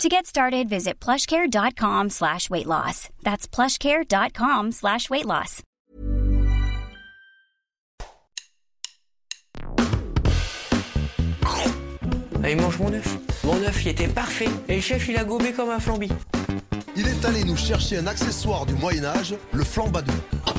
To 0.00 0.08
get 0.08 0.26
started, 0.26 0.68
visit 0.68 0.98
plushcare.com 0.98 2.10
slash 2.10 2.50
weight 2.50 2.66
loss. 2.66 3.08
That's 3.22 3.46
plushcare.com 3.46 4.72
slash 4.72 5.08
weight 5.10 5.26
loss. 5.26 5.62
Allez, 12.42 12.56
mange 12.56 12.78
mon 12.78 12.92
œuf. 12.92 13.16
Mon 13.44 13.62
œuf, 13.62 13.84
il 13.84 13.88
était 13.88 14.08
parfait. 14.08 14.48
Et 14.68 14.76
le 14.76 14.80
chef, 14.80 15.08
il 15.08 15.16
a 15.16 15.24
gobé 15.24 15.52
comme 15.52 15.70
un 15.70 15.78
flambi. 15.78 16.08
Il 16.96 17.06
est 17.06 17.24
allé 17.24 17.44
nous 17.44 17.56
chercher 17.56 17.98
un 17.98 18.06
accessoire 18.08 18.66
du 18.66 18.74
Moyen-Âge, 18.74 19.36
le 19.52 19.62
flambadou. 19.62 20.12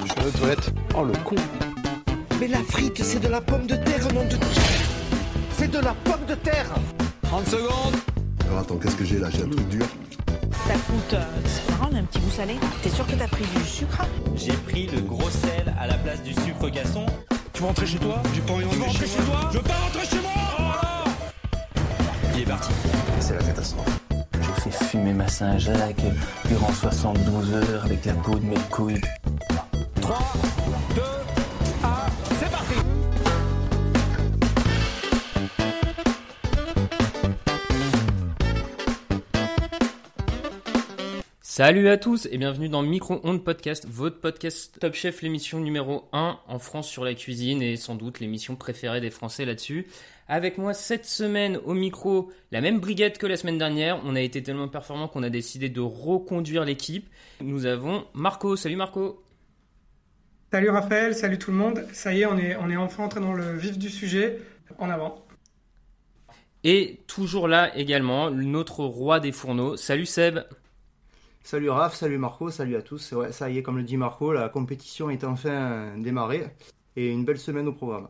Je 0.05 0.21
vais 0.21 0.27
aux 0.27 0.31
toilettes. 0.31 0.71
Oh 0.95 1.04
le 1.04 1.13
con. 1.26 1.35
Mais 2.40 2.48
la 2.48 2.63
frite, 2.63 3.04
c'est 3.04 3.20
de 3.20 3.27
la 3.27 3.41
pomme 3.41 3.68
de 3.68 3.76
terre, 3.76 4.12
nom 4.13 4.23
de... 4.23 4.38
C'est 5.57 5.70
de 5.70 5.79
la 5.79 5.93
pomme 5.93 6.26
de 6.27 6.35
terre 6.35 6.70
30 7.23 7.48
secondes 7.48 8.12
Alors 8.47 8.59
attends, 8.59 8.77
qu'est-ce 8.77 8.95
que 8.95 9.05
j'ai 9.05 9.20
là? 9.20 9.29
J'ai 9.29 9.43
un 9.43 9.49
truc 9.49 9.67
dur. 9.70 9.85
Ça 10.67 10.73
coûte, 10.73 11.13
euh, 11.13 11.43
un 11.97 12.03
petit 12.03 12.20
goût 12.20 12.31
salé. 12.31 12.55
T'es 12.81 12.89
sûr 12.89 13.05
que 13.05 13.13
t'as 13.13 13.27
pris 13.27 13.45
du 13.45 13.63
sucre? 13.63 14.01
J'ai 14.35 14.53
pris 14.53 14.88
le 14.88 15.01
gros 15.01 15.29
sel 15.29 15.73
à 15.79 15.88
la 15.88 15.95
place 15.95 16.23
du 16.23 16.34
sucre 16.34 16.70
gasson. 16.70 17.05
Tu 17.53 17.61
veux 17.61 17.67
rentrer 17.67 17.85
chez 17.85 17.99
toi? 17.99 18.21
J'ai 18.34 18.41
pas 18.41 18.53
envie 18.53 18.63
de 18.63 18.84
rentrer 18.84 19.05
chez, 19.05 19.18
toi? 19.18 19.49
Je 19.51 19.57
veux 19.57 19.63
pas 19.63 19.73
rentrer 19.73 20.05
chez 20.05 20.21
moi 20.21 20.31
oh 20.57 20.62
là 20.62 21.03
Il 22.35 22.41
est 22.41 22.45
parti. 22.45 22.71
C'est 23.20 23.35
la 23.35 23.43
catastrophe. 23.43 23.99
J'ai 24.41 24.62
fait 24.71 24.85
fumer 24.85 25.13
ma 25.13 25.27
Saint-Jacques 25.27 26.03
durant 26.46 26.71
72 26.73 27.53
heures 27.53 27.85
avec 27.85 28.05
la 28.05 28.13
peau 28.13 28.35
de 28.35 28.46
mes 28.46 28.59
couilles. 28.71 29.01
3, 30.01 30.18
2, 30.96 31.01
Salut 41.55 41.87
à 41.87 41.98
tous 41.98 42.27
et 42.32 42.40
bienvenue 42.40 42.68
dans 42.68 42.82
Micro 42.82 43.21
Onde 43.23 43.43
Podcast, 43.43 43.85
votre 43.87 44.20
podcast 44.20 44.76
Top 44.79 44.96
Chef, 44.96 45.21
l'émission 45.21 45.59
numéro 45.59 46.09
1 46.12 46.40
en 46.48 46.57
France 46.57 46.90
sur 46.90 47.05
la 47.05 47.13
cuisine 47.13 47.62
et 47.62 47.77
sans 47.77 47.93
doute 47.93 48.20
l'émission 48.20 48.55
préférée 48.55 49.01
des 49.01 49.12
Français 49.12 49.46
là-dessus. 49.46 49.85
Avec 50.27 50.57
moi 50.57 50.74
cette 50.74 51.05
semaine 51.05 51.57
au 51.57 51.76
micro, 51.76 52.31
la 52.51 52.59
même 52.59 52.79
brigade 52.79 53.20
que 53.20 53.27
la 53.27 53.37
semaine 53.37 53.59
dernière. 53.59 54.01
On 54.04 54.15
a 54.15 54.21
été 54.21 54.41
tellement 54.41 54.68
performant 54.68 55.07
qu'on 55.07 55.21
a 55.21 55.29
décidé 55.29 55.70
de 55.70 55.79
reconduire 55.79 56.65
l'équipe. 56.65 57.07
Nous 57.40 57.68
avons 57.68 58.07
Marco. 58.15 58.55
Salut 58.55 58.76
Marco. 58.76 59.24
Salut 60.51 60.71
Raphaël, 60.71 61.13
salut 61.13 61.37
tout 61.37 61.51
le 61.51 61.57
monde. 61.57 61.85
Ça 61.93 62.15
y 62.15 62.21
est, 62.21 62.26
on 62.26 62.40
est, 62.40 62.55
on 62.55 62.71
est 62.71 62.77
enfin 62.77 63.04
entré 63.04 63.20
dans 63.20 63.34
le 63.34 63.55
vif 63.55 63.77
du 63.77 63.91
sujet. 63.91 64.40
En 64.79 64.90
avant. 64.90 65.24
Et 66.63 67.01
toujours 67.06 67.47
là 67.47 67.78
également, 67.78 68.31
notre 68.31 68.84
roi 68.84 69.19
des 69.19 69.31
fourneaux. 69.31 69.78
Salut 69.78 70.07
Seb. 70.07 70.40
Salut 71.46 71.69
Raph, 71.69 71.96
salut 71.96 72.18
Marco, 72.18 72.50
salut 72.50 72.78
à 72.78 72.81
tous. 72.81 73.13
Ça 73.31 73.50
y 73.50 73.58
est, 73.58 73.63
comme 73.63 73.78
le 73.78 73.84
dit 73.84 73.97
Marco, 73.97 74.31
la 74.31 74.47
compétition 74.47 75.09
est 75.09 75.25
enfin 75.25 75.94
démarrée 75.97 76.47
et 76.96 77.09
une 77.09 77.25
belle 77.25 77.38
semaine 77.38 77.68
au 77.68 77.74
programme. 77.74 78.08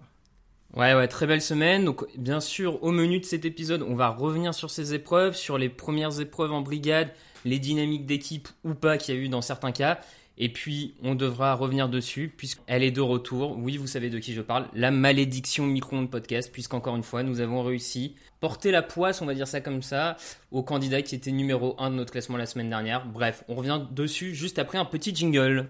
Ouais, 0.76 0.94
ouais, 0.94 1.08
très 1.08 1.26
belle 1.26 1.42
semaine. 1.42 1.84
Donc, 1.84 2.06
bien 2.16 2.40
sûr, 2.40 2.84
au 2.84 2.92
menu 2.92 3.20
de 3.20 3.26
cet 3.26 3.44
épisode, 3.44 3.82
on 3.82 3.96
va 3.96 4.10
revenir 4.10 4.54
sur 4.54 4.70
ces 4.70 4.94
épreuves, 4.94 5.36
sur 5.36 5.58
les 5.58 5.68
premières 5.68 6.20
épreuves 6.22 6.52
en 6.52 6.62
brigade, 6.62 7.12
les 7.44 7.58
dynamiques 7.58 8.06
d'équipe 8.06 8.50
ou 8.64 8.76
pas 8.76 9.00
qu'il 9.00 9.16
y 9.16 9.18
a 9.18 9.22
eu 9.22 9.30
dans 9.30 9.42
certains 9.42 9.72
cas. 9.72 10.00
Et 10.38 10.50
puis, 10.50 10.96
on 11.04 11.14
devra 11.14 11.54
revenir 11.54 11.90
dessus, 11.90 12.34
puisqu'elle 12.36 12.82
est 12.82 12.92
de 12.92 13.02
retour. 13.02 13.56
Oui, 13.60 13.78
vous 13.78 13.86
savez 13.86 14.10
de 14.10 14.18
qui 14.18 14.34
je 14.34 14.42
parle. 14.42 14.68
La 14.74 14.90
malédiction 14.90 15.68
micro-ondes 15.68 16.10
podcast, 16.10 16.52
puisqu'encore 16.52 16.96
une 16.96 17.04
fois, 17.04 17.22
nous 17.22 17.40
avons 17.40 17.62
réussi 17.62 18.16
porter 18.40 18.72
la 18.72 18.82
poisse, 18.82 19.22
on 19.22 19.28
va 19.28 19.36
dire 19.36 19.48
ça 19.48 19.62
comme 19.62 19.84
ça, 19.84 20.18
au 20.52 20.64
candidat 20.64 21.04
qui 21.04 21.14
était 21.14 21.32
numéro 21.32 21.76
1 21.78 21.92
de 21.92 21.96
notre 21.96 22.12
classement 22.12 22.38
la 22.38 22.48
semaine 22.48 22.70
dernière. 22.70 23.06
Bref, 23.06 23.44
on 23.48 23.54
revient 23.54 23.80
dessus 23.92 24.34
juste 24.34 24.58
après 24.58 24.80
un 24.80 24.86
petit 24.86 25.16
jingle. 25.16 25.70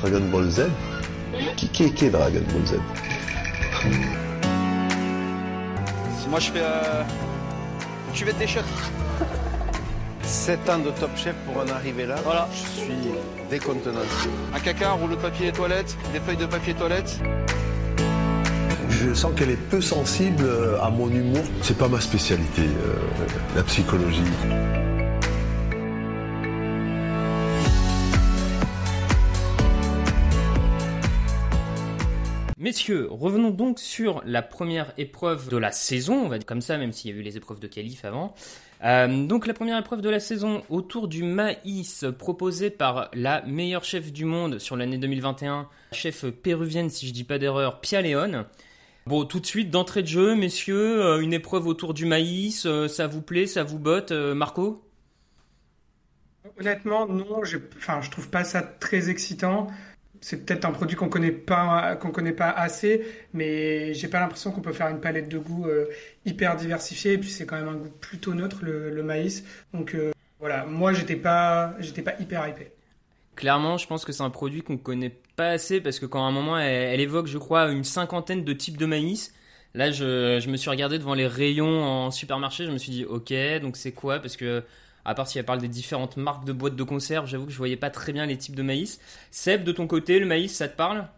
Dragon 0.00 0.28
Ball 0.30 0.50
Z 0.50 0.66
Qui 1.56 1.68
qui 1.70 1.94
qui 1.94 2.04
est 2.04 2.10
Dragon 2.10 2.42
Ball 2.52 2.66
Z 2.66 2.74
Moi 6.28 6.38
je 6.38 6.50
fais. 6.50 6.60
Euh... 6.62 7.02
Je 8.12 8.24
vais 8.26 8.32
des 8.34 8.46
shots. 8.46 8.60
7 10.26 10.68
ans 10.70 10.78
de 10.78 10.90
top 10.90 11.10
chef 11.16 11.34
pour 11.46 11.58
en 11.58 11.68
arriver 11.68 12.06
là. 12.06 12.16
Voilà. 12.24 12.48
Je 12.52 12.80
suis 12.80 12.94
décontenancé. 13.50 14.28
Un 14.54 14.60
caca, 14.60 14.90
un 14.90 14.94
rouleau 14.94 15.16
de 15.16 15.20
papier 15.20 15.52
toilette, 15.52 15.96
des 16.12 16.20
feuilles 16.20 16.36
de 16.36 16.46
papier 16.46 16.74
toilette. 16.74 17.20
Je 18.90 19.12
sens 19.12 19.32
qu'elle 19.36 19.50
est 19.50 19.68
peu 19.70 19.80
sensible 19.80 20.48
à 20.80 20.88
mon 20.90 21.08
humour. 21.10 21.44
C'est 21.62 21.76
pas 21.76 21.88
ma 21.88 22.00
spécialité, 22.00 22.62
euh, 22.62 22.96
la 23.56 23.62
psychologie. 23.64 24.22
Messieurs, 32.64 33.08
revenons 33.10 33.50
donc 33.50 33.78
sur 33.78 34.22
la 34.24 34.40
première 34.40 34.94
épreuve 34.96 35.50
de 35.50 35.58
la 35.58 35.70
saison, 35.70 36.24
on 36.24 36.28
va 36.28 36.38
dire 36.38 36.46
comme 36.46 36.62
ça, 36.62 36.78
même 36.78 36.92
s'il 36.92 37.10
y 37.10 37.14
a 37.14 37.16
eu 37.18 37.22
les 37.22 37.36
épreuves 37.36 37.60
de 37.60 37.66
qualif 37.66 38.06
avant. 38.06 38.34
Euh, 38.82 39.26
donc 39.26 39.46
la 39.46 39.54
première 39.54 39.78
épreuve 39.78 40.00
de 40.02 40.10
la 40.10 40.20
saison 40.20 40.62
autour 40.68 41.08
du 41.08 41.22
maïs 41.22 42.04
proposé 42.18 42.70
par 42.70 43.08
la 43.14 43.42
meilleure 43.42 43.84
chef 43.84 44.12
du 44.12 44.24
monde 44.24 44.58
sur 44.58 44.76
l'année 44.76 44.98
2021, 44.98 45.68
chef 45.92 46.26
péruvienne 46.26 46.90
si 46.90 47.06
je 47.06 47.12
dis 47.12 47.24
pas 47.24 47.38
d'erreur, 47.38 47.80
Pia 47.80 48.02
Leon. 48.02 48.44
Bon, 49.06 49.24
tout 49.24 49.40
de 49.40 49.46
suite, 49.46 49.70
d'entrée 49.70 50.02
de 50.02 50.08
jeu, 50.08 50.34
messieurs, 50.34 51.02
euh, 51.04 51.20
une 51.20 51.32
épreuve 51.34 51.66
autour 51.66 51.94
du 51.94 52.06
maïs, 52.06 52.64
euh, 52.66 52.88
ça 52.88 53.06
vous 53.06 53.20
plaît, 53.22 53.46
ça 53.46 53.62
vous 53.62 53.78
botte, 53.78 54.12
Marco? 54.12 54.82
Honnêtement, 56.58 57.06
non, 57.06 57.42
j'ai- 57.44 57.58
enfin, 57.76 58.00
je 58.02 58.10
trouve 58.10 58.28
pas 58.28 58.44
ça 58.44 58.62
très 58.62 59.08
excitant. 59.10 59.68
C'est 60.20 60.44
peut-être 60.46 60.64
un 60.64 60.72
produit 60.72 60.96
qu'on 60.96 61.08
connaît 61.08 61.32
pas, 61.32 61.96
qu'on 61.96 62.10
connaît 62.10 62.32
pas 62.32 62.50
assez, 62.50 63.04
mais 63.34 63.92
j'ai 63.94 64.08
pas 64.08 64.20
l'impression 64.20 64.52
qu'on 64.52 64.60
peut 64.62 64.72
faire 64.72 64.88
une 64.88 65.00
palette 65.00 65.28
de 65.28 65.38
goûts 65.38 65.66
euh, 65.66 65.86
hyper 66.24 66.56
diversifiée. 66.56 67.12
Et 67.14 67.18
puis 67.18 67.30
c'est 67.30 67.46
quand 67.46 67.56
même 67.56 67.68
un 67.68 67.76
goût 67.76 67.92
plutôt 68.00 68.34
neutre 68.34 68.58
le, 68.62 68.90
le 68.90 69.02
maïs. 69.02 69.44
Donc 69.72 69.94
euh, 69.94 70.12
voilà, 70.40 70.64
moi 70.64 70.92
j'étais 70.92 71.16
pas, 71.16 71.74
j'étais 71.78 72.02
pas 72.02 72.14
hyper 72.20 72.46
hypé. 72.48 72.72
Clairement, 73.36 73.78
je 73.78 73.86
pense 73.86 74.04
que 74.04 74.12
c'est 74.12 74.22
un 74.22 74.30
produit 74.30 74.62
qu'on 74.62 74.76
connaît 74.76 75.16
pas 75.36 75.48
assez 75.48 75.80
parce 75.80 75.98
que 75.98 76.06
quand 76.06 76.24
à 76.24 76.28
un 76.28 76.32
moment 76.32 76.58
elle, 76.58 76.94
elle 76.94 77.00
évoque, 77.00 77.26
je 77.26 77.38
crois, 77.38 77.70
une 77.70 77.84
cinquantaine 77.84 78.44
de 78.44 78.52
types 78.52 78.76
de 78.76 78.86
maïs. 78.86 79.34
Là, 79.76 79.90
je, 79.90 80.38
je 80.38 80.48
me 80.50 80.56
suis 80.56 80.70
regardé 80.70 80.98
devant 80.98 81.14
les 81.14 81.26
rayons 81.26 81.82
en 81.82 82.12
supermarché, 82.12 82.64
je 82.64 82.70
me 82.70 82.78
suis 82.78 82.92
dit, 82.92 83.04
ok, 83.04 83.34
donc 83.60 83.76
c'est 83.76 83.90
quoi? 83.90 84.20
Parce 84.20 84.36
que, 84.36 84.62
à 85.04 85.16
part 85.16 85.26
si 85.26 85.36
elle 85.36 85.44
parle 85.44 85.58
des 85.58 85.66
différentes 85.66 86.16
marques 86.16 86.44
de 86.44 86.52
boîtes 86.52 86.76
de 86.76 86.82
conserve, 86.84 87.26
j'avoue 87.26 87.46
que 87.46 87.50
je 87.50 87.58
voyais 87.58 87.76
pas 87.76 87.90
très 87.90 88.12
bien 88.12 88.24
les 88.24 88.38
types 88.38 88.54
de 88.54 88.62
maïs. 88.62 89.00
Seb, 89.32 89.64
de 89.64 89.72
ton 89.72 89.88
côté, 89.88 90.20
le 90.20 90.26
maïs, 90.26 90.54
ça 90.54 90.68
te 90.68 90.76
parle? 90.76 91.08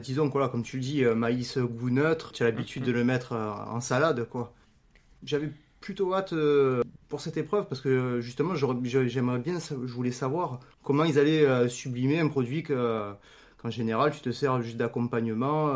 Disons 0.00 0.26
que 0.28 0.32
voilà, 0.32 0.48
comme 0.48 0.62
tu 0.62 0.76
le 0.76 0.82
dis, 0.82 1.04
euh, 1.04 1.14
maïs 1.14 1.56
goût 1.58 1.90
neutre, 1.90 2.32
tu 2.32 2.42
as 2.42 2.46
l'habitude 2.46 2.84
de 2.84 2.92
le 2.92 3.04
mettre 3.04 3.32
euh, 3.32 3.50
en 3.50 3.80
salade, 3.80 4.28
quoi. 4.28 4.52
J'avais 5.24 5.50
plutôt 5.80 6.14
hâte 6.14 6.32
euh, 6.34 6.82
pour 7.08 7.20
cette 7.20 7.36
épreuve 7.36 7.66
parce 7.66 7.80
que 7.80 8.20
justement, 8.20 8.54
j'aimerais 8.54 9.38
bien, 9.38 9.58
je 9.58 9.74
voulais 9.74 10.10
savoir 10.10 10.60
comment 10.82 11.04
ils 11.04 11.18
allaient 11.18 11.68
sublimer 11.68 12.20
un 12.20 12.28
produit 12.28 12.62
que, 12.62 13.12
qu'en 13.56 13.70
général, 13.70 14.12
tu 14.12 14.20
te 14.20 14.30
sers 14.30 14.60
juste 14.62 14.76
d'accompagnement. 14.76 15.74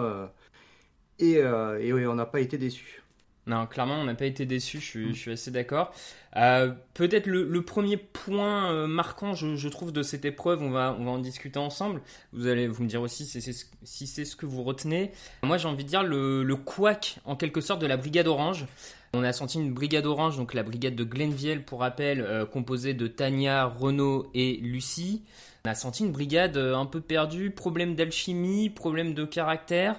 et, 1.19 1.35
et 1.35 1.93
ouais, 1.93 2.07
on 2.07 2.15
n'a 2.15 2.27
pas 2.27 2.41
été 2.41 2.59
déçus. 2.59 3.03
Non, 3.47 3.67
clairement, 3.67 3.95
on 3.97 4.05
n'a 4.05 4.15
pas 4.15 4.27
été 4.27 4.45
déçus, 4.47 4.81
je 4.81 4.85
suis, 4.87 5.15
je 5.15 5.19
suis 5.19 5.33
assez 5.33 5.51
d'accord. 5.51 5.93
Euh, 6.37 6.73
Peut-être 6.95 7.27
le, 7.27 7.49
le 7.49 7.63
premier 7.63 7.97
point 7.97 8.71
euh, 8.71 8.87
marquant, 8.87 9.35
je, 9.35 9.57
je 9.57 9.69
trouve, 9.69 9.93
de 9.93 10.03
cette 10.03 10.25
épreuve, 10.25 10.63
on 10.63 10.71
va, 10.71 10.95
on 11.01 11.05
va 11.05 11.11
en 11.11 11.19
discuter 11.19 11.59
ensemble. 11.59 12.03
Vous 12.33 12.47
allez 12.47 12.69
vous 12.69 12.83
me 12.85 12.89
dire 12.89 13.01
aussi 13.01 13.25
si 13.25 13.41
c'est 13.41 13.53
ce- 13.53 13.65
si 13.83 14.07
c'est 14.07 14.25
ce 14.27 14.37
que 14.37 14.47
vous 14.47 14.63
retenez. 14.63 15.11
Moi, 15.43 15.57
j'ai 15.57 15.67
envie 15.69 15.85
de 15.85 15.89
dire 15.89 16.03
le, 16.03 16.45
le 16.45 16.57
couac, 16.57 17.19
en 17.25 17.35
quelque 17.35 17.61
sorte, 17.63 17.81
de 17.81 17.87
la 17.87 17.97
Brigade 17.97 18.29
Orange. 18.29 18.67
On 19.15 19.25
a 19.25 19.33
senti 19.33 19.59
une 19.59 19.73
Brigade 19.73 20.07
Orange, 20.07 20.37
donc 20.37 20.55
la 20.55 20.63
Brigade 20.63 20.95
de 20.95 21.03
Glenville, 21.03 21.65
pour 21.65 21.81
rappel, 21.81 22.21
euh, 22.21 22.45
composée 22.47 22.95
de 22.95 23.07
Tania, 23.09 23.65
Renaud 23.65 24.31
et 24.35 24.59
Lucie. 24.59 25.23
On 25.65 25.71
a 25.71 25.75
senti 25.75 26.05
une 26.05 26.13
brigade 26.13 26.57
un 26.57 26.87
peu 26.87 27.01
perdue, 27.03 27.51
problème 27.51 27.95
d'alchimie, 27.95 28.71
problème 28.71 29.13
de 29.13 29.25
caractère. 29.25 29.97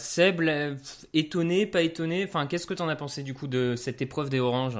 Seb, 0.00 0.40
là, 0.40 0.72
étonné, 1.12 1.66
pas 1.66 1.82
étonné 1.82 2.24
Enfin, 2.24 2.46
qu'est-ce 2.46 2.66
que 2.66 2.74
t'en 2.74 2.88
as 2.88 2.96
pensé 2.96 3.22
du 3.22 3.34
coup 3.34 3.46
de 3.46 3.74
cette 3.76 4.02
épreuve 4.02 4.30
des 4.30 4.40
oranges? 4.40 4.78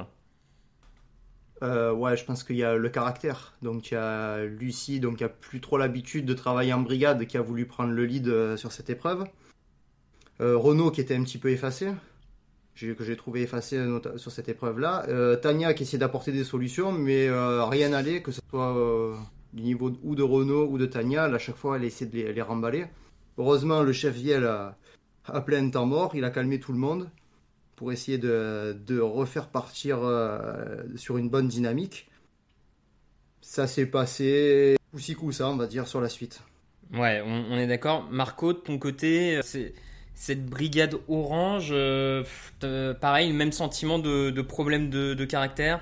Euh, 1.63 1.93
ouais, 1.93 2.17
je 2.17 2.25
pense 2.25 2.43
qu'il 2.43 2.55
y 2.55 2.63
a 2.63 2.75
le 2.75 2.89
caractère. 2.89 3.53
Donc 3.61 3.91
il 3.91 3.93
y 3.93 3.97
a 3.97 4.43
Lucie, 4.45 4.99
donc 4.99 5.17
qui 5.17 5.23
a 5.23 5.29
plus 5.29 5.61
trop 5.61 5.77
l'habitude 5.77 6.25
de 6.25 6.33
travailler 6.33 6.73
en 6.73 6.81
brigade, 6.81 7.25
qui 7.27 7.37
a 7.37 7.41
voulu 7.41 7.65
prendre 7.65 7.91
le 7.91 8.05
lead 8.05 8.27
euh, 8.27 8.57
sur 8.57 8.71
cette 8.71 8.89
épreuve. 8.89 9.25
Euh, 10.41 10.57
Renaud 10.57 10.89
qui 10.89 11.01
était 11.01 11.15
un 11.15 11.23
petit 11.23 11.37
peu 11.37 11.49
effacé, 11.49 11.91
que 12.75 13.03
j'ai 13.03 13.15
trouvé 13.15 13.41
effacé 13.41 13.79
sur 14.17 14.31
cette 14.31 14.49
épreuve-là. 14.49 15.05
Euh, 15.07 15.35
Tania 15.35 15.73
qui 15.73 15.83
essayait 15.83 15.99
d'apporter 15.99 16.31
des 16.31 16.43
solutions, 16.43 16.91
mais 16.91 17.27
euh, 17.27 17.65
rien 17.65 17.89
n'allait, 17.89 18.21
que 18.21 18.31
ce 18.31 18.41
soit 18.49 18.75
euh, 18.75 19.15
du 19.53 19.61
niveau 19.61 19.91
ou 20.03 20.15
de 20.15 20.23
Renaud 20.23 20.67
ou 20.67 20.77
de 20.77 20.85
Tania. 20.85 21.25
À 21.25 21.37
chaque 21.37 21.57
fois, 21.57 21.77
elle 21.77 21.83
essayait 21.83 22.09
de 22.09 22.15
les, 22.15 22.33
les 22.33 22.41
remballer. 22.41 22.85
Heureusement, 23.37 23.81
le 23.83 23.93
chef 23.93 24.15
Viel 24.15 24.43
a, 24.45 24.77
a 25.25 25.41
plein 25.41 25.69
temps 25.69 25.85
mort, 25.85 26.15
il 26.15 26.23
a 26.23 26.29
calmé 26.29 26.59
tout 26.59 26.71
le 26.71 26.79
monde 26.79 27.09
pour 27.75 27.91
essayer 27.91 28.17
de, 28.17 28.77
de 28.85 28.99
refaire 28.99 29.47
partir 29.47 29.99
euh, 30.03 30.83
sur 30.95 31.17
une 31.17 31.29
bonne 31.29 31.47
dynamique. 31.47 32.09
Ça 33.41 33.65
s'est 33.67 33.87
passé 33.87 34.77
coup-ci 34.91 35.15
coup-ça, 35.15 35.49
on 35.49 35.55
va 35.55 35.67
dire, 35.67 35.87
sur 35.87 36.01
la 36.01 36.09
suite. 36.09 36.43
Ouais, 36.93 37.21
on, 37.25 37.45
on 37.51 37.57
est 37.57 37.67
d'accord. 37.67 38.07
Marco, 38.11 38.53
de 38.53 38.59
ton 38.59 38.77
côté, 38.77 39.37
euh, 39.37 39.41
c'est 39.43 39.73
cette 40.13 40.45
brigade 40.45 40.95
orange, 41.07 41.69
euh, 41.71 42.23
pareil, 42.99 43.31
le 43.31 43.35
même 43.35 43.51
sentiment 43.51 43.97
de, 43.97 44.29
de 44.29 44.41
problème 44.41 44.89
de, 44.89 45.13
de 45.13 45.25
caractère? 45.25 45.81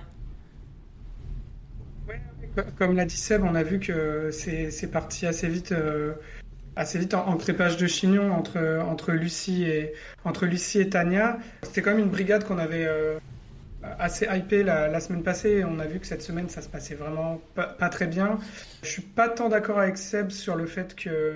Comme 2.78 2.96
l'a 2.96 3.06
dit 3.06 3.18
Seb, 3.18 3.44
on 3.44 3.56
a 3.56 3.64
vu 3.64 3.80
que 3.80 4.32
c'est 4.32 4.72
c'est 4.72 4.90
parti 4.92 5.26
assez 5.26 5.48
vite, 5.48 5.72
euh, 5.72 6.14
assez 6.80 6.98
vite 6.98 7.14
en, 7.14 7.28
en 7.28 7.38
crépage 7.38 7.78
de 7.78 7.88
chignon 7.88 8.32
entre, 8.32 8.80
entre, 8.88 9.12
Lucie 9.12 9.64
et, 9.64 9.94
entre 10.26 10.46
Lucie 10.46 10.80
et 10.80 10.90
Tania. 10.90 11.38
C'était 11.64 11.82
quand 11.82 11.92
même 11.92 12.00
une 12.00 12.10
brigade 12.10 12.44
qu'on 12.46 12.58
avait 12.58 12.86
euh, 12.88 13.18
assez 14.00 14.28
hypée 14.34 14.64
la, 14.64 14.88
la 14.88 15.00
semaine 15.00 15.24
passée. 15.24 15.64
On 15.64 15.80
a 15.80 15.86
vu 15.86 16.00
que 16.00 16.08
cette 16.08 16.22
semaine, 16.22 16.50
ça 16.50 16.62
se 16.62 16.70
passait 16.70 16.96
vraiment 16.96 17.42
pas, 17.56 17.66
pas 17.68 17.90
très 17.90 18.08
bien. 18.08 18.40
Je 18.84 18.88
suis 18.90 19.02
pas 19.02 19.30
tant 19.30 19.50
d'accord 19.50 19.80
avec 19.80 19.98
Seb 19.98 20.30
sur 20.32 20.56
le 20.56 20.66
fait 20.66 20.96
que, 20.96 21.34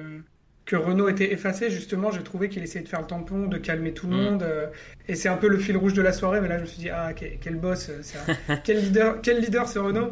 que 0.66 0.76
Renault 0.76 1.10
était 1.10 1.34
effacé. 1.34 1.70
Justement, 1.70 2.10
j'ai 2.12 2.24
trouvé 2.24 2.48
qu'il 2.50 2.64
essayait 2.64 2.84
de 2.84 2.90
faire 2.90 3.02
le 3.02 3.08
tampon, 3.08 3.48
de 3.48 3.58
calmer 3.58 3.94
tout 3.94 4.08
le 4.08 4.16
Mm. 4.16 4.22
monde. 4.24 4.44
euh, 4.44 4.68
et 5.10 5.16
c'est 5.16 5.28
un 5.30 5.36
peu 5.38 5.50
le 5.50 5.58
fil 5.58 5.76
rouge 5.76 5.94
de 5.94 6.02
la 6.02 6.14
soirée. 6.14 6.40
Mais 6.42 6.48
là, 6.48 6.58
je 6.58 6.62
me 6.62 6.68
suis 6.68 6.80
dit, 6.80 6.90
ah, 6.90 7.12
quel, 7.14 7.38
quel 7.42 7.56
boss, 7.56 7.90
euh, 7.90 8.02
un- 8.50 8.56
quel 8.64 8.80
leader, 8.82 9.20
quel 9.22 9.40
leader 9.42 9.68
ce 9.68 9.80
Renault. 9.80 10.12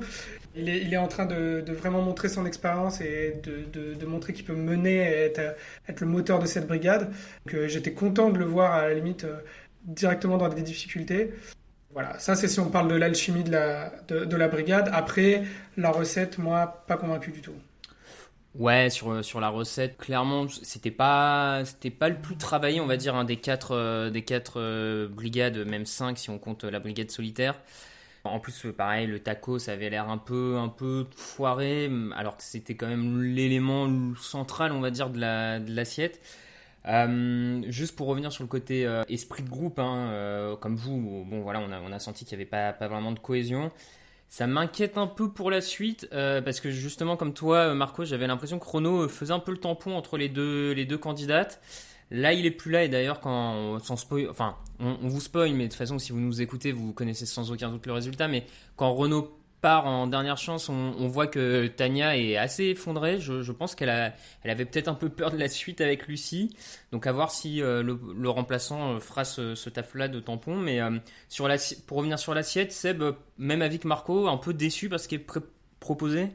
Il 0.56 0.69
est, 0.69 0.98
en 0.98 1.07
train 1.07 1.25
de, 1.25 1.63
vraiment 1.71 2.01
montrer 2.01 2.27
son 2.27 2.45
expérience 2.45 3.00
et 3.00 3.39
de, 3.44 4.06
montrer 4.06 4.33
qu'il 4.33 4.45
peut 4.45 4.56
mener 4.56 4.98
et 4.98 5.25
être, 5.25 5.56
être 5.88 6.01
le 6.01 6.07
moteur 6.07 6.39
de 6.39 6.45
cette 6.45 6.68
brigade. 6.68 7.12
J'étais 7.45 7.94
content 7.94 8.30
de 8.30 8.38
le 8.38 8.45
voir 8.45 8.74
à 8.74 8.88
la 8.88 8.94
limite 8.94 9.24
euh, 9.24 9.39
directement 9.86 10.38
dans 10.38 10.50
des 10.50 10.62
difficultés. 10.62 11.33
Voilà, 11.94 12.18
ça 12.19 12.36
c'est 12.36 12.48
si 12.48 12.59
on 12.59 12.69
parle 12.69 12.89
de 12.89 12.95
l'alchimie 12.95 13.44
de 13.44 13.51
la, 13.51 13.92
de, 14.07 14.25
de 14.25 14.36
la 14.38 14.48
brigade. 14.48 14.89
Après, 14.94 15.44
la 15.77 15.92
recette, 15.92 16.38
moi, 16.38 16.83
pas 16.88 16.98
convaincu 16.98 17.31
du 17.31 17.42
tout. 17.42 17.56
Ouais, 18.56 18.89
sur, 18.89 19.39
la 19.39 19.48
recette, 19.50 19.98
clairement, 19.98 20.45
c'était 20.50 20.92
pas, 20.92 21.63
c'était 21.63 21.89
pas 21.89 22.09
le 22.09 22.18
plus 22.18 22.36
travaillé, 22.36 22.81
on 22.81 22.86
va 22.86 22.98
dire, 22.98 23.15
hein, 23.15 23.24
des 23.24 23.38
quatre, 23.38 23.71
euh, 23.74 24.09
des 24.09 24.24
quatre 24.24 24.59
euh, 24.59 25.07
brigades, 25.07 25.57
même 25.65 25.86
cinq 25.86 26.18
si 26.18 26.30
on 26.30 26.38
compte 26.38 26.65
la 26.65 26.80
brigade 26.80 27.09
solitaire. 27.12 27.56
En 28.23 28.39
plus, 28.39 28.68
pareil, 28.77 29.07
le 29.07 29.19
taco, 29.19 29.57
ça 29.57 29.71
avait 29.73 29.89
l'air 29.89 30.09
un 30.09 30.19
peu, 30.19 30.57
un 30.57 30.69
peu 30.69 31.07
foiré, 31.15 31.89
alors 32.15 32.38
que 32.38 32.44
c'était 32.44 32.75
quand 32.75 32.88
même 32.88 33.23
l'élément 33.23 33.89
central, 34.15 34.71
on 34.73 34.79
va 34.79 34.91
dire, 34.91 35.09
de 35.09 35.19
la, 35.19 35.59
de 35.59 35.73
l'assiette. 35.73 36.21
Euh, 36.88 37.62
juste 37.68 37.95
pour 37.95 38.07
revenir 38.07 38.31
sur 38.31 38.44
le 38.44 38.47
côté 38.47 38.85
euh, 38.85 39.03
esprit 39.09 39.44
de 39.44 39.50
groupe, 39.50 39.79
hein, 39.79 40.09
euh, 40.09 40.56
comme 40.56 40.75
vous, 40.75 41.25
bon 41.29 41.41
voilà, 41.41 41.59
on 41.59 41.71
a, 41.71 41.79
on 41.79 41.91
a 41.91 42.00
senti 42.00 42.25
qu'il 42.25 42.38
n'y 42.38 42.44
avait 42.44 42.50
pas, 42.50 42.73
pas 42.73 42.88
vraiment 42.88 43.12
de 43.12 43.19
cohésion. 43.19 43.71
Ça 44.29 44.47
m'inquiète 44.47 44.97
un 44.97 45.07
peu 45.07 45.29
pour 45.31 45.51
la 45.51 45.59
suite, 45.59 46.07
parce 46.09 46.62
que 46.62 46.71
justement, 46.71 47.17
comme 47.17 47.33
toi, 47.33 47.74
Marco, 47.75 48.06
j'avais 48.06 48.27
l'impression 48.27 48.59
que 48.59 48.65
Renault 48.65 49.09
faisait 49.09 49.33
un 49.33 49.39
peu 49.39 49.51
le 49.51 49.57
tampon 49.57 49.95
entre 49.97 50.17
les 50.17 50.29
deux, 50.29 50.71
les 50.71 50.85
deux 50.85 50.97
candidates. 50.97 51.59
Là, 52.12 52.34
il 52.34 52.46
est 52.46 52.52
plus 52.52 52.72
là, 52.72 52.84
et 52.84 52.90
d'ailleurs, 52.90 53.19
quand, 53.22 53.80
sans 53.80 53.96
spoil, 53.96 54.30
enfin, 54.30 54.58
on, 54.80 54.98
on 55.02 55.08
vous 55.08 55.22
spoil, 55.22 55.54
mais 55.54 55.63
de 55.63 55.69
toute 55.69 55.78
façon, 55.78 55.98
si 55.98 56.12
vous 56.12 56.19
nous 56.19 56.42
écoutez, 56.42 56.72
vous 56.72 56.94
connaissez 56.94 57.25
sans 57.25 57.52
aucun 57.52 57.69
doute 57.69 57.86
le 57.88 57.94
résultat, 57.94 58.28
mais 58.28 58.46
quand 58.75 58.94
Renault 58.94 59.42
part 59.62 59.86
en 59.86 60.08
dernière 60.08 60.38
chance, 60.38 60.69
on, 60.69 60.94
on 60.98 61.08
voit 61.08 61.28
que 61.28 61.68
Tania 61.68 62.18
est 62.18 62.36
assez 62.36 62.66
effondrée. 62.66 63.19
Je, 63.19 63.52
pense 63.52 63.75
qu'elle 63.75 64.13
elle 64.44 64.52
avait 64.52 64.66
peut-être 64.66 64.88
un 64.88 64.96
peu 64.96 65.10
peur 65.10 65.31
de 65.31 65.38
la 65.38 65.48
suite 65.48 65.81
avec 65.81 66.08
Lucie. 66.08 66.56
Donc 66.92 67.08
à 67.08 67.12
voir 67.12 67.31
si 67.31 67.62
euh, 67.62 67.84
le, 67.84 68.30
remplaçant 68.30 68.96
euh, 68.96 69.00
fera 69.00 69.24
ce, 69.24 69.69
taf-là 69.69 70.08
de 70.08 70.19
tampon. 70.19 70.58
Mais 70.58 70.81
euh, 70.81 70.98
sur 71.30 71.48
la, 71.48 71.58
pour 71.88 71.98
revenir 71.98 72.19
sur 72.19 72.34
l'assiette, 72.34 72.72
Seb, 72.72 73.04
même 73.38 73.62
avec 73.62 73.86
Marco, 73.86 74.28
un 74.28 74.38
peu 74.38 74.54
déçu 74.54 74.90
parce 74.90 75.08
qu'il 75.08 75.22
est 75.22 75.28
proposé. 75.80 76.30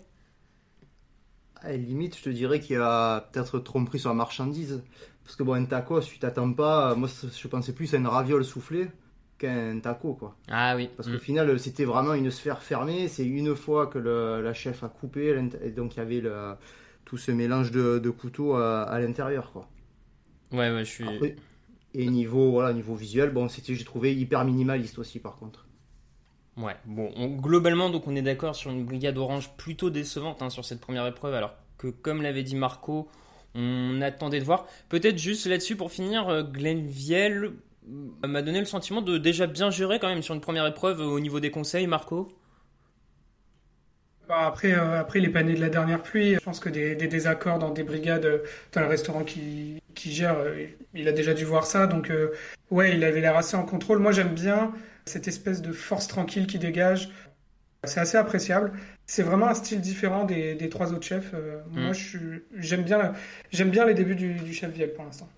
À 1.62 1.72
limite, 1.72 2.16
je 2.16 2.22
te 2.22 2.30
dirais 2.30 2.60
qu'il 2.60 2.80
a 2.80 3.28
peut-être 3.32 3.58
tromperie 3.58 3.98
sur 3.98 4.10
la 4.10 4.14
marchandise. 4.14 4.84
Parce 5.26 5.36
que 5.36 5.42
bon, 5.42 5.54
un 5.54 5.64
taco, 5.66 6.00
si 6.00 6.12
tu 6.14 6.18
t'attends 6.20 6.52
pas, 6.52 6.94
moi 6.94 7.08
je 7.42 7.48
pensais 7.48 7.74
plus 7.74 7.92
à 7.94 7.98
une 7.98 8.06
raviole 8.06 8.44
soufflée 8.44 8.88
qu'un 9.38 9.80
taco 9.80 10.14
quoi. 10.14 10.36
Ah 10.48 10.74
oui. 10.76 10.88
Parce 10.96 11.08
qu'au 11.08 11.18
final, 11.18 11.58
c'était 11.58 11.84
vraiment 11.84 12.14
une 12.14 12.30
sphère 12.30 12.62
fermée. 12.62 13.08
C'est 13.08 13.26
une 13.26 13.54
fois 13.56 13.88
que 13.88 13.98
le- 13.98 14.40
la 14.40 14.54
chef 14.54 14.84
a 14.84 14.88
coupé, 14.88 15.36
et 15.64 15.70
donc 15.70 15.96
il 15.96 15.98
y 15.98 16.02
avait 16.02 16.20
le- 16.20 16.54
tout 17.04 17.18
ce 17.18 17.32
mélange 17.32 17.70
de, 17.72 17.98
de 17.98 18.10
couteaux 18.10 18.54
à, 18.54 18.82
à 18.84 19.00
l'intérieur 19.00 19.52
quoi. 19.52 19.68
Ouais, 20.52 20.70
ouais, 20.72 20.84
je 20.84 20.90
suis. 20.90 21.04
Après, 21.08 21.36
et 21.94 22.06
niveau 22.08 22.50
voilà, 22.52 22.72
niveau 22.72 22.94
visuel, 22.94 23.30
bon, 23.30 23.48
c'était 23.48 23.74
j'ai 23.74 23.84
trouvé 23.84 24.14
hyper 24.14 24.44
minimaliste 24.44 24.98
aussi 24.98 25.18
par 25.18 25.36
contre. 25.36 25.66
Ouais, 26.56 26.76
bon, 26.86 27.10
on- 27.16 27.28
globalement, 27.36 27.90
donc 27.90 28.06
on 28.06 28.16
est 28.16 28.22
d'accord 28.22 28.56
sur 28.56 28.70
une 28.70 28.84
brigade 28.84 29.18
orange 29.18 29.50
plutôt 29.56 29.90
décevante 29.90 30.40
hein, 30.40 30.50
sur 30.50 30.64
cette 30.64 30.80
première 30.80 31.06
épreuve, 31.06 31.34
alors 31.34 31.54
que 31.78 31.88
comme 31.88 32.22
l'avait 32.22 32.42
dit 32.42 32.56
Marco, 32.56 33.08
on 33.56 34.00
attendait 34.02 34.38
de 34.38 34.44
voir. 34.44 34.66
Peut-être 34.88 35.18
juste 35.18 35.46
là-dessus 35.46 35.76
pour 35.76 35.90
finir, 35.90 36.28
euh, 36.28 36.42
Glenn 36.42 36.86
Viel 36.86 37.52
euh, 37.88 38.28
m'a 38.28 38.42
donné 38.42 38.60
le 38.60 38.66
sentiment 38.66 39.00
de 39.00 39.18
déjà 39.18 39.46
bien 39.46 39.70
gérer 39.70 39.98
quand 39.98 40.08
même 40.08 40.22
sur 40.22 40.34
une 40.34 40.40
première 40.40 40.66
épreuve 40.66 41.00
euh, 41.00 41.04
au 41.04 41.20
niveau 41.20 41.40
des 41.40 41.50
conseils, 41.50 41.86
Marco? 41.86 42.28
Bah, 44.28 44.46
après, 44.46 44.72
après 44.72 45.20
les 45.20 45.28
paniers 45.28 45.54
de 45.54 45.60
la 45.60 45.68
dernière 45.68 46.02
pluie, 46.02 46.34
je 46.34 46.40
pense 46.40 46.58
que 46.58 46.68
des, 46.68 46.96
des 46.96 47.06
désaccords 47.06 47.58
dans 47.58 47.70
des 47.70 47.84
brigades, 47.84 48.42
dans 48.72 48.80
le 48.80 48.88
restaurant 48.88 49.22
qui, 49.22 49.80
qui 49.94 50.12
gère, 50.12 50.36
il 50.94 51.06
a 51.06 51.12
déjà 51.12 51.32
dû 51.32 51.44
voir 51.44 51.64
ça. 51.64 51.86
Donc, 51.86 52.10
ouais, 52.72 52.96
il 52.96 53.04
avait 53.04 53.20
l'air 53.20 53.36
assez 53.36 53.56
en 53.56 53.62
contrôle. 53.62 54.00
Moi, 54.00 54.10
j'aime 54.10 54.34
bien 54.34 54.72
cette 55.04 55.28
espèce 55.28 55.62
de 55.62 55.70
force 55.70 56.08
tranquille 56.08 56.48
qui 56.48 56.58
dégage. 56.58 57.10
C'est 57.84 58.00
assez 58.00 58.16
appréciable. 58.16 58.72
C'est 59.06 59.22
vraiment 59.22 59.46
un 59.48 59.54
style 59.54 59.80
différent 59.80 60.24
des, 60.24 60.54
des 60.56 60.68
trois 60.68 60.92
autres 60.92 61.06
chefs. 61.06 61.30
Euh, 61.34 61.60
Moi, 61.70 61.90
Mm. 61.90 61.94
suis- 61.94 62.18
j'aime 62.56 62.82
bien, 62.82 63.12
j'aime 63.52 63.70
bien 63.70 63.84
les 63.86 63.94
débuts 63.94 64.16
du, 64.16 64.34
du 64.34 64.52
chef 64.52 64.72
Viel 64.72 64.92
pour 64.92 65.04
l'instant. 65.04 65.28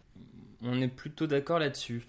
On 0.63 0.81
est 0.83 0.89
plutôt 0.89 1.27
d'accord 1.29 1.59
là-dessus. 1.61 2.03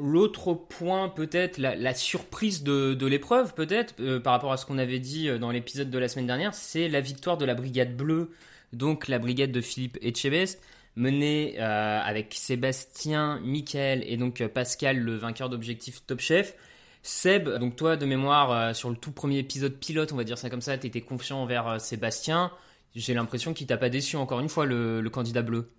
L'autre 0.00 0.54
point, 0.54 1.08
peut-être, 1.08 1.58
la, 1.58 1.74
la 1.74 1.94
surprise 1.94 2.62
de, 2.62 2.94
de 2.94 3.06
l'épreuve, 3.06 3.54
peut-être, 3.54 3.94
euh, 4.00 4.20
par 4.20 4.34
rapport 4.34 4.52
à 4.52 4.56
ce 4.56 4.66
qu'on 4.66 4.78
avait 4.78 5.00
dit 5.00 5.28
euh, 5.28 5.38
dans 5.38 5.50
l'épisode 5.50 5.90
de 5.90 5.98
la 5.98 6.06
semaine 6.08 6.26
dernière, 6.28 6.54
c'est 6.54 6.88
la 6.88 7.00
victoire 7.00 7.38
de 7.38 7.44
la 7.44 7.54
Brigade 7.54 7.96
Bleue, 7.96 8.30
donc 8.72 9.08
la 9.08 9.18
brigade 9.18 9.50
de 9.50 9.60
Philippe 9.60 9.98
Etchebest, 10.02 10.62
menée 10.94 11.56
euh, 11.58 12.00
avec 12.00 12.34
Sébastien, 12.34 13.40
Michael 13.42 14.04
et 14.06 14.16
donc 14.16 14.46
Pascal, 14.48 14.98
le 14.98 15.16
vainqueur 15.16 15.48
d'Objectif 15.48 16.04
Top 16.06 16.20
Chef. 16.20 16.54
Seb, 17.02 17.48
donc 17.58 17.76
toi, 17.76 17.96
de 17.96 18.06
mémoire, 18.06 18.52
euh, 18.52 18.74
sur 18.74 18.90
le 18.90 18.96
tout 18.96 19.12
premier 19.12 19.38
épisode 19.38 19.74
pilote, 19.74 20.12
on 20.12 20.16
va 20.16 20.24
dire 20.24 20.38
ça 20.38 20.50
comme 20.50 20.60
ça, 20.60 20.76
tu 20.78 20.86
étais 20.86 21.00
confiant 21.00 21.42
envers 21.42 21.66
euh, 21.68 21.78
Sébastien. 21.78 22.50
J'ai 22.94 23.14
l'impression 23.14 23.54
qu'il 23.54 23.66
t'a 23.66 23.76
pas 23.76 23.88
déçu, 23.88 24.16
encore 24.16 24.40
une 24.40 24.48
fois, 24.48 24.66
le, 24.66 25.00
le 25.00 25.10
candidat 25.10 25.42
bleu. 25.42 25.70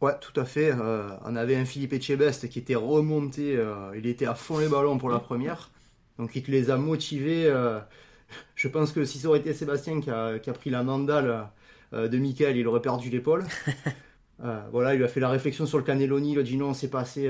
Ouais, 0.00 0.12
tout 0.20 0.38
à 0.38 0.44
fait. 0.44 0.72
Euh, 0.72 1.08
on 1.24 1.36
avait 1.36 1.56
un 1.56 1.64
Philippe 1.64 1.92
Etchebest 1.92 2.48
qui 2.48 2.58
était 2.58 2.74
remonté, 2.74 3.58
il 3.96 4.06
était 4.06 4.26
à 4.26 4.34
fond 4.34 4.58
les 4.58 4.68
ballons 4.68 4.98
pour 4.98 5.10
la 5.10 5.18
première. 5.18 5.70
Donc 6.18 6.34
il 6.34 6.42
te 6.42 6.50
les 6.50 6.70
a 6.70 6.76
motivés. 6.76 7.52
je 8.54 8.68
pense 8.68 8.92
que 8.92 9.04
si 9.04 9.18
ça 9.18 9.28
aurait 9.28 9.40
été 9.40 9.52
Sébastien 9.54 10.00
qui 10.00 10.10
a, 10.10 10.38
qui 10.38 10.50
a 10.50 10.52
pris 10.52 10.70
la 10.70 10.84
mandale 10.84 11.48
de 11.92 12.18
Michael, 12.18 12.56
il 12.56 12.66
aurait 12.68 12.82
perdu 12.82 13.10
l'épaule. 13.10 13.44
Voilà, 14.70 14.94
il 14.94 14.98
lui 14.98 15.04
a 15.04 15.08
fait 15.08 15.18
la 15.18 15.30
réflexion 15.30 15.66
sur 15.66 15.78
le 15.78 15.84
cannelloni, 15.84 16.32
il 16.32 16.38
a 16.38 16.44
dit 16.44 16.56
non, 16.56 16.72
c'est 16.72 16.90
passé, 16.90 17.28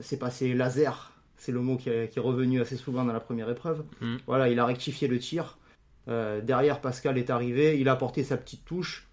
c'est 0.00 0.18
passé 0.18 0.54
laser. 0.54 1.12
C'est 1.42 1.50
le 1.50 1.60
mot 1.60 1.76
qui 1.76 1.88
est, 1.88 2.16
revenu 2.18 2.60
assez 2.60 2.76
souvent 2.76 3.04
dans 3.04 3.12
la 3.12 3.18
première 3.18 3.50
épreuve. 3.50 3.82
Mm. 4.00 4.18
Voilà, 4.28 4.48
il 4.48 4.60
a 4.60 4.64
rectifié 4.64 5.08
le 5.08 5.18
tir. 5.18 5.58
Euh, 6.06 6.40
derrière, 6.40 6.80
Pascal 6.80 7.18
est 7.18 7.30
arrivé, 7.30 7.80
il 7.80 7.88
a 7.88 7.92
apporté 7.92 8.22
sa 8.22 8.36
petite 8.36 8.64
touche. 8.64 9.08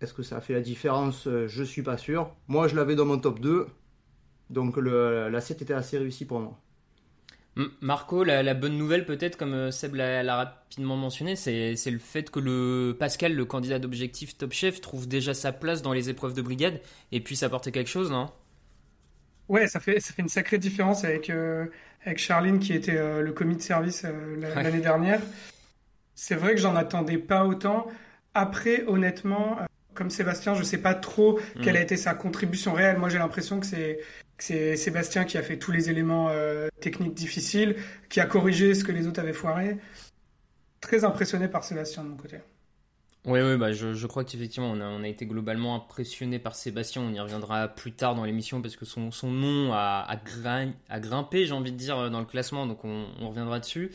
Est-ce 0.00 0.14
que 0.14 0.22
ça 0.22 0.36
a 0.36 0.40
fait 0.40 0.52
la 0.52 0.60
différence? 0.60 1.26
Euh, 1.26 1.48
Je 1.48 1.64
suis 1.64 1.82
pas 1.82 1.98
sûr. 1.98 2.30
Moi, 2.46 2.68
je 2.68 2.76
l'avais 2.76 2.94
dans 2.94 3.06
mon 3.06 3.18
top 3.18 3.40
2. 3.40 3.66
Donc 4.50 4.76
le- 4.76 5.30
l'assiette 5.30 5.62
était 5.62 5.74
assez 5.74 5.98
réussie 5.98 6.26
pour 6.26 6.38
moi. 6.38 6.60
Marco, 7.80 8.22
la, 8.22 8.44
la 8.44 8.54
bonne 8.54 8.78
nouvelle 8.78 9.04
peut-être, 9.04 9.36
comme 9.36 9.52
euh, 9.52 9.70
Seb 9.72 9.96
l'a 9.96 10.22
l'a 10.22 10.36
rapidement 10.36 10.96
mentionné, 10.96 11.34
c'est 11.34 11.74
c'est 11.74 11.90
le 11.90 11.98
fait 11.98 12.30
que 12.30 12.38
le 12.38 12.96
Pascal, 12.98 13.34
le 13.34 13.44
candidat 13.44 13.80
d'objectif 13.80 14.38
Top 14.38 14.52
Chef, 14.52 14.80
trouve 14.80 15.06
déjà 15.08 15.34
sa 15.34 15.52
place 15.52 15.82
dans 15.82 15.92
les 15.92 16.08
épreuves 16.08 16.34
de 16.34 16.40
brigade 16.40 16.80
et 17.10 17.20
puisse 17.20 17.42
apporter 17.42 17.72
quelque 17.72 17.90
chose, 17.90 18.10
non? 18.12 18.30
Ouais, 19.48 19.66
ça 19.66 19.80
fait, 19.80 20.00
ça 20.00 20.12
fait 20.12 20.22
une 20.22 20.28
sacrée 20.28 20.58
différence 20.58 21.04
avec, 21.04 21.28
euh, 21.28 21.66
avec 22.04 22.18
Charline 22.18 22.58
qui 22.58 22.72
était 22.72 23.20
le 23.20 23.32
commis 23.32 23.56
de 23.56 23.62
service 23.62 24.04
l'année 24.54 24.80
dernière. 24.80 25.20
C'est 26.14 26.34
vrai 26.36 26.54
que 26.54 26.60
j'en 26.60 26.76
attendais 26.76 27.18
pas 27.18 27.44
autant. 27.44 27.86
Après, 28.34 28.84
honnêtement, 28.86 29.58
comme 29.94 30.10
Sébastien, 30.10 30.54
je 30.54 30.62
sais 30.62 30.78
pas 30.78 30.94
trop 30.94 31.38
quelle 31.62 31.76
a 31.76 31.80
mm. 31.80 31.84
été 31.84 31.96
sa 31.96 32.14
contribution 32.14 32.72
réelle. 32.72 32.98
Moi, 32.98 33.08
j'ai 33.08 33.18
l'impression 33.18 33.60
que 33.60 33.66
c'est 33.66 34.00
c'est 34.42 34.74
Sébastien 34.74 35.24
qui 35.24 35.38
a 35.38 35.42
fait 35.42 35.56
tous 35.56 35.70
les 35.70 35.88
éléments 35.88 36.28
euh, 36.30 36.68
techniques 36.80 37.14
difficiles, 37.14 37.76
qui 38.08 38.18
a 38.18 38.26
corrigé 38.26 38.74
ce 38.74 38.82
que 38.82 38.90
les 38.90 39.06
autres 39.06 39.20
avaient 39.20 39.32
foiré. 39.32 39.76
Très 40.80 41.04
impressionné 41.04 41.46
par 41.46 41.62
Sébastien 41.62 42.02
de 42.02 42.08
mon 42.08 42.16
côté. 42.16 42.38
Oui, 43.24 43.40
oui, 43.40 43.56
bah 43.56 43.72
je, 43.72 43.94
je 43.94 44.06
crois 44.08 44.24
qu'effectivement, 44.24 44.70
on 44.70 44.80
a, 44.80 44.84
on 44.84 45.04
a 45.04 45.08
été 45.08 45.26
globalement 45.26 45.76
impressionné 45.76 46.40
par 46.40 46.56
Sébastien. 46.56 47.02
On 47.02 47.12
y 47.12 47.20
reviendra 47.20 47.68
plus 47.68 47.92
tard 47.92 48.16
dans 48.16 48.24
l'émission 48.24 48.60
parce 48.60 48.74
que 48.74 48.84
son, 48.84 49.12
son 49.12 49.30
nom 49.30 49.72
a, 49.72 50.04
a, 50.08 50.98
grimpé, 50.98 51.46
j'ai 51.46 51.52
envie 51.52 51.70
de 51.70 51.76
dire, 51.76 52.10
dans 52.10 52.18
le 52.18 52.26
classement, 52.26 52.66
donc 52.66 52.84
on, 52.84 53.06
on 53.20 53.28
reviendra 53.28 53.60
dessus. 53.60 53.92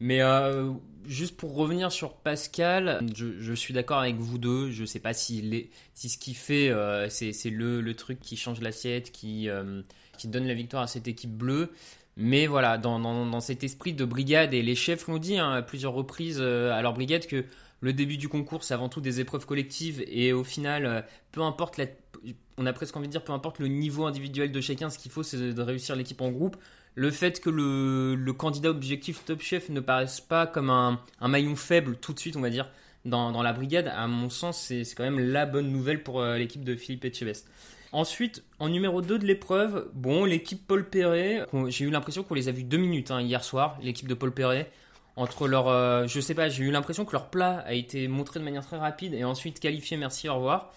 Mais 0.00 0.22
euh, 0.22 0.72
juste 1.06 1.36
pour 1.36 1.54
revenir 1.54 1.92
sur 1.92 2.14
Pascal, 2.14 3.04
je, 3.14 3.52
suis 3.52 3.74
d'accord 3.74 3.98
avec 3.98 4.16
vous 4.16 4.38
deux. 4.38 4.70
Je 4.70 4.82
ne 4.82 4.86
sais 4.86 4.98
pas 4.98 5.12
si, 5.12 5.68
si 5.92 6.08
ce 6.08 6.16
qu'il 6.16 6.34
fait, 6.34 6.70
euh, 6.70 7.08
c'est 7.10 7.50
le, 7.50 7.82
le, 7.82 7.94
truc 7.94 8.18
qui 8.20 8.36
change 8.36 8.62
l'assiette, 8.62 9.12
qui, 9.12 9.50
euh, 9.50 9.82
qui 10.16 10.26
donne 10.26 10.46
la 10.46 10.54
victoire 10.54 10.84
à 10.84 10.86
cette 10.86 11.06
équipe 11.06 11.36
bleue. 11.36 11.70
Mais 12.16 12.46
voilà, 12.46 12.78
dans, 12.78 12.98
dans, 12.98 13.26
dans 13.26 13.40
cet 13.40 13.62
esprit 13.62 13.92
de 13.92 14.04
brigade, 14.06 14.54
et 14.54 14.62
les 14.62 14.74
chefs 14.74 15.06
l'ont 15.06 15.18
dit 15.18 15.38
hein, 15.38 15.52
à 15.52 15.62
plusieurs 15.62 15.92
reprises 15.92 16.40
à 16.40 16.80
leur 16.80 16.94
brigade 16.94 17.26
que 17.26 17.44
le 17.80 17.92
début 17.92 18.16
du 18.16 18.28
concours, 18.28 18.62
c'est 18.64 18.74
avant 18.74 18.88
tout 18.88 19.00
des 19.00 19.20
épreuves 19.20 19.46
collectives. 19.46 20.04
Et 20.06 20.32
au 20.32 20.44
final, 20.44 21.06
peu 21.32 21.42
importe 21.42 21.80
on 22.58 22.66
a 22.66 22.72
presque 22.74 22.96
envie 22.96 23.06
de 23.06 23.12
dire, 23.12 23.24
peu 23.24 23.32
importe 23.32 23.58
le 23.58 23.68
niveau 23.68 24.04
individuel 24.04 24.52
de 24.52 24.60
chacun, 24.60 24.90
ce 24.90 24.98
qu'il 24.98 25.10
faut, 25.10 25.22
c'est 25.22 25.54
de 25.54 25.62
réussir 25.62 25.96
l'équipe 25.96 26.20
en 26.20 26.30
groupe 26.30 26.56
le 26.94 27.10
fait 27.10 27.40
que 27.40 27.50
le, 27.50 28.32
candidat 28.32 28.70
objectif 28.70 29.24
Top 29.24 29.40
Chef 29.40 29.68
ne 29.68 29.80
paraisse 29.80 30.20
pas 30.20 30.46
comme 30.46 30.70
un, 30.70 31.00
maillon 31.20 31.56
faible 31.56 31.96
tout 31.96 32.12
de 32.12 32.18
suite, 32.18 32.36
on 32.36 32.40
va 32.40 32.50
dire, 32.50 32.68
dans, 33.04 33.42
la 33.42 33.52
brigade, 33.52 33.88
à 33.88 34.06
mon 34.06 34.28
sens, 34.28 34.60
c'est 34.60 34.94
quand 34.94 35.04
même 35.04 35.18
la 35.18 35.46
bonne 35.46 35.70
nouvelle 35.70 36.02
pour 36.02 36.20
euh, 36.20 36.36
l'équipe 36.36 36.64
de 36.64 36.76
Philippe 36.76 37.04
Etchebest. 37.04 37.48
Ensuite, 37.92 38.44
en 38.58 38.68
numéro 38.68 39.02
2 39.02 39.18
de 39.18 39.26
l'épreuve, 39.26 39.88
bon, 39.94 40.24
l'équipe 40.24 40.64
Paul 40.66 40.88
Perret, 40.88 41.44
j'ai 41.68 41.84
eu 41.84 41.90
l'impression 41.90 42.22
qu'on 42.22 42.34
les 42.34 42.48
a 42.48 42.52
vus 42.52 42.62
deux 42.62 42.76
minutes 42.76 43.10
hein, 43.10 43.20
hier 43.20 43.42
soir, 43.42 43.78
l'équipe 43.82 44.06
de 44.06 44.14
Paul 44.14 44.32
Perret. 44.32 44.70
Entre 45.16 45.48
leur, 45.48 45.68
euh, 45.68 46.06
je 46.06 46.20
sais 46.20 46.34
pas, 46.34 46.48
j'ai 46.48 46.64
eu 46.64 46.70
l'impression 46.70 47.04
que 47.04 47.12
leur 47.12 47.30
plat 47.30 47.62
a 47.66 47.74
été 47.74 48.08
montré 48.08 48.40
de 48.40 48.44
manière 48.44 48.64
très 48.64 48.78
rapide 48.78 49.14
et 49.14 49.24
ensuite 49.24 49.60
qualifié, 49.60 49.96
merci, 49.96 50.28
au 50.28 50.36
revoir. 50.36 50.72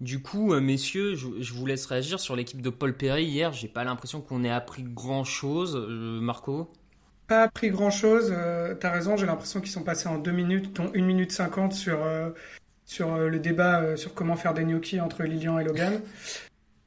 Du 0.00 0.20
coup, 0.20 0.52
euh, 0.52 0.60
messieurs, 0.60 1.14
je, 1.14 1.52
vous 1.52 1.66
laisse 1.66 1.86
réagir 1.86 2.20
sur 2.20 2.36
l'équipe 2.36 2.60
de 2.60 2.70
Paul 2.70 2.94
Perry 2.94 3.24
hier. 3.24 3.52
J'ai 3.52 3.68
pas 3.68 3.84
l'impression 3.84 4.20
qu'on 4.20 4.44
ait 4.44 4.50
appris 4.50 4.82
grand 4.82 5.24
chose. 5.24 5.76
Euh, 5.76 6.20
Marco 6.20 6.70
Pas 7.28 7.44
appris 7.44 7.70
grand 7.70 7.90
chose. 7.90 8.34
T'as 8.80 8.90
raison, 8.90 9.16
j'ai 9.16 9.26
l'impression 9.26 9.60
qu'ils 9.60 9.70
sont 9.70 9.84
passés 9.84 10.08
en 10.08 10.18
2 10.18 10.32
minutes, 10.32 10.76
dont 10.76 10.90
1 10.94 11.02
minute 11.02 11.32
50 11.32 11.72
sur, 11.72 11.98
sur 12.84 13.16
le 13.16 13.38
débat 13.38 13.96
sur 13.96 14.14
comment 14.14 14.36
faire 14.36 14.52
des 14.52 14.64
gnocchis 14.64 15.00
entre 15.00 15.22
Lilian 15.22 15.58
et 15.58 15.64
Logan. 15.64 16.00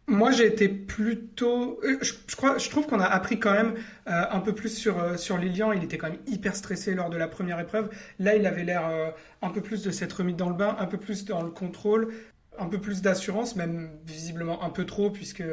Moi, 0.09 0.31
j'ai 0.31 0.47
été 0.47 0.67
plutôt. 0.67 1.79
Je, 2.01 2.35
crois, 2.35 2.57
je 2.57 2.69
trouve 2.69 2.87
qu'on 2.87 2.99
a 2.99 3.05
appris 3.05 3.39
quand 3.39 3.53
même 3.53 3.75
un 4.05 4.39
peu 4.39 4.53
plus 4.53 4.69
sur, 4.69 5.19
sur 5.19 5.37
Lilian. 5.37 5.71
Il 5.71 5.83
était 5.83 5.97
quand 5.97 6.09
même 6.09 6.19
hyper 6.27 6.55
stressé 6.55 6.95
lors 6.95 7.09
de 7.09 7.17
la 7.17 7.27
première 7.27 7.59
épreuve. 7.59 7.89
Là, 8.17 8.35
il 8.35 8.45
avait 8.47 8.63
l'air 8.63 9.13
un 9.41 9.49
peu 9.49 9.61
plus 9.61 9.83
de 9.83 9.91
s'être 9.91 10.13
remis 10.13 10.33
dans 10.33 10.49
le 10.49 10.55
bain, 10.55 10.75
un 10.79 10.87
peu 10.87 10.97
plus 10.97 11.25
dans 11.25 11.43
le 11.43 11.51
contrôle 11.51 12.11
un 12.59 12.67
peu 12.67 12.79
plus 12.79 13.01
d'assurance, 13.01 13.55
même 13.55 13.89
visiblement 14.05 14.63
un 14.63 14.69
peu 14.69 14.85
trop, 14.85 15.09
puisque 15.09 15.43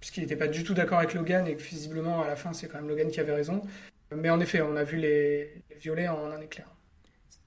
puisqu'il 0.00 0.20
n'était 0.20 0.36
pas 0.36 0.46
du 0.46 0.64
tout 0.64 0.74
d'accord 0.74 0.98
avec 0.98 1.14
Logan 1.14 1.46
et 1.46 1.56
que 1.56 1.62
visiblement 1.62 2.22
à 2.22 2.28
la 2.28 2.36
fin 2.36 2.52
c'est 2.52 2.68
quand 2.68 2.78
même 2.78 2.88
Logan 2.88 3.10
qui 3.10 3.20
avait 3.20 3.34
raison. 3.34 3.62
Mais 4.14 4.30
en 4.30 4.40
effet, 4.40 4.62
on 4.62 4.76
a 4.76 4.84
vu 4.84 4.96
les, 4.96 5.62
violets 5.76 6.08
en 6.08 6.30
un 6.30 6.40
éclair. 6.40 6.66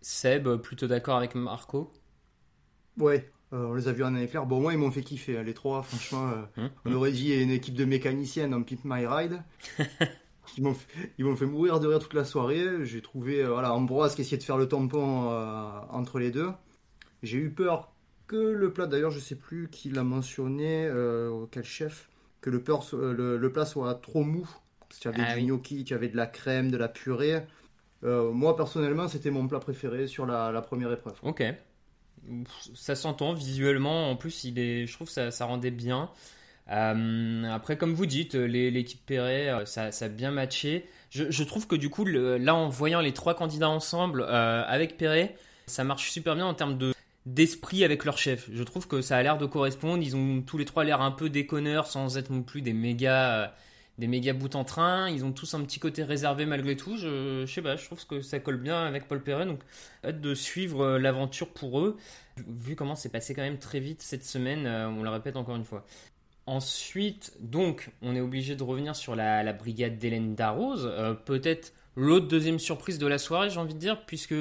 Seb, 0.02 0.48
plutôt 0.58 0.88
d'accord 0.88 1.18
avec 1.18 1.34
Marco? 1.34 1.92
Ouais, 2.98 3.30
euh, 3.54 3.66
on 3.66 3.74
les 3.74 3.88
a 3.88 3.92
vus 3.92 4.04
en 4.04 4.16
un 4.16 4.22
éclair. 4.22 4.46
Bon, 4.46 4.62
moi 4.62 4.74
ils 4.74 4.80
m'ont 4.80 4.92
fait 4.92 5.02
kiffer, 5.02 5.38
hein, 5.38 5.44
les 5.44 5.54
trois, 5.54 5.84
franchement. 5.84 6.30
Euh, 6.30 6.62
hum, 6.62 6.70
on 6.86 6.92
hum. 6.92 6.96
aurait 6.96 7.12
dit 7.12 7.34
une 7.34 7.52
équipe 7.52 7.76
de 7.76 7.86
mécaniciennes 7.86 8.54
en 8.54 8.64
Pimp 8.64 8.80
My 8.86 9.06
Ride. 9.06 9.42
ils 10.58 10.64
m'ont 10.64 10.74
fait, 10.74 11.36
fait, 11.36 11.46
mourir 11.46 11.80
de 11.80 11.88
rire 11.88 12.00
toute 12.00 12.14
la 12.14 12.24
soirée. 12.24 12.86
J'ai 12.86 13.02
trouvé 13.02 13.44
euh, 13.44 13.50
voilà, 13.50 13.74
Ambroise 13.74 14.16
qui 14.16 14.22
essayait 14.22 14.38
de 14.38 14.44
faire 14.44 14.58
le 14.58 14.68
tampon 14.68 15.30
entre 15.90 16.20
les 16.20 16.32
deux. 16.32 16.50
J'ai 17.24 17.38
eu 17.38 17.50
peur 17.50 17.94
le 18.34 18.72
plat, 18.72 18.88
d'ailleurs, 18.88 19.12
je 19.12 19.20
sais 19.20 19.36
plus 19.36 19.68
qui 19.70 19.90
l'a 19.90 20.06
mentionné, 20.06 20.90
quel 21.52 21.66
chef, 21.66 22.10
que 22.40 22.50
le, 22.50 22.64
le, 23.38 23.52
plat 23.52 23.66
soit 23.66 23.94
trop 23.96 24.24
mou. 24.24 24.50
Tu 25.02 25.06
avais 25.10 25.24
ah 25.28 25.36
du 25.36 25.44
gnocchi, 25.44 25.84
tu 25.84 25.94
avais 25.94 26.08
de 26.08 26.16
la 26.16 26.28
crème, 26.28 26.72
de 26.72 26.78
la 26.78 26.88
purée. 26.88 27.42
Moi, 28.04 28.56
personnellement, 28.56 29.10
c'était 29.10 29.32
mon 29.32 29.50
plat 29.50 29.60
préféré 29.60 30.08
sur 30.08 30.26
la, 30.26 30.62
première 30.62 30.94
épreuve. 30.94 31.20
Ok. 31.24 31.44
Ça 32.76 32.96
s'entend 32.96 33.34
visuellement. 33.34 34.10
En 34.10 34.16
plus, 34.16 34.44
il 34.44 34.60
est, 34.60 34.86
je 34.86 34.94
trouve 34.94 35.08
que 35.08 35.14
ça, 35.14 35.32
ça 35.32 35.46
rendait 35.46 35.72
bien. 35.72 36.10
Euh, 36.70 37.44
après, 37.52 37.78
comme 37.78 37.94
vous 37.94 38.06
dites, 38.06 38.36
l'équipe 38.36 39.06
Perret, 39.06 39.66
ça, 39.66 39.90
a 40.00 40.08
bien 40.08 40.32
matché. 40.32 40.88
Je, 41.10 41.44
trouve 41.44 41.68
que 41.68 41.76
du 41.76 41.90
coup, 41.90 42.06
là, 42.06 42.56
en 42.56 42.70
voyant 42.70 43.02
les 43.02 43.12
trois 43.12 43.36
candidats 43.36 43.70
ensemble 43.70 44.24
avec 44.24 44.98
Perret, 44.98 45.36
ça 45.68 45.84
marche 45.84 46.12
super 46.12 46.36
bien 46.36 46.46
en 46.46 46.54
termes 46.54 46.78
de 46.78 46.94
d'esprit 47.26 47.84
avec 47.84 48.06
leur 48.06 48.18
chef. 48.18 48.50
Je 48.52 48.64
trouve 48.64 48.88
que 48.88 49.02
ça 49.02 49.18
a 49.18 49.24
l'air 49.24 49.38
de 49.38 49.46
correspondre. 49.46 50.04
Ils 50.04 50.16
ont 50.16 50.42
tous 50.42 50.58
les 50.58 50.66
trois 50.66 50.84
l'air 50.84 51.02
un 51.02 51.12
peu 51.12 51.30
déconneurs 51.30 51.88
sans 51.88 52.18
être 52.18 52.30
non 52.30 52.42
plus 52.42 52.62
des 52.62 52.74
méga, 52.74 53.44
euh, 53.44 53.48
des 54.02 54.08
méga 54.08 54.34
bouts 54.34 54.56
en 54.56 54.66
train. 54.66 55.10
Ils 55.10 55.24
ont 55.24 55.32
tous 55.32 55.54
un 55.54 55.62
petit 55.62 55.80
côté 55.80 56.04
réservé 56.04 56.46
malgré 56.46 56.76
tout. 56.76 56.98
Je, 56.98 57.46
sais 57.46 57.62
pas, 57.62 57.78
je 57.78 57.86
trouve 57.86 58.06
que 58.06 58.22
ça 58.22 58.40
colle 58.40 58.58
bien 58.58 58.84
avec 58.84 59.08
Paul 59.08 59.24
Perret. 59.24 59.46
Donc, 59.46 59.62
hâte 60.04 60.20
de 60.20 60.34
suivre 60.36 60.82
euh, 60.82 61.00
l'aventure 61.00 61.50
pour 61.50 61.80
eux. 61.80 61.98
Vu 62.48 62.76
comment 62.76 62.96
c'est 62.96 63.10
passé 63.10 63.34
quand 63.34 63.42
même 63.44 63.60
très 63.60 63.80
vite 63.80 64.02
cette 64.02 64.26
semaine, 64.26 64.66
euh, 64.66 64.90
on 64.90 65.04
le 65.04 65.10
répète 65.10 65.38
encore 65.38 65.56
une 65.56 65.64
fois. 65.64 65.86
Ensuite, 66.48 67.34
donc, 67.40 67.92
on 68.02 68.16
est 68.16 68.22
obligé 68.22 68.56
de 68.56 68.64
revenir 68.64 68.96
sur 68.96 69.16
la, 69.16 69.54
brigade 69.54 69.98
d'Hélène 69.98 70.36
Darroze. 70.36 70.92
Peut-être 71.26 71.72
l'autre 71.96 72.28
deuxième 72.28 72.60
surprise 72.60 72.98
de 72.98 73.08
la 73.08 73.20
soirée, 73.20 73.50
j'ai 73.50 73.60
envie 73.60 73.76
de 73.76 73.80
dire, 73.80 74.06
puisque 74.06 74.36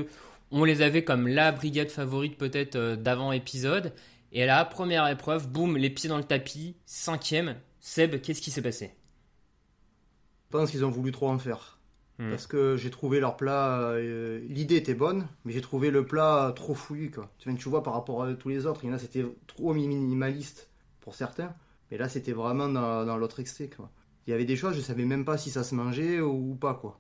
on 0.51 0.65
les 0.65 0.83
avait 0.83 1.05
comme 1.05 1.29
la 1.29 1.53
brigade 1.53 1.91
favorite 1.91 2.37
peut-être 2.37 2.77
euh, 2.77 2.97
d'avant 2.97 3.33
épisode. 3.33 3.93
Et 4.33 4.47
là, 4.47 4.65
première 4.65 5.07
épreuve, 5.09 5.49
boum, 5.49 5.77
les 5.77 5.91
pieds 5.91 6.09
dans 6.09 6.19
le 6.19 6.25
tapis, 6.25 6.77
cinquième. 6.87 7.57
Seb, 7.81 8.21
qu'est-ce 8.21 8.41
qui 8.41 8.51
s'est 8.51 8.63
passé? 8.63 8.93
Pense 10.51 10.71
qu'ils 10.71 10.85
ont 10.85 10.91
voulu 10.91 11.13
trop 11.13 11.29
en 11.29 11.39
faire. 11.39 11.79
Hmm. 12.19 12.31
Parce 12.31 12.47
que 12.47 12.77
j'ai 12.77 12.91
trouvé 12.91 13.21
leur 13.21 13.37
plat, 13.37 13.93
euh, 13.93 14.41
l'idée 14.49 14.77
était 14.77 14.95
bonne, 14.95 15.27
mais 15.45 15.53
j'ai 15.53 15.61
trouvé 15.63 15.91
le 15.91 16.05
plat 16.05 16.53
trop 16.55 16.75
fouillu. 16.75 17.11
Quoi. 17.11 17.31
Tu, 17.39 17.69
vois, 17.69 17.83
par 17.83 17.95
rapport 17.95 18.23
à 18.23 18.35
tous 18.35 18.49
les 18.49 18.67
autres, 18.67 18.81
il 18.85 18.89
y 18.89 18.91
en 18.93 18.95
a, 18.95 18.99
c'était 18.99 19.25
trop 19.47 19.73
minimaliste 19.73 20.69
pour 21.01 21.15
certains. 21.15 21.55
Mais 21.91 21.99
là, 21.99 22.09
c'était 22.09 22.33
vraiment 22.33 22.69
dans, 22.69 23.17
l'autre 23.17 23.41
excès. 23.41 23.71
Il 24.27 24.31
y 24.31 24.35
avait 24.35 24.45
des 24.45 24.57
choses, 24.57 24.77
je 24.77 24.81
savais 24.81 25.05
même 25.05 25.25
pas 25.25 25.39
si 25.39 25.51
ça 25.51 25.65
se 25.65 25.75
mangeait 25.75 26.21
ou, 26.21 26.53
ou 26.53 26.55
pas. 26.55 26.75
quoi. 26.75 26.99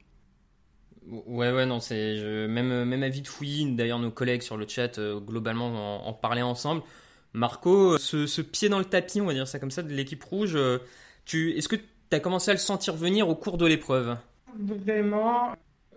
Ouais, 1.06 1.52
ouais, 1.52 1.66
non, 1.66 1.80
c'est 1.80 2.16
même, 2.48 2.84
même 2.84 3.02
avis 3.02 3.22
de 3.22 3.28
fouillis. 3.28 3.74
D'ailleurs, 3.74 3.98
nos 3.98 4.10
collègues 4.10 4.42
sur 4.42 4.56
le 4.56 4.66
chat, 4.68 4.98
euh, 4.98 5.18
globalement, 5.18 6.06
en, 6.06 6.12
parlaient 6.12 6.42
ensemble. 6.42 6.82
Marco, 7.32 7.98
ce, 7.98 8.40
pied 8.40 8.68
dans 8.68 8.78
le 8.78 8.84
tapis, 8.84 9.20
on 9.20 9.26
va 9.26 9.34
dire 9.34 9.48
ça 9.48 9.58
comme 9.58 9.70
ça, 9.70 9.82
de 9.82 9.92
l'équipe 9.92 10.22
rouge, 10.22 10.52
euh, 10.56 10.78
tu, 11.24 11.56
est-ce 11.56 11.68
que 11.68 11.76
tu 12.10 12.16
as 12.16 12.20
commencé 12.20 12.50
à 12.50 12.54
le 12.54 12.58
sentir 12.58 12.94
venir 12.94 13.28
au 13.28 13.34
cours 13.34 13.58
de 13.58 13.66
l'épreuve 13.66 14.16
Vraiment. 14.58 15.52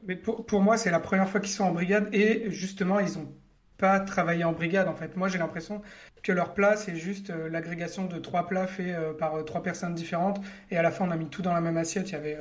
Mais 0.06 0.16
pour, 0.16 0.46
pour 0.46 0.62
moi, 0.62 0.78
c'est 0.78 0.92
la 0.92 1.00
première 1.00 1.30
fois 1.30 1.40
qu'ils 1.40 1.54
sont 1.54 1.64
en 1.64 1.72
brigade 1.72 2.14
et 2.14 2.52
justement, 2.52 3.00
ils 3.00 3.18
n'ont 3.18 3.34
pas 3.78 4.00
travaillé 4.00 4.44
en 4.44 4.52
brigade 4.52 4.88
en 4.88 4.96
fait. 4.96 5.16
Moi, 5.18 5.28
j'ai 5.28 5.38
l'impression 5.38 5.82
que 6.22 6.32
leur 6.32 6.54
plat, 6.54 6.78
c'est 6.78 6.96
juste 6.96 7.30
euh, 7.30 7.50
l'agrégation 7.50 8.06
de 8.06 8.20
trois 8.20 8.48
plats 8.48 8.68
faits 8.68 8.96
par 9.18 9.44
trois 9.46 9.64
personnes 9.64 9.96
différentes 9.96 10.40
et 10.72 10.78
à 10.78 10.82
la 10.82 10.92
fin, 10.92 11.06
on 11.08 11.12
a 11.12 11.18
mis 11.18 11.28
tout 11.28 11.42
dans 11.42 11.54
la 11.54 11.62
même 11.62 11.78
assiette. 11.78 12.10
Il 12.10 12.14
y 12.14 12.16
avait 12.16 12.38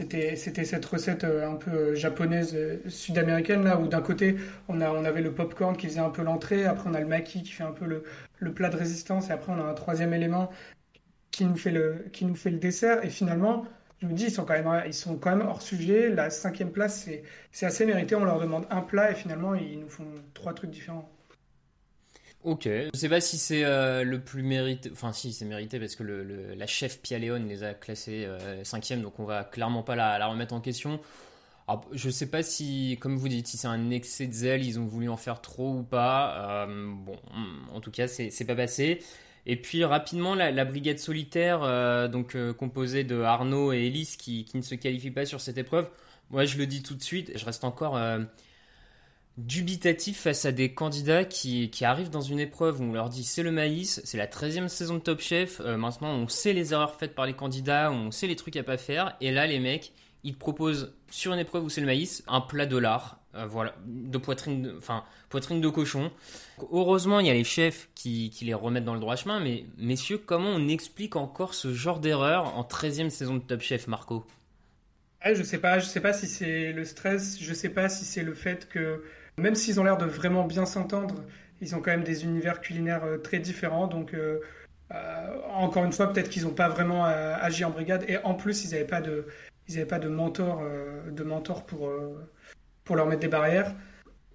c'était, 0.00 0.64
cette 0.64 0.84
recette 0.84 1.24
euh, 1.24 1.48
un 1.48 1.56
peu 1.56 1.70
euh, 1.70 1.94
japonaise, 1.94 2.54
euh, 2.54 2.78
sud-américaine, 2.88 3.64
là, 3.64 3.78
où 3.78 3.88
d'un 3.88 4.00
côté, 4.00 4.36
on, 4.68 4.80
a, 4.80 4.90
on 4.90 5.04
avait 5.04 5.22
le 5.22 5.32
popcorn 5.32 5.76
qui 5.76 5.88
faisait 5.88 6.00
un 6.00 6.10
peu 6.10 6.22
l'entrée, 6.22 6.66
après 6.66 6.88
on 6.88 6.94
a 6.94 7.00
le 7.00 7.06
maki 7.06 7.42
qui 7.42 7.50
fait 7.50 7.64
un 7.64 7.72
peu 7.72 7.84
le, 7.84 8.04
le, 8.38 8.52
plat 8.52 8.68
de 8.68 8.76
résistance, 8.76 9.28
et 9.28 9.32
après 9.32 9.52
on 9.52 9.58
a 9.58 9.64
un 9.64 9.74
troisième 9.74 10.14
élément 10.14 10.50
qui 11.30 11.44
nous 11.44 11.56
fait 11.56 11.70
le, 11.70 12.06
qui 12.12 12.24
nous 12.24 12.34
fait 12.34 12.50
le 12.50 12.58
dessert. 12.58 13.04
Et 13.04 13.10
finalement, 13.10 13.66
je 14.00 14.06
me 14.06 14.12
dis, 14.12 14.24
ils 14.24 14.30
sont 14.30 14.44
quand 14.44 14.54
même, 14.54 14.82
ils 14.86 14.94
sont 14.94 15.16
quand 15.16 15.34
même 15.34 15.46
hors 15.46 15.62
sujet. 15.62 16.08
La 16.08 16.30
cinquième 16.30 16.70
place, 16.70 17.08
c'est, 17.52 17.66
assez 17.66 17.84
mérité. 17.84 18.14
On 18.14 18.24
leur 18.24 18.40
demande 18.40 18.66
un 18.70 18.80
plat, 18.80 19.10
et 19.10 19.14
finalement, 19.14 19.54
ils 19.54 19.80
nous 19.80 19.88
font 19.88 20.06
trois 20.34 20.54
trucs 20.54 20.70
différents. 20.70 21.10
Ok. 22.44 22.64
Je 22.66 22.90
sais 22.94 23.08
pas 23.08 23.20
si 23.20 23.36
c'est 23.36 23.64
euh, 23.64 24.04
le 24.04 24.20
plus 24.20 24.42
mérité. 24.42 24.90
Enfin, 24.92 25.12
si, 25.12 25.32
c'est 25.32 25.44
mérité 25.44 25.80
parce 25.80 25.96
que 25.96 26.04
la 26.04 26.66
chef 26.66 27.00
Pia 27.00 27.18
les 27.18 27.62
a 27.64 27.74
classés 27.74 28.24
euh, 28.26 28.62
cinquième, 28.62 29.02
donc 29.02 29.18
on 29.18 29.24
va 29.24 29.42
clairement 29.42 29.82
pas 29.82 29.96
la, 29.96 30.24
remettre 30.26 30.54
en 30.54 30.60
question. 30.60 31.00
Alors, 31.66 31.84
je 31.92 32.08
sais 32.08 32.30
pas 32.30 32.42
si, 32.42 32.96
comme 33.00 33.16
vous 33.16 33.28
dites, 33.28 33.48
si 33.48 33.58
c'est 33.58 33.66
un 33.66 33.90
excès 33.90 34.26
de 34.28 34.32
zèle, 34.32 34.64
ils 34.64 34.78
ont 34.78 34.86
voulu 34.86 35.08
en 35.08 35.16
faire 35.16 35.40
trop 35.40 35.74
ou 35.74 35.82
pas. 35.82 36.66
Euh, 36.66 36.94
bon, 36.94 37.16
en 37.74 37.80
tout 37.80 37.90
cas, 37.90 38.06
c'est 38.06 38.46
pas 38.46 38.54
passé. 38.54 39.00
Et 39.48 39.56
puis 39.56 39.84
rapidement, 39.84 40.34
la, 40.34 40.64
brigade 40.64 40.98
solitaire, 40.98 42.10
donc 42.10 42.36
composée 42.58 43.02
de 43.02 43.22
Arnaud 43.22 43.72
et 43.72 43.86
Elise, 43.86 44.16
qui, 44.16 44.44
qui, 44.44 44.58
ne 44.58 44.62
se 44.62 44.74
qualifient 44.74 45.10
pas 45.10 45.24
sur 45.24 45.40
cette 45.40 45.58
épreuve. 45.58 45.88
Moi, 46.30 46.44
je 46.44 46.58
le 46.58 46.66
dis 46.66 46.82
tout 46.82 46.94
de 46.94 47.02
suite, 47.02 47.32
je 47.34 47.44
reste 47.46 47.64
encore 47.64 47.98
dubitatif 49.38 50.22
face 50.22 50.44
à 50.44 50.52
des 50.52 50.74
candidats 50.74 51.24
qui, 51.24 51.70
qui, 51.70 51.84
arrivent 51.84 52.10
dans 52.10 52.20
une 52.20 52.40
épreuve 52.40 52.80
où 52.80 52.84
on 52.84 52.92
leur 52.92 53.08
dit 53.08 53.22
c'est 53.22 53.44
le 53.44 53.52
maïs, 53.52 54.00
c'est 54.04 54.18
la 54.18 54.26
13e 54.26 54.66
saison 54.66 54.94
de 54.94 54.98
Top 54.98 55.20
Chef, 55.20 55.60
euh, 55.60 55.76
maintenant 55.76 56.10
on 56.10 56.26
sait 56.26 56.52
les 56.52 56.72
erreurs 56.72 56.96
faites 56.96 57.14
par 57.14 57.24
les 57.24 57.34
candidats, 57.34 57.92
on 57.92 58.10
sait 58.10 58.26
les 58.26 58.34
trucs 58.34 58.56
à 58.56 58.64
pas 58.64 58.76
faire, 58.76 59.16
et 59.20 59.30
là 59.30 59.46
les 59.46 59.60
mecs, 59.60 59.92
ils 60.24 60.36
proposent 60.36 60.92
sur 61.08 61.32
une 61.32 61.38
épreuve 61.38 61.64
où 61.64 61.68
c'est 61.68 61.80
le 61.80 61.86
maïs, 61.86 62.24
un 62.26 62.40
plat 62.40 62.66
de 62.66 62.76
lard, 62.76 63.20
euh, 63.38 63.46
voilà, 63.46 63.74
de 63.86 64.18
poitrine 64.18 64.62
de, 64.62 64.74
enfin, 64.76 65.04
poitrine 65.28 65.60
de 65.60 65.68
cochon. 65.68 66.10
Heureusement, 66.72 67.20
il 67.20 67.26
y 67.26 67.30
a 67.30 67.34
les 67.34 67.44
chefs 67.44 67.88
qui, 67.94 68.30
qui, 68.30 68.44
les 68.44 68.54
remettent 68.54 68.84
dans 68.84 68.94
le 68.94 69.00
droit 69.00 69.16
chemin, 69.16 69.40
mais 69.40 69.64
messieurs, 69.78 70.18
comment 70.18 70.50
on 70.50 70.68
explique 70.68 71.16
encore 71.16 71.54
ce 71.54 71.72
genre 71.72 72.00
d'erreur 72.00 72.56
en 72.56 72.62
13e 72.62 73.10
saison 73.10 73.34
de 73.34 73.42
Top 73.42 73.60
Chef, 73.60 73.86
Marco? 73.86 74.26
Je 75.24 75.42
sais 75.42 75.58
pas, 75.58 75.78
je 75.78 75.84
sais 75.84 76.00
pas 76.00 76.12
si 76.12 76.26
c'est 76.26 76.72
le 76.72 76.84
stress, 76.84 77.38
je 77.40 77.52
sais 77.52 77.68
pas 77.68 77.88
si 77.88 78.04
c'est 78.04 78.22
le 78.22 78.34
fait 78.34 78.68
que 78.68 79.04
même 79.36 79.54
s'ils 79.54 79.80
ont 79.80 79.84
l'air 79.84 79.98
de 79.98 80.06
vraiment 80.06 80.44
bien 80.44 80.64
s'entendre, 80.64 81.24
ils 81.60 81.74
ont 81.74 81.80
quand 81.80 81.90
même 81.90 82.04
des 82.04 82.24
univers 82.24 82.60
culinaires 82.60 83.04
euh, 83.04 83.18
très 83.18 83.38
différents. 83.38 83.86
Donc, 83.88 84.14
euh, 84.14 84.38
encore 85.52 85.84
une 85.84 85.92
fois, 85.92 86.12
peut-être 86.12 86.30
qu'ils 86.30 86.44
n'ont 86.44 86.54
pas 86.54 86.68
vraiment 86.68 87.04
agi 87.04 87.64
en 87.64 87.70
brigade. 87.70 88.04
Et 88.08 88.16
en 88.24 88.34
plus, 88.34 88.64
ils 88.64 88.70
n'avaient 88.70 88.86
pas 88.86 89.02
de, 89.02 89.26
ils 89.68 89.86
pas 89.86 89.98
de 89.98 90.08
mentor, 90.08 90.62
de 91.10 91.22
mentor 91.24 91.66
pour, 91.66 91.90
pour 92.88 92.96
leur 92.96 93.06
mettre 93.06 93.20
des 93.20 93.28
barrières. 93.28 93.74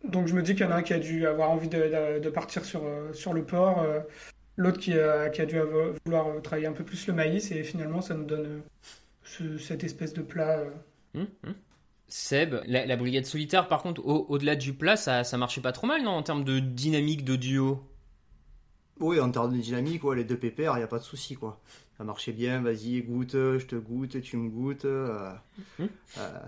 Donc, 0.03 0.27
je 0.27 0.35
me 0.35 0.43
dis 0.43 0.53
qu'il 0.53 0.63
y 0.63 0.69
en 0.69 0.71
a 0.71 0.75
un 0.75 0.83
qui 0.83 0.93
a 0.93 0.99
dû 0.99 1.25
avoir 1.25 1.49
envie 1.49 1.69
de, 1.69 2.19
de, 2.19 2.29
partir 2.29 2.63
sur, 2.63 2.83
sur 3.13 3.33
le 3.33 3.43
port. 3.43 3.83
L'autre 4.57 4.77
qui 4.77 4.93
a, 4.93 5.29
qui 5.29 5.41
a 5.41 5.45
dû 5.45 5.57
vouloir 6.05 6.39
travailler 6.43 6.67
un 6.67 6.73
peu 6.73 6.83
plus 6.83 7.07
le 7.07 7.13
maïs. 7.13 7.51
Et 7.51 7.63
finalement, 7.63 8.01
ça 8.01 8.13
nous 8.13 8.25
donne 8.25 8.61
cette 9.59 9.83
espèce 9.83 10.13
de 10.13 10.21
plat. 10.21 10.59
Hum, 11.15 11.27
hum. 11.47 11.55
Seb, 12.07 12.61
la, 12.67 12.95
brigade 12.95 13.25
solitaire, 13.25 13.67
par 13.67 13.81
contre, 13.81 14.05
au-delà 14.05 14.55
du 14.55 14.73
plat, 14.73 14.95
ça, 14.95 15.23
ça 15.23 15.35
marchait 15.39 15.61
pas 15.61 15.71
trop 15.71 15.87
mal, 15.87 16.03
non, 16.03 16.11
en 16.11 16.21
termes 16.21 16.43
de 16.43 16.59
dynamique 16.59 17.25
de 17.25 17.35
duo? 17.35 17.81
Oui, 18.99 19.19
en 19.19 19.31
termes 19.31 19.51
de 19.51 19.59
dynamique, 19.59 20.03
ouais, 20.03 20.15
les 20.15 20.23
deux 20.23 20.37
pépères, 20.37 20.73
il 20.75 20.77
n'y 20.77 20.83
a 20.83 20.87
pas 20.87 20.99
de 20.99 21.03
souci, 21.03 21.33
quoi. 21.33 21.59
Ça 21.97 22.03
marchait 22.03 22.31
bien, 22.31 22.61
vas-y, 22.61 23.01
goûte, 23.01 23.33
je 23.33 23.65
te 23.65 23.75
goûte, 23.75 24.21
tu 24.21 24.37
me 24.37 24.49
goûtes. 24.49 24.85
Euh, 24.85 25.31
mhm. 25.79 25.89
euh, 26.17 26.39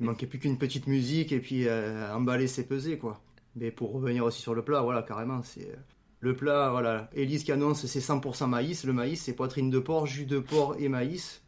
il 0.00 0.06
manquait 0.06 0.26
plus 0.26 0.38
qu'une 0.38 0.58
petite 0.58 0.86
musique 0.86 1.32
et 1.32 1.40
puis 1.40 1.68
euh, 1.68 2.14
emballer, 2.14 2.46
c'est 2.46 2.64
peser, 2.64 2.98
quoi. 2.98 3.20
Mais 3.56 3.70
pour 3.70 3.92
revenir 3.92 4.24
aussi 4.24 4.40
sur 4.40 4.54
le 4.54 4.62
plat, 4.62 4.82
voilà, 4.82 5.02
carrément, 5.02 5.42
c'est 5.42 5.76
le 6.20 6.34
plat, 6.34 6.70
voilà, 6.70 7.10
Elise 7.14 7.44
qui 7.44 7.52
annonce 7.52 7.84
c'est 7.86 8.00
100% 8.00 8.48
maïs. 8.48 8.84
Le 8.84 8.92
maïs, 8.92 9.22
c'est 9.22 9.34
poitrine 9.34 9.70
de 9.70 9.78
porc, 9.78 10.06
jus 10.06 10.24
de 10.24 10.38
porc 10.38 10.76
et 10.78 10.88
maïs. 10.88 11.42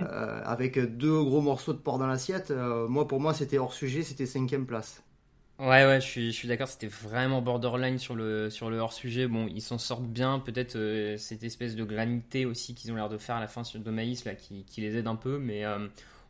Euh, 0.00 0.42
avec 0.44 0.78
deux 0.78 1.22
gros 1.24 1.40
morceaux 1.40 1.72
de 1.72 1.78
porc 1.78 1.98
dans 1.98 2.06
l'assiette. 2.06 2.50
Euh, 2.50 2.86
moi, 2.86 3.08
pour 3.08 3.20
moi, 3.20 3.32
c'était 3.34 3.58
hors 3.58 3.72
sujet, 3.72 4.02
c'était 4.02 4.26
cinquième 4.26 4.66
place. 4.66 5.02
Ouais, 5.58 5.84
ouais, 5.84 6.00
je 6.00 6.06
suis, 6.06 6.30
je 6.30 6.36
suis 6.36 6.46
d'accord, 6.46 6.68
c'était 6.68 6.86
vraiment 6.86 7.42
borderline 7.42 7.98
sur 7.98 8.14
le, 8.14 8.48
sur 8.48 8.70
le 8.70 8.78
hors 8.78 8.92
sujet. 8.92 9.26
Bon, 9.26 9.48
ils 9.48 9.60
s'en 9.60 9.78
sortent 9.78 10.06
bien, 10.06 10.38
peut-être 10.38 10.76
euh, 10.76 11.16
cette 11.16 11.42
espèce 11.42 11.74
de 11.74 11.82
granité 11.82 12.46
aussi 12.46 12.74
qu'ils 12.74 12.92
ont 12.92 12.94
l'air 12.94 13.08
de 13.08 13.18
faire 13.18 13.36
à 13.36 13.40
la 13.40 13.48
fin 13.48 13.62
de 13.74 13.90
maïs, 13.90 14.24
là, 14.24 14.34
qui, 14.36 14.64
qui 14.64 14.80
les 14.80 14.96
aide 14.96 15.08
un 15.08 15.16
peu. 15.16 15.38
Mais 15.38 15.64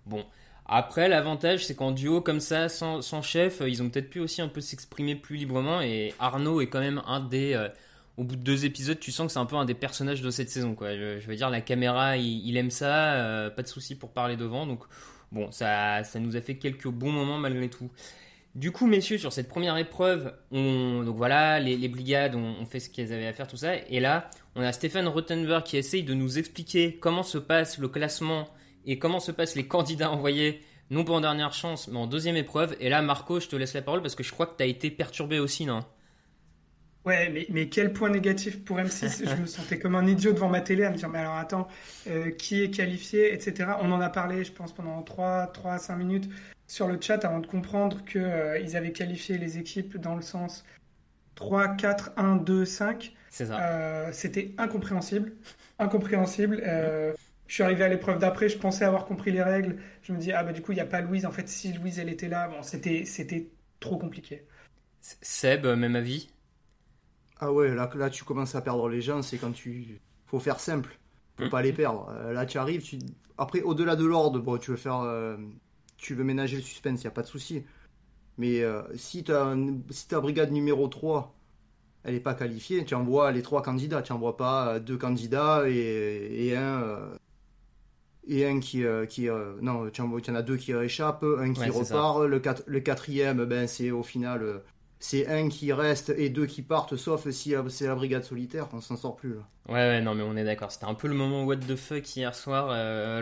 bon, 0.06 0.24
après, 0.70 1.08
l'avantage, 1.08 1.64
c'est 1.66 1.74
qu'en 1.74 1.92
duo 1.92 2.20
comme 2.20 2.40
ça, 2.40 2.68
sans, 2.68 3.22
chef, 3.22 3.62
ils 3.66 3.82
ont 3.82 3.88
peut-être 3.88 4.10
pu 4.10 4.20
aussi 4.20 4.42
un 4.42 4.48
peu 4.48 4.60
s'exprimer 4.60 5.16
plus 5.16 5.36
librement. 5.36 5.80
Et 5.80 6.14
Arnaud 6.18 6.60
est 6.60 6.68
quand 6.68 6.80
même 6.80 7.02
un 7.06 7.20
des. 7.20 7.54
Euh, 7.54 7.68
au 8.18 8.24
bout 8.24 8.36
de 8.36 8.42
deux 8.42 8.64
épisodes, 8.66 8.98
tu 8.98 9.12
sens 9.12 9.28
que 9.28 9.32
c'est 9.32 9.38
un 9.38 9.46
peu 9.46 9.56
un 9.56 9.64
des 9.64 9.74
personnages 9.74 10.20
de 10.20 10.30
cette 10.30 10.50
saison. 10.50 10.74
Quoi. 10.74 10.94
Je, 10.96 11.26
veux 11.26 11.36
dire, 11.36 11.50
la 11.50 11.60
caméra, 11.62 12.16
il, 12.16 12.56
aime 12.56 12.70
ça, 12.70 13.14
euh, 13.14 13.48
pas 13.48 13.62
de 13.62 13.68
souci 13.68 13.94
pour 13.94 14.10
parler 14.10 14.36
devant. 14.36 14.66
Donc, 14.66 14.82
bon, 15.32 15.50
ça, 15.52 16.02
ça 16.04 16.18
nous 16.18 16.36
a 16.36 16.40
fait 16.40 16.56
quelques 16.56 16.88
bons 16.88 17.12
moments 17.12 17.38
malgré 17.38 17.70
tout. 17.70 17.90
Du 18.54 18.72
coup, 18.72 18.86
messieurs, 18.86 19.18
sur 19.18 19.32
cette 19.32 19.48
première 19.48 19.76
épreuve, 19.76 20.34
on, 20.50 21.02
donc 21.04 21.16
voilà, 21.16 21.60
les, 21.60 21.88
brigades 21.88 22.34
ont, 22.34 22.64
fait 22.66 22.80
ce 22.80 22.90
qu'elles 22.90 23.12
avaient 23.12 23.26
à 23.26 23.32
faire, 23.32 23.46
tout 23.46 23.58
ça. 23.58 23.76
Et 23.88 24.00
là, 24.00 24.30
on 24.56 24.62
a 24.62 24.72
Stéphane 24.72 25.06
Rottenberg 25.06 25.62
qui 25.62 25.76
essaye 25.76 26.02
de 26.02 26.14
nous 26.14 26.38
expliquer 26.38 26.96
comment 26.98 27.22
se 27.22 27.38
passe 27.38 27.78
le 27.78 27.88
classement 27.88 28.48
et 28.84 28.98
comment 28.98 29.20
se 29.20 29.30
passent 29.30 29.54
les 29.54 29.66
candidats 29.66 30.10
envoyés, 30.10 30.62
non 30.90 31.04
pas 31.04 31.12
en 31.12 31.20
dernière 31.20 31.52
chance, 31.52 31.88
mais 31.88 31.98
en 31.98 32.06
deuxième 32.06 32.36
épreuve. 32.36 32.76
Et 32.80 32.88
là, 32.88 33.02
Marco, 33.02 33.38
je 33.38 33.48
te 33.48 33.54
laisse 33.54 33.74
la 33.74 33.82
parole 33.82 34.02
parce 34.02 34.14
que 34.14 34.24
je 34.24 34.32
crois 34.32 34.46
que 34.46 34.56
tu 34.56 34.62
as 34.62 34.66
été 34.66 34.90
perturbé 34.90 35.38
aussi, 35.38 35.66
non? 35.66 35.84
Ouais, 37.04 37.30
mais, 37.30 37.46
mais, 37.50 37.68
quel 37.68 37.92
point 37.92 38.10
négatif 38.10 38.64
pour 38.64 38.78
M6 38.78 39.28
Je 39.36 39.40
me 39.40 39.46
sentais 39.46 39.78
comme 39.78 39.94
un 39.94 40.06
idiot 40.06 40.32
devant 40.32 40.48
ma 40.48 40.60
télé 40.60 40.84
à 40.84 40.90
me 40.90 40.96
dire, 40.96 41.08
mais 41.08 41.18
alors 41.18 41.36
attends, 41.36 41.68
euh, 42.08 42.30
qui 42.32 42.62
est 42.62 42.70
qualifié, 42.70 43.32
etc. 43.32 43.70
On 43.80 43.92
en 43.92 44.00
a 44.00 44.10
parlé, 44.10 44.42
je 44.44 44.52
pense, 44.52 44.74
pendant 44.74 45.00
3, 45.02 45.46
3 45.48 45.72
à 45.74 45.78
5 45.78 45.96
minutes 45.96 46.28
sur 46.68 46.86
le 46.86 46.98
chat 47.00 47.24
avant 47.24 47.40
de 47.40 47.46
comprendre 47.48 48.04
qu'ils 48.04 48.20
euh, 48.20 48.76
avaient 48.76 48.92
qualifié 48.92 49.36
les 49.38 49.58
équipes 49.58 49.96
dans 49.96 50.14
le 50.14 50.22
sens 50.22 50.64
3, 51.34 51.74
4, 51.74 52.12
1, 52.16 52.36
2, 52.36 52.64
5. 52.64 53.14
C'est 53.30 53.46
ça. 53.46 53.60
Euh, 53.60 54.10
c'était 54.12 54.54
incompréhensible. 54.58 55.32
Incompréhensible. 55.80 56.62
Je 57.48 57.54
suis 57.54 57.62
arrivé 57.62 57.82
à 57.82 57.88
l'épreuve 57.88 58.18
d'après, 58.18 58.50
je 58.50 58.58
pensais 58.58 58.84
avoir 58.84 59.06
compris 59.06 59.32
les 59.32 59.42
règles. 59.42 59.78
Je 60.02 60.12
me 60.12 60.18
dis, 60.18 60.32
ah 60.32 60.44
bah 60.44 60.52
du 60.52 60.60
coup, 60.60 60.72
il 60.72 60.76
n'y 60.76 60.82
a 60.82 60.86
pas 60.86 61.00
Louise. 61.00 61.24
En 61.24 61.32
fait, 61.32 61.48
si 61.48 61.72
Louise, 61.72 61.98
elle 61.98 62.10
était 62.10 62.28
là, 62.28 62.46
bon, 62.46 62.62
c'était, 62.62 63.06
c'était 63.06 63.48
trop 63.80 63.96
compliqué. 63.96 64.46
Seb, 65.00 65.64
euh, 65.64 65.74
même 65.74 65.96
avis? 65.96 66.28
Ah 67.40 67.50
ouais, 67.50 67.74
là, 67.74 67.90
là, 67.94 68.10
tu 68.10 68.24
commences 68.24 68.54
à 68.54 68.60
perdre 68.60 68.88
les 68.88 69.00
gens, 69.00 69.22
c'est 69.22 69.38
quand 69.38 69.52
tu. 69.52 69.98
faut 70.26 70.40
faire 70.40 70.60
simple, 70.60 70.98
faut 71.38 71.46
mmh. 71.46 71.50
pas 71.50 71.62
les 71.62 71.72
perdre. 71.72 72.10
Euh, 72.10 72.32
là, 72.32 72.44
tu 72.44 72.58
arrives, 72.58 72.82
tu... 72.82 72.98
après, 73.38 73.62
au-delà 73.62 73.96
de 73.96 74.04
l'ordre, 74.04 74.40
bon, 74.40 74.58
tu 74.58 74.70
veux 74.70 74.76
faire. 74.76 75.00
Euh, 75.98 76.04
tu 76.04 76.14
veux 76.14 76.24
ménager 76.24 76.56
le 76.56 76.62
suspense, 76.62 77.02
il 77.02 77.06
n'y 77.06 77.08
a 77.08 77.12
pas 77.12 77.22
de 77.22 77.26
souci. 77.26 77.64
Mais 78.38 78.62
si, 78.94 79.24
as 79.32 79.56
si 79.90 80.06
ta 80.06 80.20
brigade 80.20 80.52
numéro 80.52 80.86
3, 80.86 81.34
elle 82.04 82.14
n'est 82.14 82.20
pas 82.20 82.34
qualifiée, 82.34 82.84
tu 82.84 82.94
envoies 82.94 83.32
les 83.32 83.42
trois 83.42 83.62
candidats, 83.62 84.00
tu 84.00 84.12
n'envoies 84.12 84.36
pas 84.36 84.78
deux 84.78 84.96
candidats 84.96 85.64
et, 85.68 86.46
et 86.46 86.56
un 86.56 87.18
et 88.28 88.46
un 88.46 88.60
qui, 88.60 88.84
euh, 88.84 89.06
qui 89.06 89.28
euh, 89.28 89.54
non, 89.60 89.90
tu 89.90 90.02
en, 90.02 90.34
as 90.34 90.42
deux 90.42 90.56
qui 90.56 90.72
échappent, 90.72 91.24
un 91.24 91.52
qui 91.52 91.68
repart, 91.70 92.22
le, 92.22 92.40
le 92.66 92.80
quatrième, 92.80 93.44
ben 93.46 93.66
c'est 93.66 93.90
au 93.90 94.02
final, 94.02 94.42
euh, 94.42 94.58
c'est 95.00 95.28
un 95.28 95.48
qui 95.48 95.72
reste 95.72 96.10
et 96.16 96.28
deux 96.28 96.46
qui 96.46 96.62
partent, 96.62 96.96
sauf 96.96 97.28
si 97.30 97.54
c'est 97.68 97.86
la 97.86 97.94
brigade 97.94 98.24
solitaire, 98.24 98.68
on 98.72 98.80
s'en 98.80 98.96
sort 98.96 99.16
plus 99.16 99.34
là. 99.34 99.42
Ouais, 99.68 99.74
ouais, 99.74 100.00
non 100.00 100.14
mais 100.14 100.22
on 100.22 100.36
est 100.36 100.44
d'accord, 100.44 100.72
c'était 100.72 100.86
un 100.86 100.94
peu 100.94 101.08
le 101.08 101.14
moment 101.14 101.44
what 101.44 101.56
the 101.56 101.76
fuck 101.76 102.16
hier 102.16 102.34
soir 102.34 102.68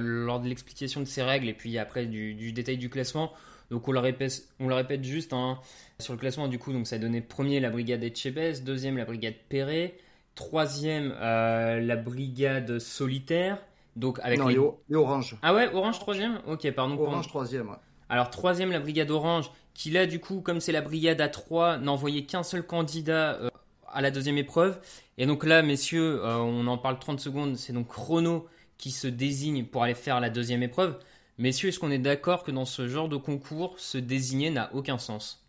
lors 0.00 0.40
de 0.40 0.48
l'explication 0.48 1.00
de 1.00 1.06
ces 1.06 1.22
règles 1.22 1.48
et 1.48 1.54
puis 1.54 1.76
après 1.78 2.06
du, 2.06 2.52
détail 2.52 2.78
du 2.78 2.88
classement. 2.88 3.32
Donc 3.70 3.88
on 3.88 3.92
le 3.92 3.98
répète, 3.98 4.48
on 4.60 4.68
le 4.68 4.74
répète 4.74 5.02
juste 5.02 5.32
hein, 5.32 5.58
sur 5.98 6.12
le 6.12 6.18
classement 6.18 6.48
du 6.48 6.58
coup, 6.58 6.72
donc 6.72 6.86
ça 6.86 6.96
a 6.96 6.98
donné 6.98 7.20
premier 7.20 7.60
la 7.60 7.70
brigade 7.70 8.02
Etchebest, 8.02 8.64
deuxième 8.64 8.96
la 8.96 9.04
brigade 9.04 9.34
Perret, 9.48 9.96
troisième 10.34 11.10
la 11.18 11.96
brigade 11.96 12.78
solitaire. 12.78 13.58
Donc 13.96 14.20
avec 14.22 14.38
non, 14.38 14.48
les... 14.48 14.60
et, 14.90 14.94
Orange. 14.94 15.36
Ah 15.42 15.54
ouais, 15.54 15.72
Orange 15.72 15.98
troisième? 15.98 16.40
Ok, 16.46 16.70
pardon. 16.72 16.98
Orange 17.00 17.28
troisième, 17.28 17.70
ouais. 17.70 17.76
Alors 18.08 18.30
troisième, 18.30 18.70
la 18.70 18.78
brigade 18.78 19.10
Orange, 19.10 19.50
qui 19.76 19.90
là, 19.90 20.06
du 20.06 20.20
coup, 20.20 20.40
comme 20.40 20.60
c'est 20.60 20.72
la 20.72 20.80
brigade 20.80 21.20
à 21.20 21.28
3, 21.28 21.76
n'envoyait 21.78 22.24
qu'un 22.24 22.42
seul 22.42 22.66
candidat 22.66 23.34
euh, 23.34 23.50
à 23.88 24.00
la 24.00 24.10
deuxième 24.10 24.38
épreuve. 24.38 24.80
Et 25.18 25.26
donc 25.26 25.44
là, 25.44 25.62
messieurs, 25.62 26.24
euh, 26.24 26.38
on 26.38 26.66
en 26.66 26.78
parle 26.78 26.98
30 26.98 27.20
secondes, 27.20 27.56
c'est 27.56 27.74
donc 27.74 27.88
Chrono 27.88 28.48
qui 28.78 28.90
se 28.90 29.06
désigne 29.06 29.66
pour 29.66 29.82
aller 29.82 29.94
faire 29.94 30.18
la 30.18 30.30
deuxième 30.30 30.62
épreuve. 30.62 30.98
Messieurs, 31.36 31.68
est-ce 31.68 31.78
qu'on 31.78 31.90
est 31.90 31.98
d'accord 31.98 32.42
que 32.42 32.50
dans 32.50 32.64
ce 32.64 32.88
genre 32.88 33.10
de 33.10 33.18
concours, 33.18 33.78
se 33.78 33.98
désigner 33.98 34.50
n'a 34.50 34.74
aucun 34.74 34.96
sens? 34.96 35.46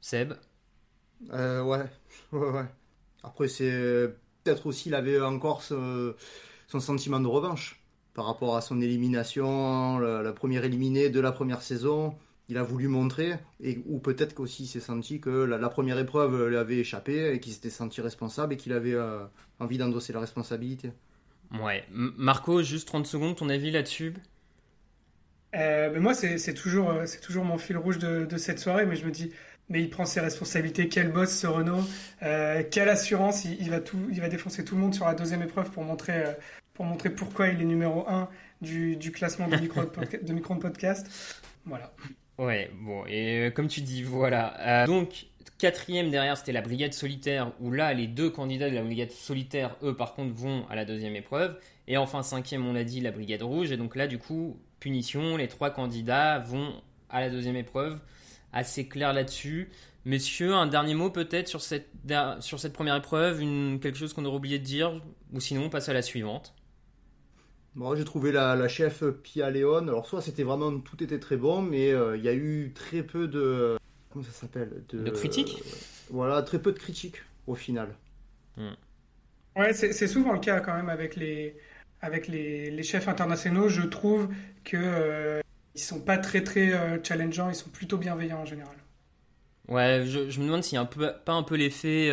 Seb? 0.00 0.32
Euh, 1.32 1.62
ouais. 1.62 1.84
ouais, 2.32 2.50
ouais. 2.50 2.66
Après, 3.22 3.48
c'est 3.48 4.08
peut-être 4.42 4.66
aussi, 4.66 4.88
il 4.88 4.94
avait 4.94 5.20
encore 5.20 5.62
son 5.62 6.14
sentiment 6.80 7.20
de 7.20 7.26
revanche 7.26 7.78
par 8.14 8.24
rapport 8.24 8.56
à 8.56 8.62
son 8.62 8.80
élimination, 8.80 9.98
la, 9.98 10.32
première 10.32 10.64
éliminée 10.64 11.10
de 11.10 11.20
la 11.20 11.32
première 11.32 11.62
saison. 11.62 12.14
Il 12.48 12.58
a 12.58 12.62
voulu 12.62 12.88
montrer, 12.88 13.34
et, 13.62 13.82
ou 13.86 13.98
peut-être 13.98 14.34
qu'aussi 14.34 14.64
il 14.64 14.66
s'est 14.66 14.80
senti 14.80 15.20
que 15.20 15.30
la, 15.30 15.68
première 15.68 15.98
épreuve 15.98 16.48
lui 16.48 16.56
avait 16.56 16.78
échappé 16.78 17.32
et 17.32 17.40
qu'il 17.40 17.52
s'était 17.52 17.70
senti 17.70 18.00
responsable 18.00 18.54
et 18.54 18.56
qu'il 18.56 18.72
avait 18.72 18.94
euh, 18.94 19.24
envie 19.60 19.78
d'endosser 19.78 20.12
la 20.12 20.20
responsabilité. 20.20 20.92
Ouais. 21.60 21.84
Marco, 21.90 22.62
juste 22.62 22.88
30 22.88 23.06
secondes, 23.06 23.36
ton 23.36 23.48
avis 23.48 23.70
là-dessus? 23.70 24.14
Euh, 25.54 26.00
moi, 26.00 26.14
c'est 26.14 26.54
toujours, 26.54 26.90
euh, 26.90 27.06
c'est 27.06 27.20
toujours 27.20 27.44
mon 27.44 27.58
fil 27.58 27.76
rouge 27.76 27.98
de, 27.98 28.36
cette 28.36 28.58
soirée, 28.58 28.86
mais 28.86 28.96
je 28.96 29.04
me 29.06 29.10
dis, 29.10 29.30
mais 29.68 29.82
il 29.82 29.90
prend 29.90 30.04
ses 30.04 30.20
responsabilités. 30.20 30.88
Quel 30.88 31.12
boss 31.12 31.30
ce 31.30 31.46
Renault 31.46 31.84
Quelle 32.20 32.88
assurance 32.88 33.44
il, 33.44 33.70
va 33.70 33.80
tout, 33.80 34.08
il 34.10 34.20
va 34.20 34.28
défoncer 34.28 34.64
tout 34.64 34.74
le 34.74 34.80
monde 34.80 34.94
sur 34.94 35.06
la 35.06 35.14
deuxième 35.14 35.42
épreuve 35.42 35.70
pour 35.70 35.84
montrer, 35.84 36.24
pour 36.74 36.84
montrer 36.84 37.10
pourquoi 37.10 37.48
il 37.48 37.60
est 37.60 37.66
numéro 37.66 38.08
1 38.08 38.28
du, 38.62 38.96
du 38.96 39.12
classement 39.12 39.48
de 39.48 39.56
micro 39.56 39.82
de, 39.82 40.58
podcast. 40.58 41.06
Voilà. 41.66 41.92
Ouais, 42.42 42.72
bon, 42.74 43.04
et 43.06 43.46
euh, 43.46 43.50
comme 43.52 43.68
tu 43.68 43.82
dis, 43.82 44.02
voilà. 44.02 44.82
Euh, 44.82 44.86
donc, 44.86 45.26
quatrième 45.58 46.10
derrière, 46.10 46.36
c'était 46.36 46.50
la 46.50 46.60
brigade 46.60 46.92
solitaire, 46.92 47.52
où 47.60 47.70
là, 47.70 47.94
les 47.94 48.08
deux 48.08 48.30
candidats 48.30 48.68
de 48.68 48.74
la 48.74 48.82
brigade 48.82 49.12
solitaire, 49.12 49.76
eux, 49.84 49.96
par 49.96 50.14
contre, 50.14 50.34
vont 50.34 50.66
à 50.68 50.74
la 50.74 50.84
deuxième 50.84 51.14
épreuve. 51.14 51.56
Et 51.86 51.96
enfin, 51.96 52.24
cinquième, 52.24 52.66
on 52.66 52.72
l'a 52.72 52.82
dit, 52.82 53.00
la 53.00 53.12
brigade 53.12 53.42
rouge. 53.42 53.70
Et 53.70 53.76
donc 53.76 53.94
là, 53.94 54.08
du 54.08 54.18
coup, 54.18 54.58
punition, 54.80 55.36
les 55.36 55.46
trois 55.46 55.70
candidats 55.70 56.40
vont 56.40 56.72
à 57.10 57.20
la 57.20 57.30
deuxième 57.30 57.54
épreuve. 57.54 58.00
Assez 58.52 58.88
clair 58.88 59.12
là-dessus. 59.12 59.70
Messieurs, 60.04 60.52
un 60.52 60.66
dernier 60.66 60.94
mot 60.94 61.10
peut-être 61.10 61.46
sur 61.46 61.60
cette, 61.60 61.90
sur 62.40 62.58
cette 62.58 62.72
première 62.72 62.96
épreuve, 62.96 63.38
quelque 63.78 63.96
chose 63.96 64.12
qu'on 64.14 64.24
aurait 64.24 64.38
oublié 64.38 64.58
de 64.58 64.64
dire, 64.64 65.00
ou 65.32 65.38
sinon 65.38 65.66
on 65.66 65.70
passe 65.70 65.88
à 65.88 65.92
la 65.92 66.02
suivante. 66.02 66.54
Bon, 67.74 67.96
j'ai 67.96 68.04
trouvé 68.04 68.32
la, 68.32 68.68
chef 68.68 69.02
Pia 69.22 69.50
Léon. 69.50 69.88
Alors, 69.88 70.06
soit 70.06 70.20
c'était 70.20 70.42
vraiment 70.42 70.78
tout 70.78 71.02
était 71.02 71.18
très 71.18 71.36
bon, 71.36 71.62
mais 71.62 71.90
euh, 71.90 72.16
il 72.16 72.22
y 72.22 72.28
a 72.28 72.34
eu 72.34 72.72
très 72.74 73.02
peu 73.02 73.26
de. 73.26 73.78
Comment 74.10 74.24
ça 74.24 74.32
s'appelle? 74.32 74.84
De, 74.90 75.10
critiques? 75.10 75.62
Euh, 75.64 75.76
Voilà, 76.10 76.42
très 76.42 76.58
peu 76.58 76.72
de 76.72 76.78
critiques 76.78 77.22
au 77.46 77.54
final. 77.54 77.94
Hmm. 78.56 78.74
Ouais, 79.56 79.72
c'est 79.72 80.06
souvent 80.06 80.32
le 80.32 80.38
cas 80.38 80.60
quand 80.60 80.74
même 80.74 80.88
avec 80.88 81.16
les, 81.16 81.56
avec 82.00 82.28
les, 82.28 82.70
les 82.70 82.82
chefs 82.82 83.08
internationaux. 83.08 83.68
Je 83.68 83.82
trouve 83.82 84.28
que 84.64 84.76
euh, 84.76 85.40
ils 85.74 85.80
sont 85.80 86.00
pas 86.00 86.18
très 86.18 86.42
très 86.42 86.72
challengeants, 87.02 87.48
ils 87.48 87.54
sont 87.54 87.70
plutôt 87.70 87.96
bienveillants 87.96 88.40
en 88.40 88.46
général. 88.46 88.76
Ouais, 89.68 90.04
je, 90.06 90.40
me 90.40 90.46
demande 90.46 90.64
s'il 90.64 90.74
y 90.74 90.78
a 90.78 90.82
un 90.82 90.86
peu, 90.86 91.10
pas 91.24 91.32
un 91.32 91.42
peu 91.42 91.56
l'effet 91.56 92.10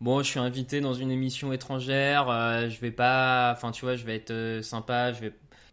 bon, 0.00 0.22
je 0.22 0.28
suis 0.28 0.38
invité 0.38 0.80
dans 0.80 0.94
une 0.94 1.10
émission 1.10 1.52
étrangère, 1.52 2.28
euh, 2.30 2.68
je 2.68 2.80
vais 2.80 2.90
pas, 2.90 3.52
enfin 3.52 3.70
tu 3.70 3.84
vois, 3.84 3.96
je 3.96 4.04
vais 4.04 4.16
être 4.16 4.30
euh, 4.30 4.62
sympa, 4.62 5.12
je 5.12 5.20
vais 5.20 5.32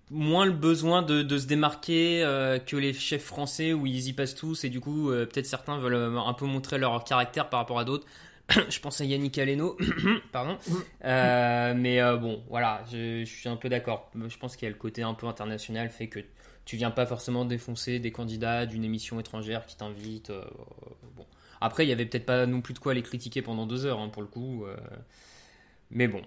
moins 0.09 0.45
le 0.45 0.53
besoin 0.53 1.01
de, 1.01 1.37
se 1.37 1.47
démarquer 1.47 2.23
euh, 2.23 2.59
que 2.59 2.77
les 2.77 2.93
chefs 2.93 3.23
français 3.23 3.73
où 3.73 3.85
ils 3.85 4.07
y 4.07 4.13
passent 4.13 4.35
tous 4.35 4.63
et 4.63 4.69
du 4.69 4.79
coup 4.79 5.09
peut-être 5.09 5.45
certains 5.45 5.77
veulent 5.79 6.17
un 6.17 6.33
peu 6.33 6.45
montrer 6.45 6.77
leur 6.77 7.03
caractère 7.03 7.49
par 7.49 7.59
rapport 7.59 7.79
à 7.79 7.85
d'autres. 7.85 8.07
je 8.69 8.79
pense 8.79 9.01
à 9.01 9.03
Yannick 9.03 9.37
Aleno, 9.37 9.77
pardon. 10.31 10.57
mais 11.03 11.99
bon, 12.17 12.41
voilà, 12.49 12.83
je, 12.89 13.25
je, 13.25 13.29
suis 13.29 13.49
un 13.49 13.57
peu 13.57 13.67
d'accord. 13.67 14.09
Je 14.15 14.37
pense 14.37 14.55
qu'il 14.55 14.65
y 14.65 14.71
a 14.71 14.71
le 14.71 14.79
côté 14.79 15.03
un 15.03 15.13
peu 15.13 15.27
international 15.27 15.89
fait 15.89 16.07
que 16.07 16.19
tu 16.63 16.77
viens 16.77 16.91
pas 16.91 17.05
forcément 17.05 17.43
défoncer 17.43 17.99
des 17.99 18.11
candidats 18.11 18.65
d'une 18.65 18.85
émission 18.85 19.19
étrangère 19.19 19.65
qui 19.65 19.75
t'invite. 19.75 20.31
bon, 21.17 21.25
après, 21.61 21.85
il 21.85 21.89
y 21.89 21.91
avait 21.91 22.05
peut-être 22.05 22.25
pas 22.25 22.45
non 22.45 22.61
plus 22.61 22.73
de 22.73 22.79
quoi 22.79 22.93
les 22.93 23.01
critiquer 23.01 23.41
pendant 23.41 23.65
deux 23.65 23.85
heures, 23.85 23.99
hein, 23.99 24.09
pour 24.09 24.21
le 24.21 24.27
coup. 24.27 24.65
Euh. 24.65 24.75
Mais 25.91 26.07
bon. 26.07 26.21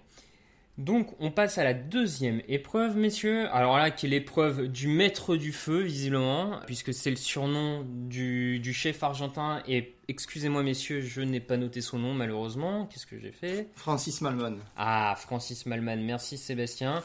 Donc, 0.79 1.15
on 1.21 1.31
passe 1.31 1.59
à 1.59 1.65
la 1.65 1.75
deuxième 1.75 2.41
épreuve, 2.49 2.97
messieurs. 2.97 3.49
Alors 3.53 3.77
là, 3.77 3.91
qui 3.91 4.07
est 4.07 4.09
l'épreuve 4.09 4.67
du 4.67 4.89
maître 4.89 5.37
du 5.37 5.53
feu, 5.53 5.83
visiblement, 5.83 6.59
puisque 6.65 6.95
c'est 6.95 7.11
le 7.11 7.17
surnom 7.17 7.85
du, 7.85 8.73
chef 8.73 9.03
argentin. 9.03 9.63
Et 9.69 9.95
excusez-moi, 10.09 10.63
messieurs, 10.63 11.03
je 11.03 11.21
n'ai 11.21 11.41
pas 11.41 11.59
noté 11.59 11.83
son 11.83 11.99
nom, 11.99 12.15
malheureusement. 12.15 12.87
Qu'est-ce 12.87 13.07
que 13.07 13.19
j'ai 13.19 13.33
fait? 13.33 13.69
Francis 13.75 14.23
Malman. 14.23 14.57
Ah, 14.77 15.15
Francis 15.19 15.67
Malman. 15.67 16.01
Merci, 16.03 16.39
Sébastien. 16.39 17.03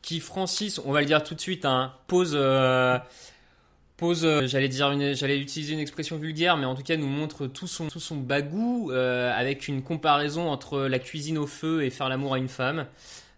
Qui, 0.00 0.20
Francis, 0.20 0.80
on 0.82 0.92
va 0.92 1.00
le 1.00 1.06
dire 1.06 1.22
tout 1.22 1.34
de 1.34 1.40
suite, 1.40 1.66
hein, 1.66 1.92
pose. 2.06 2.32
Euh, 2.34 2.98
pose, 3.98 4.24
euh, 4.24 4.46
j'allais 4.46 4.68
dire, 4.68 5.14
j'allais 5.14 5.38
utiliser 5.38 5.74
une 5.74 5.80
expression 5.80 6.16
vulgaire, 6.16 6.56
mais 6.56 6.64
en 6.64 6.74
tout 6.74 6.84
cas 6.84 6.96
nous 6.96 7.08
montre 7.08 7.46
tout 7.46 7.66
son, 7.66 7.88
tout 7.88 8.00
son 8.00 8.16
bagou 8.16 8.90
euh, 8.90 9.30
avec 9.36 9.68
une 9.68 9.82
comparaison 9.82 10.48
entre 10.48 10.82
la 10.82 10.98
cuisine 11.00 11.36
au 11.36 11.46
feu 11.46 11.82
et 11.82 11.90
faire 11.90 12.08
l'amour 12.08 12.34
à 12.34 12.38
une 12.38 12.48
femme. 12.48 12.86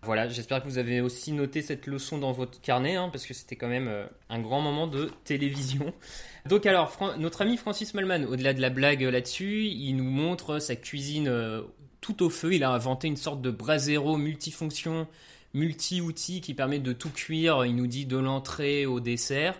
Voilà, 0.03 0.29
j'espère 0.29 0.63
que 0.63 0.69
vous 0.69 0.79
avez 0.79 1.01
aussi 1.01 1.33
noté 1.33 1.63
cette 1.63 1.87
leçon 1.87 2.19
dans 2.19 2.33
votre 2.33 2.61
carnet, 2.61 2.97
hein, 2.97 3.09
parce 3.11 3.27
que 3.27 3.35
c'était 3.35 3.57
quand 3.57 3.69
même 3.69 3.89
euh, 3.89 4.07
un 4.29 4.39
grand 4.39 4.61
moment 4.61 4.87
de 4.87 5.11
télévision. 5.25 5.93
Donc 6.47 6.67
alors, 6.67 6.95
notre 7.19 7.43
ami 7.43 7.57
Francis 7.57 7.95
Malman, 7.95 8.27
au-delà 8.27 8.53
de 8.53 8.61
la 8.61 8.71
blague 8.71 9.03
là-dessus, 9.03 9.65
il 9.65 9.95
nous 9.95 10.05
montre 10.05 10.59
sa 10.59 10.77
cuisine 10.77 11.31
tout 12.01 12.23
au 12.23 12.31
feu. 12.31 12.55
Il 12.55 12.65
a 12.65 12.71
inventé 12.71 13.09
une 13.09 13.19
sorte 13.19 13.43
de 13.43 13.51
brasero 13.51 14.17
multifonction, 14.17 15.07
multi-outil 15.53 16.41
qui 16.41 16.55
permet 16.55 16.79
de 16.79 16.95
tout 16.95 17.11
cuire. 17.11 17.67
Il 17.67 17.77
nous 17.77 17.87
dit 17.87 18.07
de 18.07 18.17
l'entrée 18.17 18.87
au 18.87 19.01
dessert. 19.01 19.55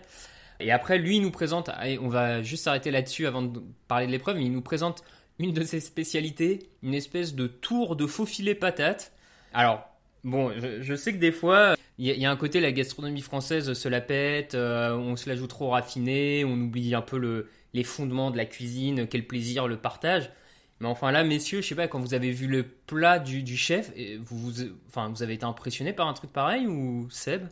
Et 0.61 0.71
après, 0.71 0.97
lui, 0.97 1.17
il 1.17 1.21
nous 1.21 1.31
présente, 1.31 1.69
on 2.01 2.07
va 2.07 2.41
juste 2.41 2.63
s'arrêter 2.63 2.91
là-dessus 2.91 3.27
avant 3.27 3.41
de 3.41 3.61
parler 3.87 4.07
de 4.07 4.11
l'épreuve, 4.11 4.37
mais 4.37 4.45
il 4.45 4.51
nous 4.51 4.61
présente 4.61 5.03
une 5.39 5.53
de 5.53 5.63
ses 5.63 5.79
spécialités, 5.79 6.69
une 6.83 6.93
espèce 6.93 7.35
de 7.35 7.47
tour 7.47 7.95
de 7.95 8.05
faux 8.05 8.25
filet 8.25 8.55
patate. 8.55 9.11
Alors, 9.53 9.87
bon, 10.23 10.51
je, 10.81 10.95
sais 10.95 11.13
que 11.13 11.17
des 11.17 11.31
fois, 11.31 11.75
il 11.97 12.07
y, 12.07 12.25
a 12.25 12.31
un 12.31 12.35
côté, 12.35 12.59
la 12.59 12.71
gastronomie 12.71 13.21
française 13.21 13.73
se 13.73 13.89
la 13.89 14.01
pète, 14.01 14.55
euh, 14.55 14.95
on 14.95 15.15
se 15.15 15.29
la 15.29 15.35
joue 15.35 15.47
trop 15.47 15.69
raffinée, 15.69 16.45
on 16.45 16.53
oublie 16.53 16.93
un 16.93 17.01
peu 17.01 17.17
le, 17.17 17.49
les 17.73 17.83
fondements 17.83 18.31
de 18.31 18.37
la 18.37 18.45
cuisine, 18.45 19.07
quel 19.07 19.25
plaisir, 19.25 19.67
le 19.67 19.77
partage. 19.77 20.31
Mais 20.79 20.87
enfin 20.87 21.11
là, 21.11 21.23
messieurs, 21.23 21.61
je 21.61 21.67
sais 21.67 21.75
pas, 21.75 21.87
quand 21.87 21.99
vous 21.99 22.13
avez 22.13 22.31
vu 22.31 22.47
le 22.47 22.63
plat 22.63 23.19
du, 23.19 23.43
du 23.43 23.55
chef, 23.55 23.91
vous, 24.19 24.37
vous, 24.37 24.53
enfin, 24.87 25.09
vous 25.09 25.21
avez 25.21 25.35
été 25.35 25.45
impressionné 25.45 25.93
par 25.93 26.07
un 26.07 26.13
truc 26.13 26.31
pareil 26.33 26.65
ou 26.65 27.07
Seb? 27.11 27.47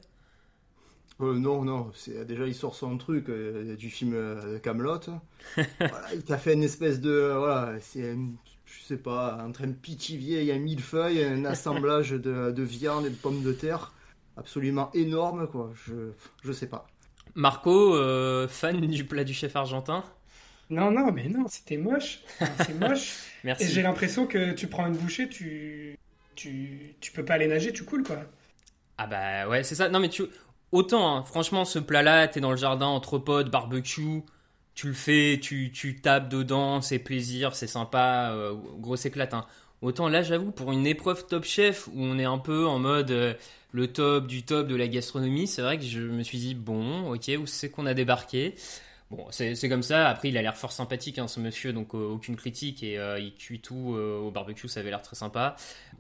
Euh, 1.22 1.38
non, 1.38 1.66
non, 1.66 1.92
c'est 1.94 2.26
déjà 2.26 2.48
il 2.48 2.56
sort 2.56 2.76
son 2.76 2.98
truc 2.98 3.28
euh, 3.28 3.76
du 3.76 3.90
film 3.90 4.14
euh, 4.14 4.58
Camelot. 4.60 5.00
voilà, 5.56 6.14
il 6.14 6.24
t'a 6.24 6.38
fait 6.38 6.54
une 6.54 6.64
espèce 6.64 7.02
de 7.02 7.34
voilà, 7.38 7.74
c'est 7.82 8.16
je 8.66 8.84
sais 8.84 8.98
pas, 8.98 9.40
un 9.42 9.52
train 9.52 9.68
de 9.68 9.74
pitivier, 9.74 10.42
il 10.42 10.46
y 10.46 10.52
a 10.52 10.58
mille 10.58 10.82
feuilles, 10.82 11.24
un 11.24 11.44
assemblage 11.46 12.12
de, 12.12 12.52
de, 12.52 12.64
viande 12.64 13.06
et 13.06 13.10
de 13.10 13.16
pommes 13.16 13.44
de 13.44 13.52
terre, 13.52 13.92
absolument 14.38 14.92
énorme 14.94 15.48
quoi. 15.48 15.72
Je 15.86 16.12
je 16.44 16.52
sais 16.54 16.68
pas. 16.68 16.88
Marco, 17.36 17.96
fan 18.48 18.80
du 18.80 19.06
plat 19.06 19.24
du 19.24 19.34
chef 19.34 19.56
argentin? 19.56 20.04
Non, 20.70 20.92
non, 20.92 21.12
mais 21.12 21.28
non, 21.28 21.48
c'était 21.48 21.78
moche. 21.78 22.22
c'est 22.58 22.80
moche. 22.80 23.24
Merci. 23.44 23.64
Et 23.64 23.68
j'ai 23.68 23.82
l'impression 23.82 24.28
que 24.28 24.54
tu 24.54 24.68
prends 24.68 24.86
une 24.88 24.96
bouchée, 24.96 25.28
tu, 25.28 25.98
tu, 26.36 26.96
tu 27.00 27.12
peux 27.12 27.26
pas 27.26 27.34
aller 27.36 27.48
nager, 27.48 27.74
tu 27.74 27.84
coules 27.84 28.04
quoi. 28.04 28.20
Ah 28.98 29.08
bah 29.08 29.48
ouais, 29.48 29.64
c'est 29.64 29.76
ça. 29.76 29.90
Non 29.90 30.00
mais 30.00 30.10
tu, 30.10 30.24
autant, 30.72 31.18
hein, 31.18 31.24
franchement, 31.24 31.66
ce 31.66 31.80
plat-là, 31.80 32.28
t'es 32.28 32.40
dans 32.40 32.52
le 32.52 32.58
jardin 32.58 32.88
entre 32.88 33.18
barbecue, 33.18 34.24
tu 34.76 34.88
le 34.88 34.94
fais, 34.94 35.40
tu, 35.42 35.72
tu 35.72 36.00
tapes 36.00 36.30
dedans, 36.30 36.82
c'est 36.82 37.00
plaisir, 37.00 37.56
c'est 37.56 37.68
sympa, 37.68 38.32
euh, 38.32 38.56
grosse 38.78 39.06
éclate. 39.06 39.34
Hein. 39.34 39.46
Autant 39.82 40.08
là, 40.08 40.24
j'avoue, 40.24 40.52
pour 40.52 40.72
une 40.72 40.88
épreuve 40.88 41.26
Top 41.28 41.44
Chef 41.44 41.88
où 41.88 41.92
on 41.98 42.18
est 42.18 42.26
un 42.26 42.38
peu 42.38 42.66
en 42.66 42.80
mode 42.80 43.12
euh, 43.12 43.34
le 43.72 43.92
top 43.92 44.28
du 44.28 44.44
top 44.44 44.68
de 44.68 44.76
la 44.76 44.88
gastronomie, 44.88 45.48
c'est 45.48 45.62
vrai 45.62 45.78
que 45.78 45.84
je 45.84 46.00
me 46.00 46.24
suis 46.24 46.38
dit, 46.38 46.56
bon, 46.56 47.14
ok, 47.14 47.32
où 47.40 47.46
c'est 47.46 47.70
qu'on 47.70 47.86
a 47.86 47.94
débarqué? 47.94 48.56
Bon, 49.12 49.26
c'est 49.32 49.70
comme 49.70 49.84
ça. 49.84 50.08
Après, 50.08 50.30
il 50.30 50.38
a 50.38 50.42
l'air 50.42 50.56
fort 50.56 50.72
sympathique, 50.72 51.18
hein, 51.18 51.28
ce 51.28 51.40
monsieur, 51.40 51.74
donc 51.74 51.96
euh, 51.96 52.12
aucune 52.12 52.36
critique. 52.36 52.84
Et 52.84 53.00
il 53.20 53.34
cuit 53.34 53.60
tout 53.60 53.98
au 53.98 54.30
barbecue, 54.32 54.68
ça 54.68 54.82
avait 54.82 54.92
l'air 54.92 55.02
très 55.02 55.16
sympa. 55.16 55.56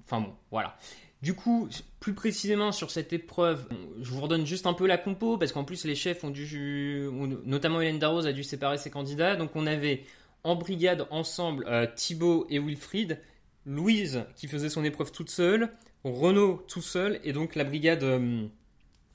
Enfin 0.05 0.21
bon, 0.21 0.33
voilà. 0.51 0.77
Du 1.21 1.33
coup, 1.33 1.67
plus 1.99 2.13
précisément 2.13 2.71
sur 2.71 2.91
cette 2.91 3.11
épreuve, 3.11 3.67
je 4.01 4.09
vous 4.09 4.21
redonne 4.21 4.45
juste 4.45 4.65
un 4.67 4.73
peu 4.73 4.87
la 4.87 4.97
compo, 4.97 5.37
parce 5.37 5.51
qu'en 5.51 5.65
plus 5.65 5.83
les 5.83 5.95
chefs 5.95 6.23
ont 6.23 6.29
dû, 6.29 7.09
notamment 7.45 7.81
Hélène 7.81 7.99
Darroze 7.99 8.25
a 8.25 8.31
dû 8.31 8.43
séparer 8.43 8.77
ses 8.77 8.89
candidats. 8.89 9.35
Donc 9.35 9.53
on 9.55 9.67
avait 9.67 10.05
en 10.45 10.55
brigade 10.55 11.07
ensemble 11.11 11.65
euh, 11.67 11.85
Thibaut 11.93 12.47
et 12.49 12.57
Wilfried, 12.57 13.19
Louise 13.65 14.23
qui 14.37 14.47
faisait 14.47 14.69
son 14.69 14.85
épreuve 14.85 15.11
toute 15.11 15.29
seule, 15.29 15.69
Renaud 16.05 16.63
tout 16.69 16.81
seul, 16.81 17.19
et 17.25 17.33
donc 17.33 17.55
la 17.55 17.65
brigade 17.65 18.03
euh, 18.03 18.47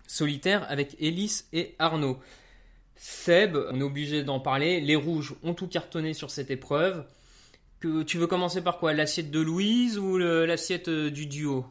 solitaire 0.07 0.71
avec 0.71 0.97
Élise 1.01 1.49
et 1.55 1.75
Arnaud. 1.79 2.19
Seb, 2.97 3.57
on 3.57 3.81
est 3.81 3.83
obligé 3.83 4.23
d'en 4.23 4.41
parler, 4.41 4.83
les 4.83 4.97
rouges 4.97 5.35
ont 5.43 5.55
tout 5.55 5.69
cartonné 5.69 6.13
sur 6.13 6.31
cette 6.31 6.51
épreuve. 6.51 7.07
Tu 7.81 8.19
veux 8.19 8.27
commencer 8.27 8.63
par 8.63 8.79
quoi? 8.79 8.93
L'assiette 8.93 9.31
de 9.31 9.41
Louise 9.41 9.99
ou 9.99 10.19
l'assiette 10.19 10.89
euh, 10.89 11.11
du 11.11 11.27
duo? 11.27 11.65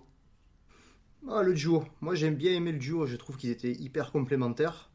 Ah, 1.30 1.42
le 1.42 1.54
duo. 1.54 1.86
Moi, 2.02 2.16
j'aime 2.16 2.36
bien 2.36 2.52
aimer 2.52 2.72
le 2.72 2.80
duo. 2.80 3.06
Je 3.06 3.16
trouve 3.16 3.38
qu'ils 3.38 3.52
étaient 3.52 3.72
hyper 3.72 4.12
complémentaires. 4.12 4.90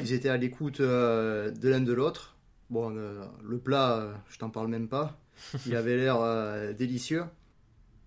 Ils 0.00 0.12
étaient 0.12 0.28
à 0.28 0.36
l'écoute 0.36 0.80
euh, 0.80 1.50
de 1.50 1.68
l'un 1.68 1.80
de 1.80 1.92
l'autre. 1.92 2.36
Bon, 2.68 2.94
euh, 2.94 3.24
le 3.42 3.58
plat, 3.58 3.96
euh, 3.96 4.12
je 4.28 4.38
t'en 4.38 4.50
parle 4.50 4.68
même 4.68 4.88
pas. 4.88 5.18
Il 5.66 5.74
avait 5.74 5.96
l'air 5.96 6.18
délicieux. 6.74 7.24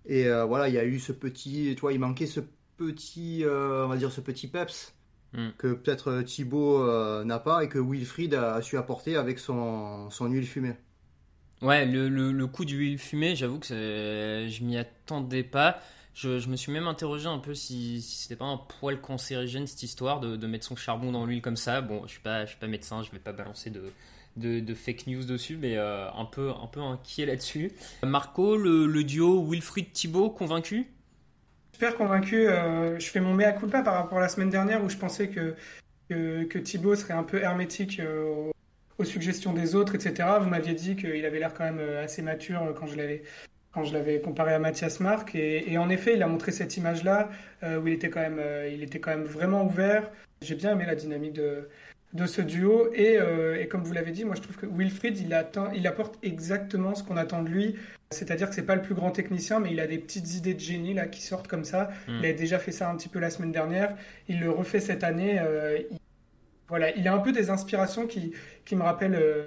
Et 0.06 0.28
voilà, 0.46 0.68
il 0.68 0.74
y 0.74 0.78
a 0.78 0.84
eu 0.84 1.00
ce 1.00 1.12
petit, 1.12 1.72
tu 1.74 1.80
vois, 1.80 1.94
il 1.94 1.98
manquait 1.98 2.26
ce 2.26 2.40
petit, 2.76 3.42
on 3.46 3.88
va 3.88 3.96
dire 3.96 4.12
ce 4.12 4.20
petit 4.20 4.46
peps 4.48 4.94
hmm. 5.32 5.48
que 5.56 5.72
peut-être 5.72 6.20
Thibaut 6.20 7.24
n'a 7.24 7.38
pas 7.38 7.64
et 7.64 7.70
que 7.70 7.78
Wilfried 7.78 8.34
a, 8.34 8.60
su 8.60 8.76
apporter 8.76 9.16
avec 9.16 9.38
son, 9.38 10.10
son 10.10 10.26
huile 10.26 10.46
fumée. 10.46 10.74
Ouais, 11.62 11.86
le, 11.86 12.10
le, 12.10 12.32
le 12.32 12.46
coup 12.46 12.66
d'huile 12.66 12.98
fumée, 12.98 13.34
j'avoue 13.34 13.58
que 13.58 13.66
je 13.66 14.62
m'y 14.62 14.76
attendais 14.76 15.42
pas. 15.42 15.80
Je, 16.14 16.48
me 16.48 16.54
suis 16.54 16.70
même 16.70 16.86
interrogé 16.86 17.26
un 17.26 17.38
peu 17.38 17.54
si, 17.54 18.00
c'était 18.00 18.36
pas 18.36 18.44
un 18.44 18.56
poil 18.56 19.00
cancérigène 19.00 19.66
cette 19.66 19.82
histoire 19.82 20.20
de, 20.20 20.46
mettre 20.46 20.64
son 20.64 20.76
charbon 20.76 21.10
dans 21.10 21.26
l'huile 21.26 21.42
comme 21.42 21.56
ça. 21.56 21.80
Bon, 21.80 22.02
je 22.06 22.12
suis 22.12 22.20
pas, 22.20 22.46
suis 22.46 22.56
pas 22.56 22.68
médecin, 22.68 23.02
je 23.02 23.10
vais 23.10 23.18
pas 23.18 23.32
balancer 23.32 23.70
de, 24.36 24.74
fake 24.74 25.08
news 25.08 25.24
dessus, 25.24 25.56
mais 25.56 25.76
euh, 25.76 26.08
un, 26.12 26.24
peu, 26.24 26.50
un 26.50 26.68
peu 26.68 26.80
inquiet 26.80 27.26
là-dessus. 27.26 27.72
Marco, 28.04 28.56
le, 28.56 29.02
duo 29.02 29.44
Wilfried 29.44 29.92
Thibault, 29.92 30.30
convaincu? 30.30 30.86
Super 31.72 31.96
convaincu. 31.96 32.46
Euh, 32.46 32.96
je 33.00 33.06
fais 33.10 33.20
mon 33.20 33.34
mea 33.34 33.50
culpa 33.50 33.82
par 33.82 33.94
rapport 33.94 34.18
à 34.18 34.20
la 34.20 34.28
semaine 34.28 34.50
dernière 34.50 34.84
où 34.84 34.88
je 34.88 34.96
pensais 34.96 35.28
que, 35.28 35.56
que, 36.08 36.58
Thibault 36.58 36.94
serait 36.94 37.14
un 37.14 37.24
peu 37.24 37.42
hermétique 37.42 37.98
euh, 37.98 38.52
aux 38.98 39.04
suggestions 39.04 39.52
des 39.52 39.74
autres, 39.74 39.96
etc. 39.96 40.28
Vous 40.40 40.48
m'aviez 40.48 40.74
dit 40.74 40.94
qu'il 40.94 41.24
avait 41.24 41.40
l'air 41.40 41.52
quand 41.52 41.64
même 41.64 41.80
assez 41.98 42.22
mature 42.22 42.72
quand 42.78 42.86
je 42.86 42.94
l'avais 42.94 43.24
quand 43.74 43.84
je 43.84 43.92
l'avais 43.92 44.20
comparé 44.20 44.54
à 44.54 44.58
Mathias 44.58 45.00
Marc. 45.00 45.34
Et, 45.34 45.76
en 45.76 45.90
effet, 45.90 46.14
il 46.14 46.22
a 46.22 46.28
montré 46.28 46.52
cette 46.52 46.76
image-là 46.76 47.28
où 47.62 47.86
il 47.86 47.92
était, 47.92 48.08
quand 48.08 48.20
même, 48.20 48.40
il 48.72 48.82
était 48.82 49.00
quand 49.00 49.10
même 49.10 49.24
vraiment 49.24 49.64
ouvert. 49.64 50.10
J'ai 50.40 50.54
bien 50.54 50.72
aimé 50.72 50.84
la 50.86 50.94
dynamique 50.94 51.32
de, 51.32 51.68
de 52.12 52.26
ce 52.26 52.40
duo. 52.40 52.88
Et, 52.94 53.18
et 53.58 53.66
comme 53.66 53.82
vous 53.82 53.92
l'avez 53.92 54.12
dit, 54.12 54.24
moi 54.24 54.36
je 54.36 54.42
trouve 54.42 54.56
que 54.56 54.66
Wilfried, 54.66 55.18
il, 55.18 55.34
attend, 55.34 55.72
il 55.72 55.86
apporte 55.86 56.18
exactement 56.22 56.94
ce 56.94 57.02
qu'on 57.02 57.16
attend 57.16 57.42
de 57.42 57.48
lui. 57.48 57.76
C'est-à-dire 58.10 58.48
que 58.48 58.54
c'est 58.54 58.62
pas 58.62 58.76
le 58.76 58.82
plus 58.82 58.94
grand 58.94 59.10
technicien, 59.10 59.58
mais 59.58 59.72
il 59.72 59.80
a 59.80 59.86
des 59.86 59.98
petites 59.98 60.34
idées 60.34 60.54
de 60.54 60.60
génie 60.60 60.94
là 60.94 61.06
qui 61.06 61.20
sortent 61.20 61.48
comme 61.48 61.64
ça. 61.64 61.90
Hmm. 62.06 62.18
Il 62.20 62.26
a 62.26 62.32
déjà 62.32 62.58
fait 62.58 62.72
ça 62.72 62.88
un 62.88 62.96
petit 62.96 63.08
peu 63.08 63.18
la 63.18 63.30
semaine 63.30 63.52
dernière. 63.52 63.96
Il 64.28 64.40
le 64.40 64.50
refait 64.50 64.80
cette 64.80 65.04
année. 65.04 65.40
Euh, 65.40 65.78
il... 65.90 65.98
Voilà, 66.68 66.96
il 66.96 67.06
a 67.08 67.12
un 67.12 67.18
peu 67.18 67.32
des 67.32 67.50
inspirations 67.50 68.06
qui, 68.06 68.32
qui 68.64 68.74
me 68.76 68.82
rappellent 68.82 69.16
euh, 69.16 69.46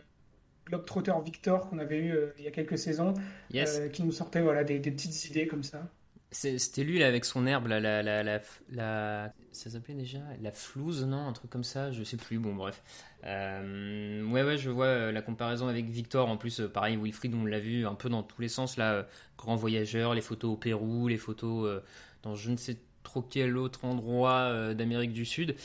Globetrotter 0.68 1.14
Victor 1.24 1.70
qu'on 1.70 1.80
avait 1.80 1.98
eu 1.98 2.12
euh, 2.12 2.34
il 2.38 2.44
y 2.44 2.48
a 2.48 2.52
quelques 2.52 2.78
saisons, 2.78 3.14
euh, 3.56 3.90
qui 3.90 4.04
nous 4.04 4.12
sortait 4.12 4.42
voilà 4.42 4.64
des, 4.64 4.80
des 4.80 4.92
petites 4.92 5.26
idées 5.26 5.48
comme 5.48 5.64
ça. 5.64 5.82
C'était 6.30 6.84
lui 6.84 7.00
là 7.00 7.08
avec 7.08 7.24
son 7.24 7.48
herbe, 7.48 7.68
la, 7.68 7.80
la, 7.80 8.04
la, 8.04 8.42
la, 8.70 9.34
ça 9.54 9.70
s'appelait 9.70 9.94
déjà 9.94 10.20
la 10.42 10.52
flouze, 10.52 11.06
non 11.06 11.26
Un 11.26 11.32
truc 11.32 11.50
comme 11.50 11.64
ça, 11.64 11.92
je 11.94 12.04
sais 12.04 12.18
plus. 12.18 12.38
Bon, 12.38 12.54
bref. 12.54 12.84
Euh, 13.24 14.26
ouais, 14.26 14.44
ouais, 14.44 14.58
je 14.58 14.70
vois 14.70 15.14
la 15.14 15.22
comparaison 15.22 15.70
avec 15.70 15.86
Victor. 15.86 16.28
En 16.28 16.36
plus, 16.36 16.62
pareil, 16.74 16.98
Wilfried, 16.98 17.34
on 17.34 17.46
l'a 17.46 17.60
vu 17.60 17.88
un 17.88 17.96
peu 17.96 18.10
dans 18.10 18.24
tous 18.24 18.42
les 18.42 18.50
sens 18.50 18.76
là. 18.76 19.08
grand 19.38 19.56
voyageur, 19.56 20.14
les 20.14 20.22
photos 20.22 20.52
au 20.52 20.58
Pérou, 20.58 21.08
les 21.08 21.18
photos 21.18 21.82
dans 22.24 22.36
je 22.36 22.52
ne 22.52 22.58
sais 22.58 22.78
trop 23.04 23.22
quel 23.22 23.56
autre 23.56 23.86
endroit 23.86 24.74
d'Amérique 24.74 25.14
du 25.14 25.24
Sud. 25.24 25.56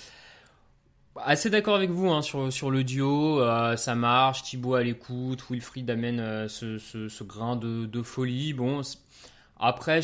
Assez 1.17 1.51
d'accord 1.51 1.75
avec 1.77 1.91
vous 1.91 2.11
hein, 2.11 2.23
sur, 2.23 2.51
sur 2.53 2.71
le 2.71 2.85
duo, 2.85 3.41
ça 3.77 3.95
marche, 3.95 4.45
Thibaut 4.45 4.75
à 4.75 4.83
l'écoute, 4.83 5.45
Wilfried 5.51 5.91
amène 5.91 6.49
ce, 6.49 6.79
ce, 6.79 7.25
grain 7.25 7.57
de, 7.57 8.03
folie. 8.03 8.55
Bon, 8.55 8.81
après, 9.61 10.01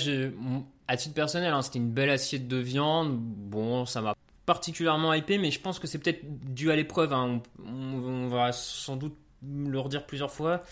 à 0.87 0.97
titre 0.97 1.14
personnel, 1.14 1.53
hein, 1.53 1.62
c'était 1.62 1.79
une 1.79 1.90
belle 1.90 2.11
assiette 2.11 2.47
de 2.47 2.57
viande. 2.57 3.16
Bon, 3.18 3.87
ça 3.87 4.01
m'a 4.01 4.14
particulièrement 4.49 5.12
hypé, 5.12 5.37
mais 5.37 5.51
je 5.51 5.61
pense 5.61 5.79
que 5.79 5.87
c'est 5.87 5.99
peut-être 5.99 6.23
dû 6.25 6.71
à 6.71 6.77
l'épreuve. 6.77 7.12
Hein. 7.12 7.42
On, 7.66 8.29
va 8.29 8.53
sans 8.53 8.97
doute 8.97 9.14
le 9.47 9.79
redire 9.79 10.07
plusieurs 10.07 10.31
fois. 10.31 10.62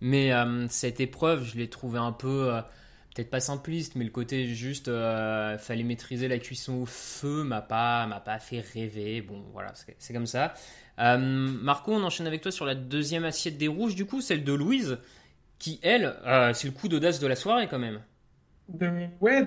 Mais 0.00 0.32
euh, 0.32 0.66
cette 0.68 1.00
épreuve, 1.00 1.44
je 1.44 1.56
l'ai 1.56 1.68
trouvée 1.68 2.00
un 2.00 2.10
peu, 2.10 2.52
euh, 2.52 2.60
peut-être 3.14 3.30
pas 3.30 3.40
simpliste, 3.40 3.96
mais 3.96 4.04
le 4.04 4.10
côté 4.10 4.46
juste, 4.46 4.88
euh, 4.88 5.58
fallait 5.58 5.82
maîtriser 5.82 6.28
la 6.28 6.38
cuisson 6.38 6.74
au 6.82 6.86
feu, 6.86 7.42
m'a 7.44 7.62
pas, 7.62 8.06
m'a 8.06 8.20
pas 8.20 8.38
fait 8.38 8.60
rêver. 8.60 9.20
Bon, 9.22 9.44
voilà, 9.52 9.72
c'est 9.98 10.12
comme 10.12 10.26
ça. 10.26 10.54
Marco, 10.98 11.92
on 11.92 12.02
enchaîne 12.02 12.26
avec 12.26 12.42
toi 12.42 12.52
sur 12.52 12.66
la 12.66 12.74
deuxième 12.74 13.24
assiette 13.24 13.56
des 13.56 13.68
rouges, 13.68 13.94
du 13.94 14.04
coup, 14.04 14.20
celle 14.20 14.44
de 14.44 14.52
Louise, 14.52 14.98
qui 15.58 15.80
elle, 15.82 16.14
c'est 16.54 16.68
le 16.68 16.72
coup 16.72 16.88
d'audace 16.88 17.20
de 17.20 17.26
la 17.26 17.36
soirée 17.36 17.68
quand 17.68 17.78
même 17.78 18.00
ouais, 19.20 19.44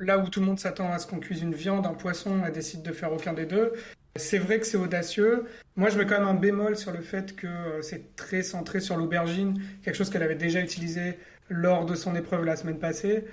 là 0.00 0.18
où 0.18 0.28
tout 0.28 0.40
le 0.40 0.46
monde 0.46 0.58
s'attend 0.58 0.92
à 0.92 0.98
ce 0.98 1.06
qu'on 1.06 1.18
cuise 1.18 1.42
une 1.42 1.54
viande, 1.54 1.86
un 1.86 1.94
poisson, 1.94 2.42
elle 2.44 2.52
décide 2.52 2.82
de 2.82 2.92
faire 2.92 3.12
aucun 3.12 3.32
des 3.32 3.46
deux. 3.46 3.72
C'est 4.16 4.38
vrai 4.38 4.58
que 4.58 4.66
c'est 4.66 4.78
audacieux. 4.78 5.44
Moi, 5.76 5.90
je 5.90 5.98
mets 5.98 6.06
quand 6.06 6.18
même 6.18 6.28
un 6.28 6.34
bémol 6.34 6.76
sur 6.76 6.90
le 6.90 7.02
fait 7.02 7.36
que 7.36 7.46
euh, 7.46 7.82
c'est 7.82 8.16
très 8.16 8.42
centré 8.42 8.80
sur 8.80 8.96
l'aubergine, 8.96 9.60
quelque 9.82 9.94
chose 9.94 10.08
qu'elle 10.08 10.22
avait 10.22 10.36
déjà 10.36 10.60
utilisé 10.60 11.18
lors 11.48 11.86
de 11.86 11.94
son 11.94 12.14
épreuve 12.16 12.44
la 12.44 12.56
semaine 12.56 12.78
passée. 12.78 13.24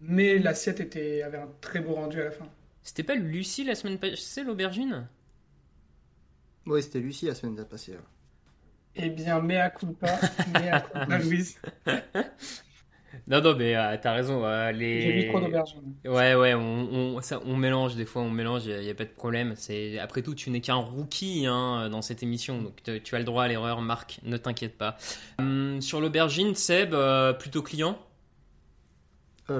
Mais 0.00 0.38
l'assiette 0.38 0.80
était, 0.80 1.22
avait 1.22 1.38
un 1.38 1.48
très 1.60 1.80
beau 1.80 1.94
rendu 1.94 2.20
à 2.20 2.24
la 2.24 2.30
fin. 2.30 2.48
C'était 2.82 3.02
pas 3.02 3.14
Lucie 3.14 3.64
la 3.64 3.74
semaine 3.74 3.98
passée, 3.98 4.44
l'aubergine? 4.44 5.08
Oui, 6.66 6.82
c'était 6.82 7.00
Lucie 7.00 7.26
la 7.26 7.34
semaine 7.34 7.64
passée. 7.64 7.96
Eh 8.94 9.10
bien, 9.10 9.40
mea 9.40 9.70
culpa, 9.70 10.18
mea 10.52 10.80
culpa, 10.92 11.18
Louise. 11.18 11.58
Non, 13.28 13.40
non, 13.40 13.56
mais 13.56 13.76
euh, 13.76 13.96
t'as 14.00 14.12
raison. 14.12 14.44
Euh, 14.44 14.70
les... 14.72 15.00
J'ai 15.00 15.14
mis 15.14 15.28
trop 15.28 15.40
Ouais, 16.10 16.34
ouais, 16.34 16.54
on, 16.54 17.16
on, 17.16 17.20
ça, 17.20 17.40
on, 17.44 17.56
mélange 17.56 17.96
des 17.96 18.04
fois, 18.04 18.22
on 18.22 18.30
mélange, 18.30 18.66
il 18.66 18.80
n'y 18.80 18.90
a, 18.90 18.94
pas 18.94 19.04
de 19.04 19.10
problème. 19.10 19.54
C'est 19.56 19.98
Après 19.98 20.22
tout, 20.22 20.34
tu 20.34 20.50
n'es 20.50 20.60
qu'un 20.60 20.74
rookie 20.74 21.46
hein, 21.46 21.88
dans 21.88 22.02
cette 22.02 22.22
émission, 22.22 22.62
donc 22.62 22.82
tu 22.82 23.14
as 23.14 23.18
le 23.18 23.24
droit 23.24 23.44
à 23.44 23.48
l'erreur, 23.48 23.80
Marc, 23.80 24.20
ne 24.22 24.36
t'inquiète 24.36 24.76
pas. 24.78 24.96
Hum, 25.38 25.80
sur 25.80 26.00
l'aubergine, 26.00 26.54
Seb, 26.54 26.94
euh, 26.94 27.32
plutôt 27.32 27.62
client? 27.62 27.98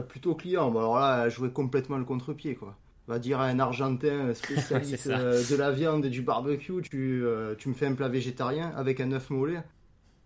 Plutôt 0.09 0.35
client, 0.35 0.71
bon, 0.73 0.81
alors 0.81 0.99
là, 0.99 1.29
jouer 1.29 1.51
complètement 1.51 1.97
le 1.97 2.05
contre-pied, 2.05 2.57
quoi. 2.57 2.77
On 3.09 3.13
va 3.13 3.21
dire 3.21 3.39
à 3.39 3.45
un 3.45 3.61
Argentin 3.61 4.35
spécialiste 4.35 5.07
de 5.09 5.57
la 5.57 5.71
viande 5.71 6.05
et 6.05 6.11
du 6.11 6.23
barbecue, 6.23 6.83
tu, 6.83 7.25
tu 7.59 7.69
me 7.69 7.75
fais 7.75 7.87
un 7.87 7.95
plat 7.95 8.09
végétarien 8.09 8.73
avec 8.77 9.01
un 9.01 9.13
œuf 9.13 9.31
mollet. 9.31 9.63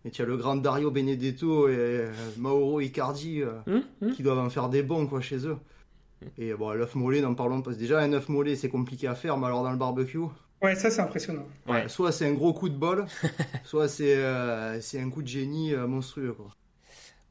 Et 0.05 0.11
tu 0.11 0.23
as 0.23 0.25
le 0.25 0.37
grand 0.37 0.57
Dario 0.57 0.91
Benedetto 0.91 1.69
et 1.69 1.75
euh, 1.77 2.13
Mauro 2.39 2.81
Icardi 2.81 3.43
euh, 3.43 3.53
hum, 3.67 3.83
hum. 4.01 4.13
qui 4.13 4.23
doivent 4.23 4.39
en 4.39 4.49
faire 4.49 4.69
des 4.69 4.83
bons 4.83 5.07
quoi, 5.07 5.21
chez 5.21 5.47
eux. 5.47 5.59
Et 6.39 6.53
bon, 6.55 6.71
l'œuf 6.73 6.95
mollet, 6.95 7.21
n'en 7.21 7.35
parlons 7.35 7.63
pas. 7.63 7.73
Déjà, 7.73 8.01
un 8.01 8.13
œuf 8.13 8.29
mollet, 8.29 8.57
c'est 8.57 8.69
compliqué 8.69 9.07
à 9.07 9.15
faire, 9.15 9.37
mais 9.39 9.47
alors 9.47 9.63
dans 9.63 9.71
le 9.71 9.79
barbecue? 9.79 10.19
Ouais, 10.63 10.75
ça, 10.75 10.91
c'est 10.91 11.01
impressionnant. 11.01 11.47
Ouais. 11.67 11.89
Soit 11.89 12.13
c'est 12.13 12.27
un 12.27 12.35
gros 12.35 12.53
coup 12.53 12.69
de 12.69 12.77
bol, 12.77 13.07
soit 13.65 13.89
c'est 13.89 14.17
euh, 14.17 14.79
c'est 14.81 15.01
un 15.01 15.09
coup 15.09 15.23
de 15.23 15.29
génie 15.29 15.75
monstrueux. 15.75 16.35
Quoi. 16.35 16.49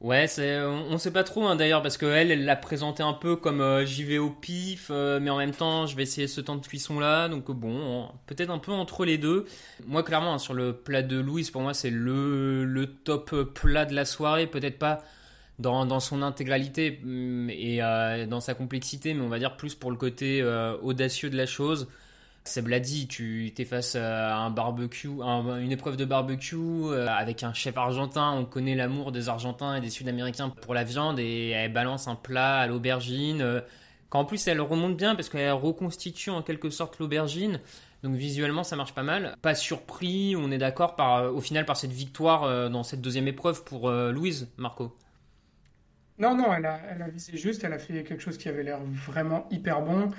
Ouais, 0.00 0.26
c'est, 0.28 0.58
on, 0.62 0.96
sait 0.96 1.10
pas 1.10 1.24
trop 1.24 1.46
hein, 1.46 1.56
d'ailleurs 1.56 1.82
parce 1.82 1.98
qu'elle, 1.98 2.30
elle 2.30 2.46
l'a 2.46 2.56
présenté 2.56 3.02
un 3.02 3.12
peu 3.12 3.36
comme 3.36 3.60
euh, 3.60 3.84
j'y 3.84 4.02
vais 4.02 4.16
au 4.16 4.30
pif, 4.30 4.88
euh, 4.90 5.20
mais 5.20 5.28
en 5.28 5.36
même 5.36 5.50
temps 5.50 5.84
je 5.84 5.94
vais 5.94 6.04
essayer 6.04 6.26
ce 6.26 6.40
temps 6.40 6.56
de 6.56 6.66
cuisson 6.66 6.98
là, 6.98 7.28
donc 7.28 7.50
bon, 7.50 8.08
peut-être 8.26 8.48
un 8.48 8.58
peu 8.58 8.72
entre 8.72 9.04
les 9.04 9.18
deux. 9.18 9.44
Moi 9.86 10.02
clairement 10.02 10.32
hein, 10.32 10.38
sur 10.38 10.54
le 10.54 10.72
plat 10.72 11.02
de 11.02 11.18
Louise, 11.20 11.50
pour 11.50 11.60
moi 11.60 11.74
c'est 11.74 11.90
le, 11.90 12.64
le 12.64 12.86
top 12.86 13.52
plat 13.52 13.84
de 13.84 13.94
la 13.94 14.06
soirée, 14.06 14.46
peut-être 14.46 14.78
pas 14.78 15.02
dans, 15.58 15.84
dans 15.84 16.00
son 16.00 16.22
intégralité 16.22 16.98
mm, 17.04 17.50
et 17.50 17.82
euh, 17.82 18.24
dans 18.24 18.40
sa 18.40 18.54
complexité, 18.54 19.12
mais 19.12 19.20
on 19.20 19.28
va 19.28 19.38
dire 19.38 19.58
plus 19.58 19.74
pour 19.74 19.90
le 19.90 19.98
côté 19.98 20.42
audacieux 20.80 21.28
de 21.28 21.36
la 21.36 21.44
chose. 21.44 21.88
Seb 22.44 22.68
l'a 22.68 22.80
dit, 22.80 23.06
tu 23.06 23.52
t'es 23.54 23.64
face 23.64 23.96
à 23.96 24.38
un 24.38 24.50
barbecue, 24.50 25.08
une 25.08 25.70
épreuve 25.70 25.96
de 25.96 26.04
barbecue 26.04 26.56
euh, 26.56 27.06
avec 27.06 27.42
un 27.42 27.52
chef 27.52 27.76
argentin. 27.76 28.32
On 28.32 28.44
connaît 28.44 28.74
l'amour 28.74 29.12
des 29.12 29.28
Argentins 29.28 29.76
et 29.76 29.80
des 29.80 29.90
Sud-Américains 29.90 30.48
pour 30.48 30.74
la 30.74 30.82
viande 30.82 31.18
et 31.18 31.50
elle 31.50 31.72
balance 31.72 32.08
un 32.08 32.16
plat 32.16 32.60
à 32.60 32.66
l'aubergine. 32.66 33.42
Euh, 33.42 33.60
Quand 34.08 34.20
en 34.20 34.24
plus 34.24 34.48
elle 34.48 34.60
remonte 34.60 34.96
bien 34.96 35.14
parce 35.14 35.28
qu'elle 35.28 35.52
reconstitue 35.52 36.30
en 36.30 36.42
quelque 36.42 36.70
sorte 36.70 36.98
l'aubergine. 36.98 37.60
Donc 38.02 38.16
visuellement 38.16 38.64
ça 38.64 38.74
marche 38.74 38.94
pas 38.94 39.02
mal. 39.02 39.36
Pas 39.42 39.54
surpris, 39.54 40.34
on 40.34 40.50
est 40.50 40.58
d'accord 40.58 40.96
par, 40.96 41.16
euh, 41.16 41.30
au 41.30 41.40
final 41.40 41.66
par 41.66 41.76
cette 41.76 41.92
victoire 41.92 42.70
dans 42.70 42.82
cette 42.82 43.02
deuxième 43.02 43.28
épreuve 43.28 43.64
pour 43.64 43.90
Louise, 43.90 44.48
Marco. 44.56 44.96
Non, 46.18 46.36
non, 46.36 46.52
elle 46.52 46.66
a, 46.66 46.78
elle 46.90 47.00
a 47.00 47.08
visé 47.08 47.34
juste, 47.38 47.64
elle 47.64 47.72
a 47.72 47.78
fait 47.78 48.02
quelque 48.02 48.20
chose 48.20 48.36
qui 48.36 48.48
avait 48.50 48.62
l'air 48.62 48.80
vraiment 48.84 49.46
hyper 49.50 49.80
bon. 49.80 50.10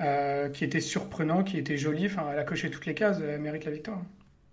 Euh, 0.00 0.48
qui 0.48 0.64
était 0.64 0.80
surprenant, 0.80 1.44
qui 1.44 1.58
était 1.58 1.76
joli. 1.76 2.06
Enfin, 2.06 2.26
elle 2.32 2.38
a 2.38 2.44
coché 2.44 2.70
toutes 2.70 2.86
les 2.86 2.94
cases, 2.94 3.18
elle 3.20 3.38
mérite 3.38 3.66
la 3.66 3.70
victoire. 3.70 3.98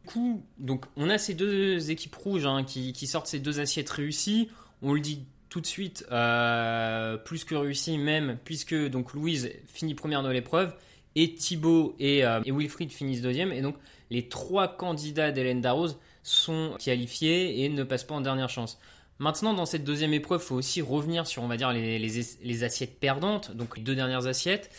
Du 0.04 0.12
coup, 0.12 0.44
donc 0.58 0.86
on 0.98 1.10
a 1.10 1.18
ces 1.18 1.36
deux 1.36 1.90
équipes 1.90 2.16
rouges 2.16 2.46
hein, 2.46 2.66
qui, 2.66 3.08
sortent 3.08 3.28
ces 3.28 3.40
deux 3.40 3.62
assiettes 3.62 3.90
réussies. 3.90 4.50
On 4.82 4.94
le 4.94 5.00
dit 5.00 5.26
tout 5.48 5.62
de 5.62 5.66
suite, 5.66 6.06
euh, 6.12 7.16
plus 7.16 7.46
que 7.46 7.56
réussi 7.56 7.98
même, 7.98 8.38
puisque 8.44 8.76
donc 8.90 9.14
Louise 9.14 9.50
finit 9.68 9.96
première 9.96 10.22
dans 10.22 10.32
l'épreuve 10.32 10.74
et 11.16 11.34
Thibaut 11.34 11.96
et, 11.98 12.26
euh, 12.26 12.42
Wilfried 12.46 12.92
finissent 12.92 13.22
deuxième. 13.22 13.54
Et 13.54 13.62
donc 13.62 13.78
les 14.10 14.28
trois 14.28 14.76
candidats 14.76 15.32
d'Hélène 15.32 15.62
Darroze 15.62 15.98
sont 16.24 16.76
qualifiés 16.78 17.64
et 17.64 17.70
ne 17.70 17.84
passent 17.86 18.04
pas 18.04 18.16
en 18.16 18.22
dernière 18.22 18.50
chance. 18.50 18.80
Maintenant, 19.20 19.54
dans 19.54 19.66
cette 19.66 19.86
deuxième 19.86 20.14
épreuve, 20.14 20.42
il 20.44 20.48
faut 20.48 20.56
aussi 20.56 20.82
revenir 20.82 21.26
sur, 21.26 21.42
on 21.42 21.48
va 21.48 21.56
dire, 21.56 21.72
les 21.72 22.64
assiettes 22.66 23.00
perdantes, 23.00 23.56
donc 23.56 23.78
les 23.78 23.84
deux 23.84 23.96
dernières 23.96 24.28
assiettes. 24.28 24.70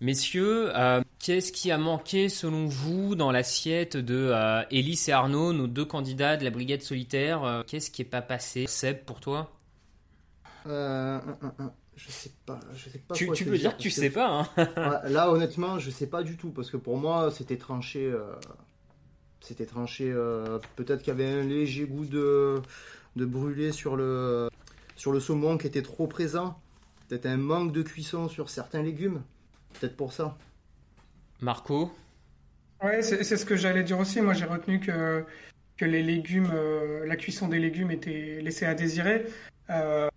Messieurs, 0.00 0.76
euh, 0.76 1.00
qu'est-ce 1.18 1.52
qui 1.52 1.70
a 1.70 1.78
manqué 1.78 2.28
selon 2.28 2.66
vous 2.66 3.14
dans 3.14 3.32
l'assiette 3.32 3.96
de 3.96 4.30
euh, 4.30 4.62
et 4.70 5.10
Arnaud, 5.10 5.54
nos 5.54 5.66
deux 5.66 5.86
candidats 5.86 6.36
de 6.36 6.44
la 6.44 6.50
brigade 6.50 6.82
solitaire 6.82 7.44
euh, 7.44 7.62
Qu'est-ce 7.66 7.90
qui 7.90 8.02
n'est 8.02 8.08
pas 8.08 8.20
passé? 8.20 8.66
Seb, 8.66 9.04
pour 9.04 9.20
toi? 9.20 9.50
Je 10.66 12.10
sais 12.10 12.32
pas. 12.44 12.60
Je 12.74 12.90
sais 12.90 12.98
pas 12.98 13.14
tu, 13.14 13.30
tu 13.32 13.46
peux 13.46 13.56
dire 13.56 13.74
que 13.74 13.82
tu 13.82 13.90
sais 13.90 14.10
pas. 14.10 14.46
Hein. 14.58 15.00
là, 15.08 15.30
honnêtement, 15.30 15.78
je 15.78 15.90
sais 15.90 16.08
pas 16.08 16.22
du 16.22 16.36
tout 16.36 16.50
parce 16.50 16.70
que 16.70 16.76
pour 16.76 16.98
moi, 16.98 17.30
c'était 17.30 17.56
tranché. 17.56 18.14
C'était 19.40 19.64
tranché. 19.64 20.12
Peut-être 20.74 20.98
qu'il 20.98 21.08
y 21.08 21.10
avait 21.12 21.40
un 21.40 21.44
léger 21.44 21.86
goût 21.86 22.04
de, 22.04 22.60
de 23.14 23.24
brûlé 23.24 23.72
sur 23.72 23.96
le, 23.96 24.50
sur 24.94 25.10
le 25.10 25.20
saumon 25.20 25.56
qui 25.56 25.66
était 25.68 25.82
trop 25.82 26.06
présent. 26.06 26.60
Peut-être 27.08 27.24
un 27.24 27.38
manque 27.38 27.72
de 27.72 27.80
cuisson 27.80 28.28
sur 28.28 28.50
certains 28.50 28.82
légumes. 28.82 29.22
Peut-être 29.80 29.96
pour 29.96 30.12
ça. 30.12 30.36
Marco 31.40 31.92
Ouais, 32.82 33.02
c'est 33.02 33.24
ce 33.24 33.44
que 33.44 33.56
j'allais 33.56 33.82
dire 33.82 33.98
aussi. 33.98 34.20
Moi, 34.20 34.34
j'ai 34.34 34.44
retenu 34.44 34.80
que, 34.80 35.24
que 35.76 35.84
les 35.84 36.02
légumes, 36.02 36.50
euh, 36.52 37.06
la 37.06 37.16
cuisson 37.16 37.48
des 37.48 37.58
légumes 37.58 37.90
était 37.90 38.40
laissée 38.42 38.66
à 38.66 38.74
désirer. 38.74 39.26
Euh, 39.70 40.08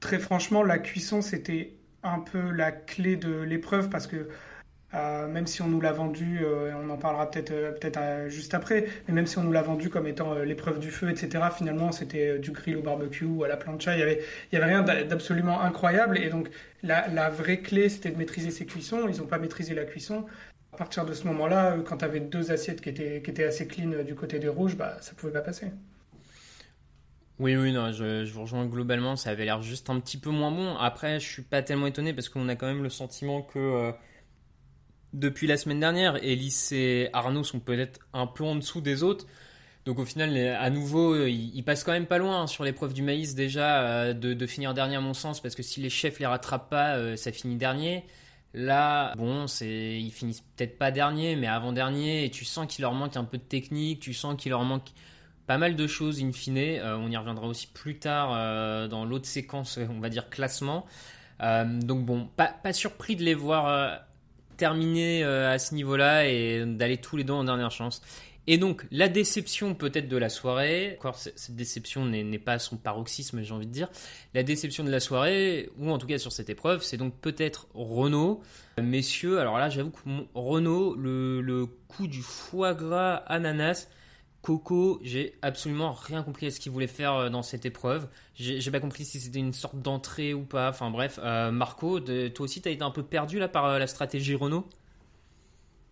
très 0.00 0.18
franchement, 0.18 0.62
la 0.62 0.78
cuisson, 0.78 1.22
c'était 1.22 1.72
un 2.02 2.20
peu 2.20 2.50
la 2.50 2.72
clé 2.72 3.16
de 3.16 3.40
l'épreuve 3.40 3.88
parce 3.88 4.06
que 4.06 4.28
Euh, 4.96 5.28
même 5.28 5.46
si 5.46 5.60
on 5.62 5.68
nous 5.68 5.80
l'a 5.80 5.92
vendu, 5.92 6.40
euh, 6.42 6.72
on 6.82 6.88
en 6.88 6.96
parlera 6.96 7.30
peut-être 7.30 7.50
peut-être 7.78 8.28
juste 8.28 8.54
après, 8.54 8.86
mais 9.06 9.14
même 9.14 9.26
si 9.26 9.36
on 9.38 9.42
nous 9.42 9.52
l'a 9.52 9.62
vendu 9.62 9.90
comme 9.90 10.06
étant 10.06 10.34
l'épreuve 10.36 10.78
du 10.78 10.90
feu, 10.90 11.10
etc., 11.10 11.44
finalement 11.54 11.92
c'était 11.92 12.38
du 12.38 12.50
grill 12.50 12.78
au 12.78 12.82
barbecue 12.82 13.24
ou 13.24 13.44
à 13.44 13.48
la 13.48 13.56
plancha, 13.56 13.94
il 13.94 14.00
y 14.00 14.02
avait, 14.02 14.22
rien 14.52 14.82
d'absolument 14.82 15.60
incroyable. 15.60 16.18
Et 16.18 16.30
donc 16.30 16.48
la, 16.82 17.28
vraie 17.28 17.60
clé 17.60 17.88
c'était 17.88 18.10
de 18.10 18.16
maîtriser 18.16 18.50
ses 18.50 18.64
cuissons. 18.64 19.08
Ils 19.08 19.18
n'ont 19.18 19.26
pas 19.26 19.38
maîtrisé 19.38 19.74
la 19.74 19.84
cuisson. 19.84 20.24
À 20.72 20.76
partir 20.78 21.04
de 21.04 21.12
ce 21.12 21.26
moment-là, 21.26 21.76
quand 21.86 21.98
tu 21.98 22.04
avais 22.04 22.20
deux 22.20 22.50
assiettes 22.50 22.80
qui 22.80 22.88
étaient, 22.90 23.44
assez 23.44 23.66
clean 23.66 24.02
du 24.04 24.14
côté 24.14 24.38
des 24.38 24.48
rouges, 24.48 24.76
bah, 24.76 24.96
ça 25.00 25.12
pouvait 25.14 25.32
pas 25.32 25.40
passer. 25.40 25.72
Oui, 27.38 27.54
oui, 27.54 27.70
non, 27.70 27.92
je, 27.92 28.30
vous 28.32 28.42
rejoins 28.42 28.64
globalement, 28.64 29.14
ça 29.14 29.30
avait 29.30 29.44
l'air 29.44 29.60
juste 29.60 29.90
un 29.90 30.00
petit 30.00 30.16
peu 30.16 30.30
moins 30.30 30.50
bon. 30.50 30.74
Après, 30.76 31.20
je 31.20 31.28
suis 31.28 31.42
pas 31.42 31.62
tellement 31.62 31.86
étonné 31.86 32.14
parce 32.14 32.30
qu'on 32.30 32.48
a 32.48 32.56
quand 32.56 32.66
même 32.66 32.82
le 32.82 32.88
sentiment 32.88 33.42
que 33.42 33.58
euh, 33.58 33.92
depuis 35.16 35.46
la 35.46 35.56
semaine 35.56 35.80
dernière, 35.80 36.16
Elise 36.22 36.72
et 36.72 37.08
Arnaud 37.12 37.44
sont 37.44 37.60
peut-être 37.60 38.00
un 38.12 38.26
peu 38.26 38.44
en 38.44 38.56
dessous 38.56 38.80
des 38.80 39.02
autres. 39.02 39.26
Donc 39.84 39.98
au 39.98 40.04
final, 40.04 40.36
à 40.36 40.70
nouveau, 40.70 41.14
euh, 41.14 41.30
ils, 41.30 41.62
passent 41.62 41.84
quand 41.84 41.92
même 41.92 42.06
pas 42.06 42.18
loin 42.18 42.42
hein, 42.42 42.46
sur 42.46 42.64
l'épreuve 42.64 42.92
du 42.92 43.02
maïs 43.02 43.34
déjà 43.34 43.82
euh, 43.82 44.12
de, 44.12 44.46
finir 44.46 44.74
dernier 44.74 44.96
à 44.96 45.00
mon 45.00 45.14
sens 45.14 45.40
parce 45.40 45.54
que 45.54 45.62
si 45.62 45.80
les 45.80 45.90
chefs 45.90 46.18
les 46.18 46.26
rattrapent 46.26 46.70
pas, 46.70 47.16
ça 47.16 47.32
finit 47.32 47.56
dernier. 47.56 48.04
Là, 48.54 49.14
bon, 49.16 49.46
c'est 49.46 50.00
ils 50.00 50.10
finissent 50.10 50.42
peut-être 50.56 50.78
pas 50.78 50.90
dernier, 50.90 51.36
mais 51.36 51.46
avant 51.46 51.72
dernier, 51.72 52.24
et 52.24 52.30
tu 52.30 52.46
sens 52.46 52.66
qu'il 52.66 52.82
leur 52.82 52.94
manque 52.94 53.16
un 53.16 53.24
peu 53.24 53.36
de 53.36 53.42
technique, 53.42 54.00
tu 54.00 54.14
sens 54.14 54.34
qu'il 54.36 54.50
leur 54.50 54.64
manque 54.64 54.88
pas 55.46 55.58
mal 55.58 55.76
de 55.76 55.86
choses 55.86 56.22
in 56.22 56.32
fine. 56.32 56.58
Euh, 56.58 56.96
on 56.96 57.10
y 57.10 57.16
reviendra 57.16 57.46
aussi 57.46 57.66
plus 57.66 57.98
tard 57.98 58.30
euh, 58.32 58.88
dans 58.88 59.04
l'autre 59.04 59.26
séquence, 59.26 59.78
on 59.78 60.00
va 60.00 60.08
dire 60.08 60.28
classement. 60.30 60.86
Euh, 61.42 61.64
donc 61.80 62.04
bon, 62.04 62.28
pas, 62.36 62.46
pas, 62.46 62.72
surpris 62.72 63.14
de 63.14 63.22
les 63.22 63.34
voir 63.34 64.00
terminer 64.56 65.22
à 65.22 65.58
ce 65.58 65.74
niveau-là 65.74 66.26
et 66.26 66.64
d'aller 66.66 66.96
tous 66.96 67.16
les 67.16 67.24
deux 67.24 67.34
en 67.34 67.44
dernière 67.44 67.70
chance. 67.70 68.02
Et 68.48 68.58
donc 68.58 68.86
la 68.92 69.08
déception 69.08 69.74
peut-être 69.74 70.08
de 70.08 70.16
la 70.16 70.28
soirée, 70.28 70.94
encore 70.98 71.16
cette 71.16 71.56
déception 71.56 72.04
n'est 72.04 72.38
pas 72.38 72.60
son 72.60 72.76
paroxysme 72.76 73.42
j'ai 73.42 73.52
envie 73.52 73.66
de 73.66 73.72
dire, 73.72 73.88
la 74.34 74.44
déception 74.44 74.84
de 74.84 74.90
la 74.90 75.00
soirée, 75.00 75.68
ou 75.78 75.90
en 75.90 75.98
tout 75.98 76.06
cas 76.06 76.18
sur 76.18 76.30
cette 76.30 76.48
épreuve, 76.48 76.84
c'est 76.84 76.96
donc 76.96 77.14
peut-être 77.20 77.66
Renault. 77.74 78.42
Messieurs, 78.80 79.40
alors 79.40 79.58
là 79.58 79.68
j'avoue 79.68 79.90
que 79.90 79.98
Renault, 80.34 80.94
le 80.94 81.66
coup 81.88 82.06
du 82.06 82.22
foie 82.22 82.74
gras 82.74 83.16
ananas, 83.26 83.88
Coco, 84.46 85.00
j'ai 85.02 85.34
absolument 85.42 85.90
rien 85.90 86.22
compris 86.22 86.46
à 86.46 86.50
ce 86.52 86.60
qu'il 86.60 86.70
voulait 86.70 86.86
faire 86.86 87.14
euh, 87.14 87.28
dans 87.30 87.42
cette 87.42 87.66
épreuve. 87.66 88.06
J'ai 88.36 88.70
pas 88.70 88.78
compris 88.78 89.04
si 89.04 89.18
c'était 89.18 89.40
une 89.40 89.52
sorte 89.52 89.82
d'entrée 89.82 90.34
ou 90.34 90.42
pas. 90.42 90.68
Enfin 90.68 90.88
bref, 90.88 91.18
euh, 91.20 91.50
Marco, 91.50 91.98
toi 91.98 92.44
aussi, 92.44 92.62
tu 92.62 92.68
as 92.68 92.70
été 92.70 92.84
un 92.84 92.92
peu 92.92 93.02
perdu 93.02 93.40
là 93.40 93.48
par 93.48 93.64
euh, 93.64 93.80
la 93.80 93.88
stratégie 93.88 94.36
Renault? 94.36 94.68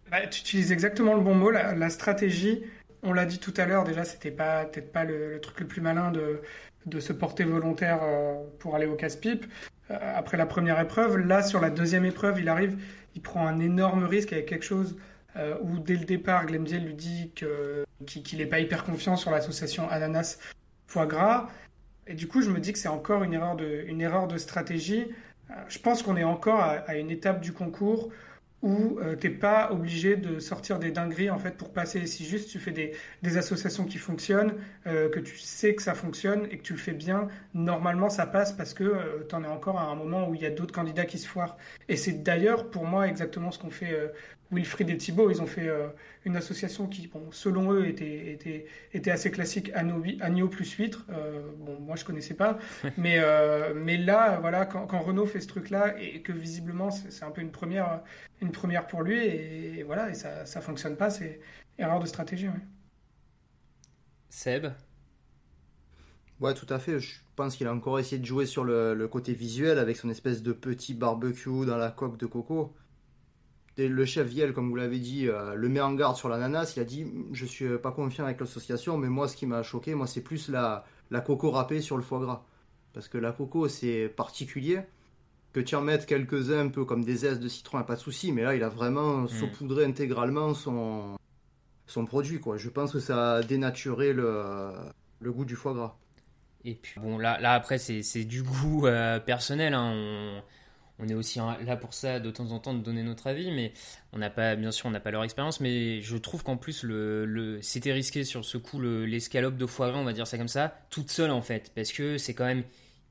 Bah, 0.08 0.24
Tu 0.28 0.42
utilises 0.42 0.70
exactement 0.70 1.14
le 1.14 1.20
bon 1.20 1.34
mot. 1.34 1.50
La, 1.50 1.90
stratégie, 1.90 2.62
on 3.02 3.12
l'a 3.12 3.26
dit 3.26 3.40
tout 3.40 3.52
à 3.56 3.66
l'heure, 3.66 3.82
déjà, 3.82 4.04
c'était 4.04 4.30
peut-être 4.30 4.92
pas 4.92 5.02
le, 5.02 5.40
truc 5.40 5.58
le 5.58 5.66
plus 5.66 5.80
malin 5.80 6.12
de, 6.12 6.40
de 6.86 7.00
se 7.00 7.12
porter 7.12 7.42
volontaire 7.42 8.02
pour 8.60 8.76
aller 8.76 8.86
au 8.86 8.94
casse-pipe. 8.94 9.46
après 9.88 10.36
la 10.36 10.46
première 10.46 10.78
épreuve, 10.78 11.16
là, 11.16 11.42
sur 11.42 11.60
la 11.60 11.70
deuxième 11.70 12.04
épreuve, 12.04 12.38
il 12.38 12.48
arrive, 12.48 12.78
il 13.16 13.20
prend 13.20 13.48
un 13.48 13.58
énorme 13.58 14.04
risque 14.04 14.32
avec 14.32 14.46
quelque 14.46 14.64
chose 14.64 14.96
où 15.60 15.80
dès 15.80 15.96
le 15.96 16.04
départ, 16.04 16.46
Glemziel 16.46 16.84
lui 16.84 16.94
dit 16.94 17.32
qu'il 18.06 18.38
n'est 18.38 18.46
pas 18.46 18.60
hyper 18.60 18.84
confiant 18.84 19.16
sur 19.16 19.30
l'association 19.30 19.88
ananas-foie 19.88 21.06
gras. 21.06 21.48
Et 22.06 22.14
du 22.14 22.28
coup, 22.28 22.42
je 22.42 22.50
me 22.50 22.60
dis 22.60 22.72
que 22.72 22.78
c'est 22.78 22.88
encore 22.88 23.22
une 23.22 23.32
erreur 23.32 24.26
de, 24.26 24.38
stratégie. 24.38 25.06
Euh, 25.50 25.54
je 25.68 25.78
pense 25.78 26.02
qu'on 26.02 26.16
est 26.16 26.24
encore 26.24 26.60
à, 26.60 26.96
une 26.96 27.10
étape 27.10 27.40
du 27.40 27.52
concours 27.52 28.10
où 28.62 28.98
euh, 28.98 29.14
tu 29.14 29.28
n'es 29.28 29.34
pas 29.34 29.70
obligé 29.72 30.16
de 30.16 30.38
sortir 30.38 30.78
des 30.78 30.90
dingueries 30.90 31.28
en 31.28 31.38
fait 31.38 31.54
pour 31.56 31.70
passer. 31.70 32.06
Si 32.06 32.24
juste 32.24 32.48
tu 32.48 32.58
fais 32.58 32.72
des, 32.72 32.92
des 33.22 33.36
associations 33.36 33.84
qui 33.84 33.98
fonctionnent, 33.98 34.54
que 34.84 35.18
tu 35.18 35.36
sais 35.36 35.74
que 35.74 35.82
ça 35.82 35.94
fonctionne 35.94 36.46
et 36.50 36.56
que 36.58 36.62
tu 36.62 36.72
le 36.72 36.78
fais 36.78 36.92
bien, 36.92 37.28
normalement 37.52 38.08
ça 38.08 38.26
passe 38.26 38.52
parce 38.52 38.72
que 38.72 39.26
tu 39.28 39.34
en 39.34 39.44
es 39.44 39.48
encore 39.48 39.78
à 39.78 39.84
un 39.84 39.94
moment 39.94 40.28
où 40.28 40.34
il 40.34 40.40
y 40.40 40.46
a 40.46 40.50
d'autres 40.50 40.74
candidats 40.74 41.04
qui 41.04 41.18
se 41.18 41.28
foirent. 41.28 41.58
Et 41.88 41.96
c'est 41.96 42.22
d'ailleurs 42.22 42.70
pour 42.70 42.86
moi 42.86 43.06
exactement 43.06 43.50
ce 43.50 43.58
qu'on 43.58 43.70
fait 43.70 43.94
Wilfried 44.50 44.90
et 44.90 44.96
Thibault, 44.96 45.30
ils 45.30 45.40
ont 45.42 45.46
fait 45.46 45.68
euh, 45.68 45.88
une 46.24 46.36
association 46.36 46.86
qui, 46.86 47.08
bon, 47.08 47.30
selon 47.32 47.72
eux, 47.72 47.86
était, 47.86 48.32
était, 48.32 48.66
était 48.92 49.10
assez 49.10 49.30
classique, 49.30 49.70
agneau, 49.74 50.48
plus 50.48 50.72
huître. 50.74 51.06
Euh, 51.10 51.42
bon, 51.58 51.78
moi, 51.80 51.96
je 51.96 52.04
connaissais 52.04 52.34
pas. 52.34 52.58
mais, 52.98 53.18
euh, 53.18 53.72
mais 53.74 53.96
là, 53.96 54.38
voilà, 54.40 54.66
quand, 54.66 55.00
Renault 55.00 55.26
fait 55.26 55.40
ce 55.40 55.48
truc-là, 55.48 56.00
et 56.00 56.20
que 56.22 56.32
visiblement, 56.32 56.90
c'est 56.90 57.24
un 57.24 57.30
peu 57.30 57.40
une 57.40 57.50
première, 57.50 58.02
une 58.40 58.52
première 58.52 58.86
pour 58.86 59.02
lui, 59.02 59.18
et, 59.18 59.82
voilà, 59.82 60.10
et 60.10 60.14
ça 60.14 60.44
ne 60.44 60.60
fonctionne 60.60 60.96
pas, 60.96 61.10
c'est 61.10 61.40
erreur 61.78 62.00
de 62.00 62.06
stratégie. 62.06 62.48
Seb? 64.28 64.66
Ouais, 66.40 66.54
tout 66.54 66.66
à 66.68 66.78
fait. 66.78 66.98
Je 66.98 67.20
pense 67.36 67.56
qu'il 67.56 67.66
a 67.66 67.72
encore 67.72 67.98
essayé 67.98 68.18
de 68.18 68.26
jouer 68.26 68.44
sur 68.44 68.64
le, 68.64 68.94
le, 68.94 69.08
côté 69.08 69.32
visuel 69.32 69.78
avec 69.78 69.96
son 69.96 70.10
espèce 70.10 70.42
de 70.42 70.52
petit 70.52 70.92
barbecue 70.92 71.64
dans 71.64 71.76
la 71.76 71.90
coque 71.90 72.18
de 72.18 72.26
coco 72.26 72.74
le 73.76 74.04
chef 74.04 74.28
Viel, 74.28 74.52
comme 74.52 74.68
vous 74.68 74.76
l'avez 74.76 74.98
dit, 74.98 75.28
euh, 75.28 75.54
le 75.54 75.68
met 75.68 75.80
en 75.80 75.94
garde 75.94 76.16
sur 76.16 76.28
l'ananas. 76.28 76.74
Il 76.76 76.80
a 76.80 76.84
dit 76.84 77.06
Je 77.32 77.44
suis 77.44 77.78
pas 77.78 77.90
confiant 77.90 78.24
avec 78.24 78.40
l'association, 78.40 78.96
mais 78.96 79.08
moi, 79.08 79.28
ce 79.28 79.36
qui 79.36 79.46
m'a 79.46 79.62
choqué, 79.62 79.94
moi, 79.94 80.06
c'est 80.06 80.20
plus 80.20 80.48
la, 80.48 80.84
la 81.10 81.20
coco 81.20 81.50
râpée 81.50 81.80
sur 81.80 81.96
le 81.96 82.02
foie 82.02 82.20
gras. 82.20 82.44
Parce 82.92 83.08
que 83.08 83.18
la 83.18 83.32
coco, 83.32 83.68
c'est 83.68 84.12
particulier. 84.14 84.80
Que 85.52 85.60
tu 85.60 85.76
en 85.76 85.82
mettes 85.82 86.06
quelques-uns, 86.06 86.66
un 86.66 86.68
peu 86.68 86.84
comme 86.84 87.04
des 87.04 87.26
aises 87.26 87.38
de 87.38 87.48
citron, 87.48 87.82
pas 87.84 87.94
de 87.94 88.00
souci, 88.00 88.32
mais 88.32 88.42
là, 88.42 88.56
il 88.56 88.62
a 88.64 88.68
vraiment 88.68 89.18
mm. 89.18 89.28
saupoudré 89.28 89.84
intégralement 89.84 90.52
son, 90.52 91.16
son 91.86 92.06
produit. 92.06 92.40
Quoi. 92.40 92.56
Je 92.56 92.68
pense 92.68 92.92
que 92.92 92.98
ça 92.98 93.34
a 93.34 93.42
dénaturé 93.42 94.12
le, 94.12 94.72
le 95.20 95.32
goût 95.32 95.44
du 95.44 95.54
foie 95.54 95.74
gras. 95.74 95.96
Et 96.64 96.74
puis, 96.74 96.98
bon, 96.98 97.18
là, 97.18 97.38
là 97.40 97.52
après, 97.52 97.78
c'est 97.78 98.24
du 98.24 98.42
goût 98.42 98.86
euh, 98.86 99.20
personnel. 99.20 99.74
Hein. 99.74 99.92
On 99.94 100.42
on 101.04 101.08
est 101.08 101.14
aussi 101.14 101.38
là 101.38 101.76
pour 101.76 101.94
ça 101.94 102.20
de 102.20 102.30
temps 102.30 102.50
en 102.52 102.58
temps 102.58 102.74
de 102.74 102.82
donner 102.82 103.02
notre 103.02 103.26
avis, 103.26 103.50
mais 103.50 103.72
on 104.12 104.18
n'a 104.18 104.30
pas, 104.30 104.56
bien 104.56 104.70
sûr, 104.70 104.86
on 104.86 104.90
n'a 104.90 105.00
pas 105.00 105.10
leur 105.10 105.24
expérience, 105.24 105.60
mais 105.60 106.00
je 106.00 106.16
trouve 106.16 106.42
qu'en 106.42 106.56
plus 106.56 106.82
le, 106.82 107.58
c'était 107.62 107.92
risqué 107.92 108.24
sur 108.24 108.44
ce 108.44 108.58
coup 108.58 108.80
l'escalope 108.80 109.56
de 109.56 109.66
foie 109.66 109.90
gras, 109.90 109.98
on 109.98 110.04
va 110.04 110.12
dire 110.12 110.26
ça 110.26 110.38
comme 110.38 110.48
ça, 110.48 110.78
toute 110.90 111.10
seule 111.10 111.30
en 111.30 111.42
fait, 111.42 111.72
parce 111.74 111.92
que 111.92 112.18
c'est 112.18 112.34
quand 112.34 112.46
même 112.46 112.64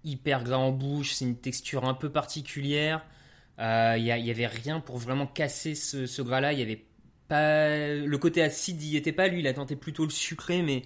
hyper 0.03 0.43
gras 0.43 0.57
en 0.57 0.71
bouche, 0.71 1.13
c'est 1.13 1.25
une 1.25 1.37
texture 1.37 1.85
un 1.85 1.93
peu 1.93 2.09
particulière. 2.09 3.05
Il 3.59 3.63
euh, 3.63 3.99
n'y 3.99 4.31
avait 4.31 4.47
rien 4.47 4.79
pour 4.79 4.97
vraiment 4.97 5.27
casser 5.27 5.75
ce, 5.75 6.21
gras-là. 6.21 6.53
Il 6.53 6.59
y 6.59 6.61
avait 6.61 6.83
pas 7.27 7.93
le 7.93 8.17
côté 8.17 8.41
acide, 8.41 8.81
il 8.81 8.89
n'y 8.89 8.97
était 8.97 9.11
pas. 9.11 9.27
Lui, 9.27 9.39
il 9.39 9.47
a 9.47 9.53
tenté 9.53 9.75
plutôt 9.75 10.03
le 10.03 10.11
sucré, 10.11 10.61
mais 10.61 10.81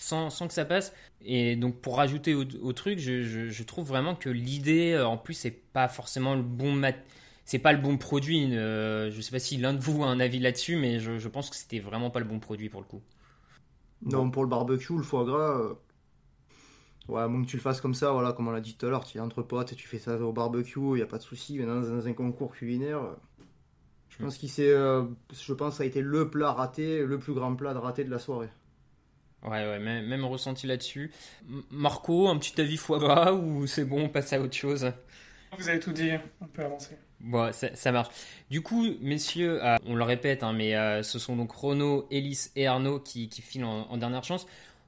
sans, 0.00 0.30
sans, 0.30 0.48
que 0.48 0.54
ça 0.54 0.64
passe. 0.64 0.92
Et 1.22 1.56
donc 1.56 1.80
pour 1.80 1.96
rajouter 1.98 2.34
au, 2.34 2.72
truc, 2.72 2.98
je, 2.98 3.22
je, 3.22 3.62
trouve 3.62 3.86
vraiment 3.86 4.14
que 4.14 4.30
l'idée, 4.30 4.92
euh, 4.92 5.06
en 5.06 5.18
plus, 5.18 5.34
c'est 5.34 5.50
pas 5.50 5.88
forcément 5.88 6.34
le 6.34 6.42
bon 6.42 6.72
mat 6.72 6.96
c'est 7.44 7.58
pas 7.58 7.72
le 7.72 7.80
bon 7.80 7.98
produit. 7.98 8.56
Euh, 8.56 9.10
je 9.10 9.20
sais 9.20 9.32
pas 9.32 9.40
si 9.40 9.56
l'un 9.56 9.74
de 9.74 9.80
vous 9.80 10.04
a 10.04 10.06
un 10.06 10.20
avis 10.20 10.38
là-dessus, 10.38 10.76
mais 10.76 11.00
je, 11.00 11.18
je, 11.18 11.28
pense 11.28 11.50
que 11.50 11.56
c'était 11.56 11.80
vraiment 11.80 12.08
pas 12.08 12.20
le 12.20 12.24
bon 12.24 12.38
produit 12.38 12.68
pour 12.68 12.80
le 12.80 12.86
coup. 12.86 13.02
Non, 14.02 14.30
pour 14.30 14.44
le 14.44 14.48
barbecue, 14.48 14.96
le 14.96 15.02
foie 15.02 15.24
gras, 15.24 15.58
euh, 15.58 15.74
ouais, 17.08 17.20
à 17.20 17.28
moins 17.28 17.42
que 17.42 17.48
tu 17.48 17.56
le 17.56 17.62
fasses 17.62 17.80
comme 17.80 17.94
ça, 17.94 18.12
voilà, 18.12 18.32
comme 18.32 18.46
on 18.46 18.52
l'a 18.52 18.60
dit 18.60 18.76
tout 18.76 18.86
à 18.86 18.90
l'heure, 18.90 19.04
tu 19.04 19.18
es 19.18 19.20
entre 19.20 19.42
potes 19.42 19.72
et 19.72 19.74
tu 19.74 19.88
fais 19.88 19.98
ça 19.98 20.16
au 20.16 20.32
barbecue, 20.32 20.78
il 20.78 20.94
n'y 20.94 21.02
a 21.02 21.06
pas 21.06 21.18
de 21.18 21.24
souci, 21.24 21.58
mais 21.58 21.66
dans, 21.66 21.80
dans, 21.80 22.06
un 22.06 22.12
concours 22.12 22.52
culinaire, 22.52 23.00
je 24.10 24.18
hmm. 24.18 24.24
pense 24.26 24.38
qu'il 24.38 24.48
je 24.48 25.52
pense 25.52 25.70
que 25.72 25.76
ça 25.78 25.82
a 25.82 25.86
été 25.86 26.02
le 26.02 26.30
plat 26.30 26.52
raté, 26.52 27.04
le 27.04 27.18
plus 27.18 27.34
grand 27.34 27.54
plat 27.56 27.74
de 27.74 27.78
raté 27.78 28.04
de 28.04 28.10
la 28.10 28.20
soirée. 28.20 28.48
Ouais, 29.42 29.66
ouais, 29.66 29.78
même, 29.78 30.06
même 30.06 30.24
ressenti 30.24 30.66
là-dessus. 30.66 31.12
Marco, 31.70 32.28
un 32.28 32.36
petit 32.36 32.60
avis 32.60 32.76
foie 32.76 32.98
gras 32.98 33.32
ou 33.32 33.66
c'est 33.66 33.84
bon, 33.84 34.04
on 34.04 34.08
passe 34.08 34.32
à 34.32 34.40
autre 34.40 34.56
chose? 34.56 34.92
Vous 35.58 35.68
avez 35.68 35.80
tout 35.80 35.92
dit, 35.92 36.10
on 36.40 36.46
peut 36.46 36.64
avancer. 36.64 36.96
Bon, 37.20 37.52
ça, 37.52 37.74
ça 37.74 37.92
marche. 37.92 38.08
Du 38.50 38.62
coup, 38.62 38.86
messieurs, 39.00 39.64
euh, 39.64 39.76
on 39.86 39.94
le 39.94 40.04
répète, 40.04 40.42
hein, 40.42 40.52
mais 40.52 40.74
euh, 40.74 41.02
ce 41.02 41.18
sont 41.18 41.36
donc 41.36 41.52
Renaud, 41.52 42.06
Elise 42.10 42.52
et 42.56 42.66
Arnaud 42.66 43.00
qui, 43.00 43.28
qui 43.28 43.42
filent 43.42 43.64
en, 43.64 43.96
dernière 43.96 44.24
chance. 44.24 44.46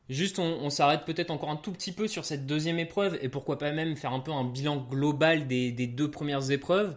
Juste, 0.09 0.38
on, 0.38 0.69
s'arrête 0.69 1.05
peut-être 1.05 1.31
encore 1.31 1.51
un 1.51 1.57
tout 1.57 1.73
petit 1.73 1.93
peu 1.93 2.07
sur 2.07 2.25
cette 2.25 2.47
deuxième 2.47 2.79
épreuve 2.79 3.19
et 3.23 3.29
pourquoi 3.29 3.59
pas 3.59 3.73
même 3.73 3.97
faire 3.97 4.12
un 4.12 4.21
peu 4.21 4.33
un 4.33 4.45
bilan 4.45 4.77
global 4.77 5.47
des, 5.47 5.73
des 5.73 5.87
deux 5.87 6.11
premières 6.11 6.51
épreuves. 6.51 6.97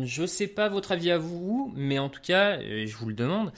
Je 0.00 0.26
sais 0.26 0.46
pas 0.46 0.68
votre 0.68 0.92
avis 0.92 1.10
à 1.10 1.18
vous, 1.18 1.72
mais 1.76 1.98
en 1.98 2.08
tout 2.08 2.20
cas, 2.20 2.58
euh, 2.58 2.86
je 2.86 2.96
vous 2.96 3.08
le 3.08 3.14
demande. 3.14 3.52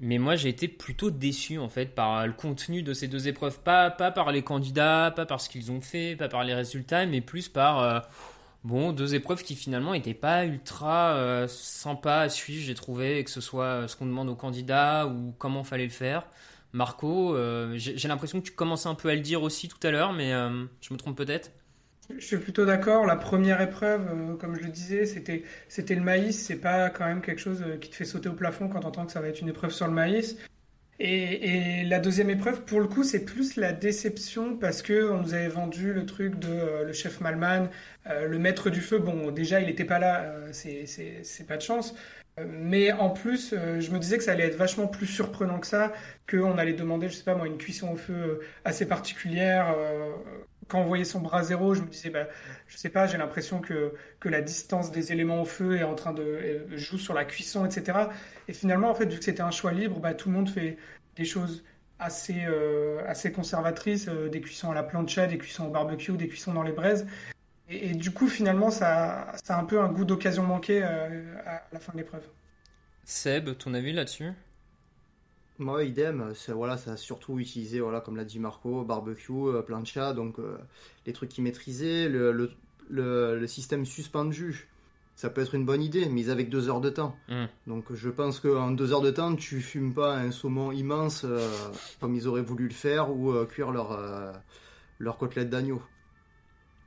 Mais 0.00 0.18
moi, 0.18 0.36
j'ai 0.36 0.48
été 0.48 0.68
plutôt 0.68 1.10
déçu 1.10 1.58
en 1.58 1.68
fait 1.68 1.86
par 1.94 2.26
le 2.26 2.32
contenu 2.32 2.82
de 2.82 2.92
ces 2.92 3.08
deux 3.08 3.26
épreuves. 3.26 3.58
Pas, 3.60 3.90
pas 3.90 4.12
par 4.12 4.30
les 4.30 4.42
candidats, 4.42 5.12
pas 5.14 5.26
par 5.26 5.40
ce 5.40 5.48
qu'ils 5.48 5.72
ont 5.72 5.80
fait, 5.80 6.14
pas 6.16 6.28
par 6.28 6.44
les 6.44 6.54
résultats, 6.54 7.04
mais 7.06 7.20
plus 7.20 7.48
par 7.48 7.80
euh, 7.82 8.00
bon 8.62 8.92
deux 8.92 9.16
épreuves 9.16 9.42
qui 9.42 9.56
finalement 9.56 9.92
n'étaient 9.92 10.14
pas 10.14 10.44
ultra 10.46 11.14
euh, 11.14 11.48
sympas 11.48 12.20
à 12.22 12.28
suivre. 12.28 12.64
J'ai 12.64 12.74
trouvé 12.74 13.24
que 13.24 13.30
ce 13.30 13.40
soit 13.40 13.88
ce 13.88 13.96
qu'on 13.96 14.06
demande 14.06 14.28
aux 14.28 14.36
candidats 14.36 15.06
ou 15.08 15.34
comment 15.38 15.64
fallait 15.64 15.84
le 15.84 15.90
faire. 15.90 16.26
Marco, 16.72 17.34
euh, 17.34 17.74
j'ai 17.76 18.08
l'impression 18.08 18.40
que 18.40 18.46
tu 18.46 18.52
commençais 18.52 18.88
un 18.88 18.94
peu 18.94 19.08
à 19.08 19.14
le 19.14 19.20
dire 19.20 19.42
aussi 19.42 19.68
tout 19.68 19.84
à 19.84 19.90
l'heure, 19.90 20.12
mais 20.12 20.30
je 20.80 20.92
me 20.92 20.98
trompe 20.98 21.16
peut-être? 21.16 21.50
Je 22.16 22.24
suis 22.24 22.38
plutôt 22.38 22.64
d'accord. 22.64 23.04
La 23.04 23.16
première 23.16 23.60
épreuve, 23.60 24.08
euh, 24.08 24.36
comme 24.36 24.56
je 24.56 24.62
le 24.62 24.70
disais, 24.70 25.04
c'était 25.04 25.42
c'était 25.68 25.94
le 25.94 26.00
maïs. 26.00 26.38
C'est 26.38 26.56
pas 26.56 26.88
quand 26.88 27.06
même 27.06 27.20
quelque 27.20 27.40
chose 27.40 27.62
euh, 27.66 27.76
qui 27.76 27.90
te 27.90 27.96
fait 27.96 28.06
sauter 28.06 28.30
au 28.30 28.32
plafond 28.32 28.68
quand 28.68 28.80
t'entends 28.80 29.04
que 29.04 29.12
ça 29.12 29.20
va 29.20 29.28
être 29.28 29.40
une 29.40 29.48
épreuve 29.48 29.72
sur 29.72 29.86
le 29.86 29.92
maïs. 29.92 30.36
Et, 31.00 31.84
la 31.84 32.00
deuxième 32.00 32.28
épreuve, 32.28 32.64
pour 32.64 32.80
le 32.80 32.88
coup, 32.88 33.04
c'est 33.04 33.24
plus 33.24 33.54
la 33.56 33.72
déception 33.72 34.56
parce 34.56 34.82
que 34.82 35.12
on 35.12 35.22
nous 35.22 35.34
avait 35.34 35.48
vendu 35.48 35.92
le 35.92 36.04
truc 36.06 36.38
de 36.40 36.48
euh, 36.48 36.84
le 36.84 36.92
chef 36.92 37.20
Malman, 37.20 37.68
le 38.06 38.38
maître 38.38 38.70
du 38.70 38.80
feu. 38.80 38.98
Bon, 38.98 39.30
déjà, 39.30 39.60
il 39.60 39.66
n'était 39.66 39.84
pas 39.84 39.98
là, 39.98 40.34
c'est 40.52 41.46
pas 41.46 41.56
de 41.56 41.62
chance. 41.62 41.94
Mais 42.48 42.90
en 42.92 43.10
plus, 43.10 43.54
je 43.54 43.90
me 43.90 43.98
disais 43.98 44.16
que 44.16 44.24
ça 44.24 44.32
allait 44.32 44.46
être 44.46 44.56
vachement 44.56 44.86
plus 44.88 45.06
surprenant 45.06 45.60
que 45.60 45.66
ça, 45.66 45.92
qu'on 46.28 46.56
allait 46.56 46.72
demander, 46.72 47.08
je 47.08 47.14
sais 47.14 47.24
pas 47.24 47.34
moi, 47.34 47.46
une 47.46 47.58
cuisson 47.58 47.92
au 47.92 47.96
feu 47.96 48.40
assez 48.64 48.86
particulière. 48.86 49.74
Quand 50.68 50.80
on 50.80 50.84
voyait 50.84 51.04
son 51.04 51.20
bras 51.20 51.42
zéro, 51.42 51.74
je 51.74 51.80
me 51.80 51.88
disais, 51.88 52.10
bah, 52.10 52.28
je 52.66 52.76
sais 52.76 52.90
pas, 52.90 53.06
j'ai 53.06 53.16
l'impression 53.16 53.60
que, 53.60 53.94
que 54.20 54.28
la 54.28 54.42
distance 54.42 54.92
des 54.92 55.12
éléments 55.12 55.42
au 55.42 55.44
feu 55.46 55.78
est 55.78 55.82
en 55.82 55.94
train 55.94 56.12
de 56.12 56.22
euh, 56.22 56.76
joue 56.76 56.98
sur 56.98 57.14
la 57.14 57.24
cuisson, 57.24 57.64
etc. 57.64 57.98
Et 58.48 58.52
finalement, 58.52 58.90
en 58.90 58.94
fait, 58.94 59.06
vu 59.06 59.18
que 59.18 59.24
c'était 59.24 59.42
un 59.42 59.50
choix 59.50 59.72
libre, 59.72 59.98
bah, 59.98 60.14
tout 60.14 60.28
le 60.28 60.34
monde 60.34 60.50
fait 60.50 60.76
des 61.16 61.24
choses 61.24 61.64
assez, 61.98 62.44
euh, 62.46 63.02
assez 63.06 63.32
conservatrices, 63.32 64.08
euh, 64.08 64.28
des 64.28 64.40
cuissons 64.42 64.70
à 64.70 64.74
la 64.74 64.82
plancha, 64.82 65.26
des 65.26 65.38
cuissons 65.38 65.66
au 65.66 65.70
barbecue, 65.70 66.12
des 66.12 66.28
cuissons 66.28 66.52
dans 66.52 66.62
les 66.62 66.72
braises. 66.72 67.06
Et, 67.70 67.94
du 67.94 68.10
coup, 68.12 68.28
finalement, 68.28 68.70
ça, 68.70 69.32
ça 69.44 69.56
a 69.56 69.60
un 69.60 69.64
peu 69.64 69.80
un 69.80 69.88
goût 69.88 70.04
d'occasion 70.06 70.42
manquée 70.42 70.82
à 70.82 71.62
la 71.70 71.78
fin 71.78 71.92
de 71.92 71.98
l'épreuve. 71.98 72.26
Seb, 73.04 73.56
ton 73.58 73.74
avis 73.74 73.92
là-dessus? 73.92 74.32
Moi, 75.58 75.84
idem, 75.84 76.32
c'est, 76.34 76.52
voilà, 76.52 76.76
ça 76.76 76.92
a 76.92 76.96
surtout 76.96 77.40
utilisé, 77.40 77.80
voilà, 77.80 78.00
comme 78.00 78.16
l'a 78.16 78.24
dit 78.24 78.38
Marco, 78.38 78.84
barbecue, 78.84 79.32
euh, 79.32 79.62
plancha, 79.62 80.12
donc 80.12 80.38
euh, 80.38 80.56
les 81.04 81.12
trucs 81.12 81.30
qu'ils 81.30 81.42
maîtrisaient, 81.42 82.08
le, 82.08 82.30
le, 82.30 82.52
le, 82.88 83.38
le 83.38 83.46
système 83.48 83.84
suspendu, 83.84 84.68
ça 85.16 85.30
peut 85.30 85.40
être 85.40 85.56
une 85.56 85.64
bonne 85.64 85.82
idée, 85.82 86.08
mais 86.08 86.20
ils 86.20 86.30
avaient 86.30 86.44
que 86.44 86.50
deux 86.50 86.68
heures 86.68 86.80
de 86.80 86.90
temps. 86.90 87.16
Hmm. 87.28 87.46
Donc 87.66 87.92
je 87.92 88.08
pense 88.08 88.38
qu'en 88.38 88.70
deux 88.70 88.92
heures 88.92 89.00
de 89.00 89.10
temps, 89.10 89.34
tu 89.34 89.60
fumes 89.60 89.94
pas 89.94 90.16
un 90.16 90.30
saumon 90.30 90.70
immense 90.70 91.24
euh, 91.24 91.40
comme 92.00 92.14
ils 92.14 92.28
auraient 92.28 92.40
voulu 92.40 92.68
le 92.68 92.74
faire 92.74 93.10
ou 93.10 93.32
euh, 93.32 93.44
cuire 93.44 93.72
leur, 93.72 93.98
leur 95.00 95.18
côtelette 95.18 95.50
d'agneau. 95.50 95.82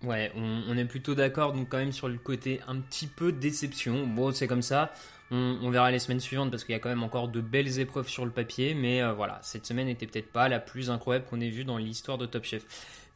Ouais, 0.04 0.32
on, 0.36 0.62
on 0.68 0.78
est 0.78 0.86
plutôt 0.86 1.14
d'accord 1.14 1.54
donc 1.54 1.70
quand 1.70 1.78
même 1.78 1.92
sur 1.92 2.08
le 2.08 2.18
côté 2.18 2.60
un 2.68 2.78
petit 2.78 3.08
peu 3.08 3.32
déception. 3.32 4.08
Bon, 4.08 4.32
c'est 4.34 4.48
comme 4.48 4.64
ça. 4.64 4.92
On, 5.30 5.58
on 5.62 5.70
verra 5.70 5.92
les 5.92 6.00
semaines 6.00 6.20
suivantes 6.20 6.50
parce 6.52 6.64
qu'il 6.64 6.74
y 6.74 6.76
a 6.76 6.80
quand 6.80 6.90
même 6.90 7.04
encore 7.04 7.28
de 7.28 7.40
belles 7.40 7.80
épreuves 7.80 8.10
sur 8.10 8.26
le 8.26 8.32
papier, 8.32 8.74
mais 8.74 9.02
euh, 9.02 9.14
voilà, 9.14 9.40
cette 9.44 9.66
semaine 9.66 9.86
n'était 9.86 10.08
peut-être 10.08 10.32
pas 10.32 10.50
la 10.50 10.60
plus 10.60 10.90
incroyable 10.90 11.26
qu'on 11.30 11.40
ait 11.40 11.50
vue 11.50 11.64
dans 11.64 11.78
l'histoire 11.78 12.18
de 12.18 12.26
Top 12.26 12.44
Chef. 12.44 12.64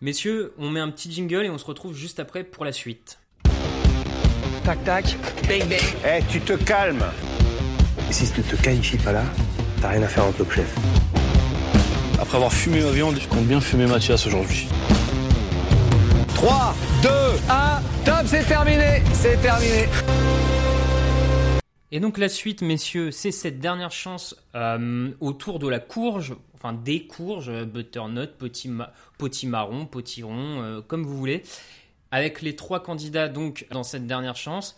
Messieurs, 0.01 0.53
on 0.57 0.69
met 0.69 0.79
un 0.79 0.91
petit 0.91 1.11
jingle 1.11 1.45
et 1.45 1.49
on 1.49 1.57
se 1.57 1.65
retrouve 1.65 1.95
juste 1.95 2.19
après 2.19 2.43
pour 2.43 2.63
la 2.65 2.71
suite. 2.71 3.17
Tac 4.63 4.83
tac, 4.83 5.17
bang 5.47 5.67
bang. 5.67 5.79
Eh, 6.05 6.21
tu 6.29 6.39
te 6.39 6.53
calmes 6.53 7.03
Et 8.09 8.13
si 8.13 8.31
tu 8.31 8.41
te 8.41 8.55
qualifies 8.61 8.97
pas 8.97 9.11
là, 9.11 9.23
t'as 9.81 9.89
rien 9.89 10.03
à 10.03 10.07
faire 10.07 10.25
en 10.25 10.31
top 10.31 10.51
chef. 10.51 10.73
Après 12.19 12.37
avoir 12.37 12.53
fumé 12.53 12.81
ma 12.81 12.91
viande, 12.91 13.17
je 13.19 13.27
compte 13.27 13.45
bien 13.45 13.59
fumer 13.59 13.87
Mathias 13.87 14.25
aujourd'hui. 14.25 14.67
3, 16.35 16.75
2, 17.01 17.09
1, 17.49 17.81
top, 18.05 18.15
c'est 18.25 18.43
terminé, 18.43 19.01
c'est 19.13 19.37
terminé. 19.41 19.85
Et 21.91 21.99
donc 21.99 22.17
la 22.17 22.29
suite, 22.29 22.61
messieurs, 22.61 23.11
c'est 23.11 23.31
cette 23.31 23.59
dernière 23.59 23.91
chance 23.91 24.35
euh, 24.53 25.11
autour 25.21 25.59
de 25.59 25.67
la 25.67 25.79
courge, 25.79 26.35
enfin 26.53 26.73
des 26.73 27.07
courges, 27.07 27.49
euh, 27.49 27.65
butternut, 27.65 28.29
petit 28.37 28.67
ma- 28.67 28.91
potimarron, 29.17 29.85
potiron, 29.85 30.61
euh, 30.61 30.81
comme 30.85 31.03
vous 31.03 31.17
voulez, 31.17 31.43
avec 32.11 32.41
les 32.41 32.55
trois 32.55 32.83
candidats 32.83 33.29
donc 33.29 33.65
dans 33.71 33.83
cette 33.83 34.05
dernière 34.05 34.35
chance. 34.35 34.77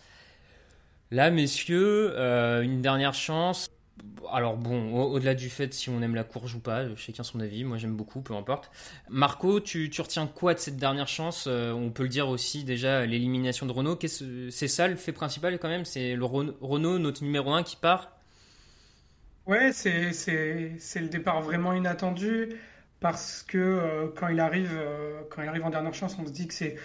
Là, 1.10 1.30
messieurs, 1.30 2.14
une 2.62 2.82
dernière 2.82 3.14
chance. 3.14 3.68
Alors 4.32 4.56
bon, 4.56 4.92
au- 4.94 5.12
au-delà 5.14 5.34
du 5.34 5.48
fait 5.48 5.72
si 5.72 5.88
on 5.88 6.02
aime 6.02 6.14
la 6.14 6.24
courge 6.24 6.54
ou 6.54 6.60
pas, 6.60 6.84
chacun 6.96 7.22
son 7.22 7.40
avis, 7.40 7.64
moi 7.64 7.78
j'aime 7.78 7.96
beaucoup, 7.96 8.20
peu 8.20 8.34
importe. 8.34 8.70
Marco, 9.08 9.60
tu, 9.60 9.90
retiens 10.00 10.26
quoi 10.26 10.54
de 10.54 10.58
cette 10.58 10.76
dernière 10.76 11.08
chance 11.08 11.46
Euh, 11.48 11.72
On 11.72 11.90
peut 11.90 12.02
le 12.02 12.08
dire 12.08 12.28
aussi 12.28 12.64
déjà, 12.64 13.06
l'élimination 13.06 13.64
de 13.66 13.72
Renault, 13.72 13.98
c'est 14.50 14.68
ça 14.68 14.88
le 14.88 14.96
fait 14.96 15.12
principal 15.12 15.58
quand 15.58 15.68
même 15.68 15.84
C'est 15.84 16.14
le 16.14 16.24
Ren- 16.24 16.54
Renault, 16.60 16.98
notre 16.98 17.22
numéro 17.24 17.52
1 17.52 17.62
qui 17.62 17.76
part? 17.76 18.12
Ouais, 19.46 19.72
c'est, 19.72 20.12
le 21.00 21.08
départ 21.08 21.40
vraiment 21.40 21.72
inattendu 21.72 22.50
parce 23.00 23.42
que 23.42 23.56
euh, 23.58 24.08
quand 24.14 24.28
il 24.28 24.40
arrive, 24.40 24.70
euh, 24.76 25.22
quand 25.30 25.42
il 25.42 25.48
arrive 25.48 25.64
en 25.64 25.70
dernière 25.70 25.94
chance, 25.94 26.18
on 26.18 26.26
se 26.26 26.32
dit 26.32 26.46
que 26.46 26.52
c'est, 26.54 26.76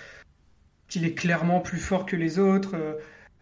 qu'il 0.87 1.05
est 1.05 1.15
clairement 1.15 1.61
plus 1.61 1.79
fort 1.79 2.05
que 2.05 2.15
les 2.15 2.39
autres. 2.39 2.75
euh, 2.75 2.95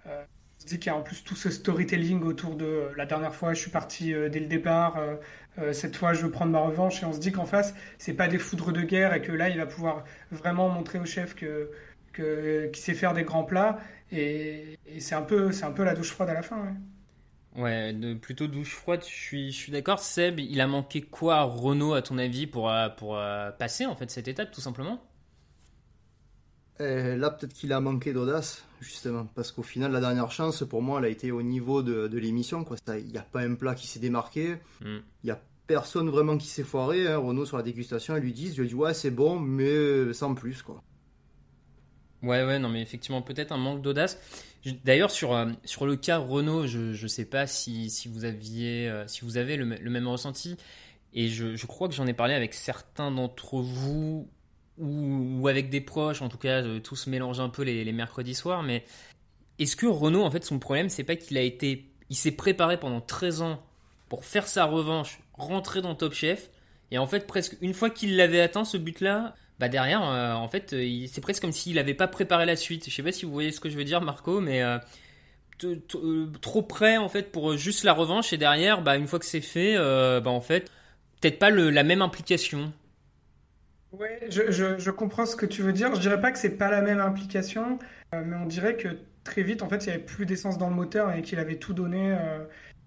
euh, 0.07 0.25
se 0.61 0.65
dit 0.67 0.79
qu'il 0.79 0.91
y 0.91 0.95
a 0.95 0.97
en 0.97 1.01
plus 1.01 1.23
tout 1.23 1.35
ce 1.35 1.49
storytelling 1.49 2.23
autour 2.23 2.55
de 2.55 2.65
euh, 2.65 2.89
la 2.97 3.05
dernière 3.05 3.33
fois, 3.35 3.53
je 3.53 3.59
suis 3.61 3.71
parti 3.71 4.13
euh, 4.13 4.29
dès 4.29 4.39
le 4.39 4.47
départ, 4.47 4.97
euh, 4.97 5.15
euh, 5.59 5.73
cette 5.73 5.95
fois, 5.95 6.13
je 6.13 6.21
veux 6.23 6.31
prendre 6.31 6.51
ma 6.51 6.59
revanche. 6.59 7.01
Et 7.03 7.05
on 7.05 7.13
se 7.13 7.19
dit 7.19 7.31
qu'en 7.31 7.45
face, 7.45 7.73
c'est 7.97 8.13
pas 8.13 8.27
des 8.27 8.37
foudres 8.39 8.71
de 8.71 8.81
guerre 8.81 9.13
et 9.13 9.21
que 9.21 9.31
là, 9.31 9.49
il 9.49 9.57
va 9.57 9.65
pouvoir 9.65 10.03
vraiment 10.31 10.69
montrer 10.69 10.99
au 10.99 11.05
chef 11.05 11.35
que, 11.35 11.71
que, 12.13 12.67
qu'il 12.67 12.83
sait 12.83 12.93
faire 12.93 13.13
des 13.13 13.23
grands 13.23 13.43
plats. 13.43 13.79
Et, 14.11 14.77
et 14.85 14.99
c'est 14.99 15.15
un 15.15 15.21
peu, 15.23 15.51
c'est 15.51 15.65
un 15.65 15.71
peu 15.71 15.83
la 15.83 15.95
douche 15.95 16.11
froide 16.11 16.29
à 16.29 16.33
la 16.33 16.43
fin. 16.43 16.57
ouais. 16.63 16.73
Ouais, 17.55 17.93
de, 17.93 18.13
plutôt 18.13 18.47
douche 18.47 18.73
froide, 18.75 19.01
je 19.03 19.13
suis, 19.13 19.51
je 19.51 19.57
suis 19.57 19.71
d'accord. 19.71 19.99
Seb, 19.99 20.39
il 20.39 20.61
a 20.61 20.67
manqué 20.67 21.01
quoi 21.01 21.37
à 21.37 21.43
Renault 21.43 21.93
à 21.93 22.01
ton 22.01 22.17
avis 22.17 22.47
pour, 22.47 22.71
pour 22.97 23.17
euh, 23.17 23.51
passer 23.51 23.85
en 23.85 23.95
fait 23.95 24.09
cette 24.09 24.27
étape 24.29 24.51
tout 24.51 24.61
simplement? 24.61 25.01
Et 26.79 27.15
là, 27.15 27.29
peut-être 27.29 27.53
qu'il 27.53 27.73
a 27.73 27.79
manqué 27.79 28.11
d'audace, 28.13 28.65
justement, 28.81 29.25
parce 29.35 29.51
qu'au 29.53 29.63
final, 29.63 29.91
la 29.93 29.99
dernière 30.01 30.31
chance, 30.31 30.63
pour 30.67 30.81
moi, 30.81 30.99
elle 30.99 31.05
a 31.05 31.09
été 31.09 31.31
au 31.31 31.41
niveau 31.41 31.81
de, 31.83 32.07
de 32.09 32.17
l'émission. 32.17 32.65
Il 32.97 33.05
n'y 33.05 33.17
a 33.17 33.21
pas 33.21 33.41
un 33.41 33.55
plat 33.55 33.75
qui 33.75 33.87
s'est 33.87 33.99
démarqué, 33.99 34.55
Hmm. 34.81 34.97
il 35.23 35.25
n'y 35.25 35.31
a 35.31 35.41
personne 35.67 36.09
vraiment 36.09 36.37
qui 36.37 36.47
s'est 36.47 36.63
foiré. 36.63 37.07
hein. 37.07 37.17
Renault, 37.17 37.45
sur 37.45 37.55
la 37.57 37.63
dégustation, 37.63 38.17
ils 38.17 38.23
lui 38.23 38.33
disent, 38.33 38.55
je 38.55 38.61
lui 38.63 38.67
dis, 38.69 38.75
ouais, 38.75 38.93
c'est 38.93 39.11
bon, 39.11 39.39
mais 39.39 40.11
sans 40.13 40.33
plus, 40.35 40.61
quoi. 40.63 40.83
Ouais, 42.23 42.43
ouais, 42.45 42.59
non, 42.59 42.69
mais 42.69 42.81
effectivement, 42.81 43.21
peut-être 43.21 43.51
un 43.51 43.57
manque 43.57 43.81
d'audace. 43.81 44.19
D'ailleurs, 44.83 45.09
sur, 45.09 45.33
euh, 45.33 45.47
sur 45.65 45.87
le 45.87 45.95
cas 45.95 46.17
Renault, 46.19 46.67
je 46.67 47.01
ne 47.01 47.07
sais 47.07 47.25
pas 47.25 47.47
si, 47.47 47.89
si 47.89 48.07
vous 48.09 48.25
aviez, 48.25 48.87
euh, 48.89 49.07
si 49.07 49.21
vous 49.21 49.37
avez 49.37 49.57
le 49.57 49.65
même 49.89 50.07
ressenti. 50.07 50.55
Et 51.13 51.29
je, 51.29 51.55
je 51.55 51.65
crois 51.65 51.87
que 51.87 51.95
j'en 51.95 52.05
ai 52.07 52.13
parlé 52.13 52.33
avec 52.35 52.53
certains 52.53 53.11
d'entre 53.11 53.59
vous 53.59 54.29
ou, 54.81 55.41
ou 55.41 55.47
avec 55.47 55.69
des 55.69 55.81
proches, 55.81 56.21
en 56.21 56.29
tout 56.29 56.37
cas, 56.37 56.61
euh, 56.63 56.79
tous 56.79 57.07
mélangent 57.07 57.39
un 57.39 57.49
peu 57.49 57.63
les, 57.63 57.89
mercredis 57.91 58.35
soirs. 58.35 58.63
Mais 58.63 58.83
est-ce 59.59 59.75
que 59.75 59.85
Renault, 59.85 60.23
en 60.23 60.31
fait, 60.31 60.43
son 60.43 60.59
problème, 60.59 60.89
c'est 60.89 61.03
pas 61.03 61.15
qu'il 61.15 61.37
a 61.37 61.41
été. 61.41 61.85
Il 62.09 62.15
s'est 62.15 62.31
préparé 62.31 62.77
pendant 62.79 62.99
13 63.01 63.41
ans 63.41 63.63
pour 64.09 64.25
faire 64.25 64.47
sa 64.47 64.65
revanche, 64.65 65.19
rentrer 65.33 65.81
dans 65.81 65.95
Top 65.95 66.13
Chef. 66.13 66.49
Et 66.91 66.97
en 66.97 67.07
fait, 67.07 67.25
presque 67.27 67.55
une 67.61 67.73
fois 67.73 67.89
qu'il 67.89 68.17
l'avait 68.17 68.41
atteint, 68.41 68.65
ce 68.65 68.75
but-là, 68.77 69.35
bah 69.59 69.69
derrière, 69.69 70.03
euh, 70.03 70.33
en 70.33 70.47
fait, 70.49 70.73
euh, 70.73 71.05
c'est 71.07 71.21
presque 71.21 71.41
comme 71.41 71.53
s'il 71.53 71.75
n'avait 71.75 71.93
pas 71.93 72.07
préparé 72.07 72.45
la 72.45 72.55
suite. 72.57 72.89
Je 72.89 72.93
sais 72.95 73.03
pas 73.03 73.11
si 73.13 73.25
vous 73.25 73.31
voyez 73.31 73.51
ce 73.51 73.59
que 73.61 73.69
je 73.69 73.77
veux 73.77 73.85
dire, 73.85 74.01
Marco, 74.01 74.41
mais 74.41 74.61
t- 75.59 75.77
t- 75.79 75.97
trop 76.41 76.63
près 76.63 76.97
en 76.97 77.07
fait 77.09 77.31
pour 77.31 77.55
juste 77.55 77.83
la 77.83 77.93
revanche 77.93 78.33
et 78.33 78.37
derrière, 78.37 78.81
bah 78.81 78.97
une 78.97 79.07
fois 79.07 79.19
que 79.19 79.25
c'est 79.25 79.41
fait, 79.41 79.77
bah 79.77 80.31
en 80.31 80.41
fait, 80.41 80.69
peut-être 81.21 81.39
pas 81.39 81.49
le- 81.51 81.69
la 81.69 81.83
même 81.83 82.01
implication. 82.01 82.73
Ouais, 83.91 84.19
je, 84.29 84.51
je, 84.51 84.77
je 84.77 84.91
comprends 84.91 85.25
ce 85.25 85.35
que 85.35 85.45
tu 85.45 85.61
veux 85.61 85.73
dire. 85.73 85.93
Je 85.95 85.99
dirais 85.99 86.21
pas 86.21 86.31
que 86.31 86.37
c'est 86.39 86.57
pas 86.57 86.69
la 86.69 86.81
même 86.81 86.99
implication, 86.99 87.77
euh, 88.15 88.23
mais 88.25 88.37
on 88.37 88.45
dirait 88.45 88.77
que 88.77 88.87
très 89.23 89.43
vite, 89.43 89.61
en 89.63 89.69
fait, 89.69 89.85
il 89.85 89.87
y 89.87 89.89
avait 89.91 89.99
plus 90.03 90.25
d'essence 90.25 90.57
dans 90.57 90.69
le 90.69 90.75
moteur 90.75 91.13
et 91.13 91.21
qu'il 91.21 91.39
avait 91.39 91.57
tout 91.57 91.73
donné, 91.73 92.13
euh, 92.13 92.39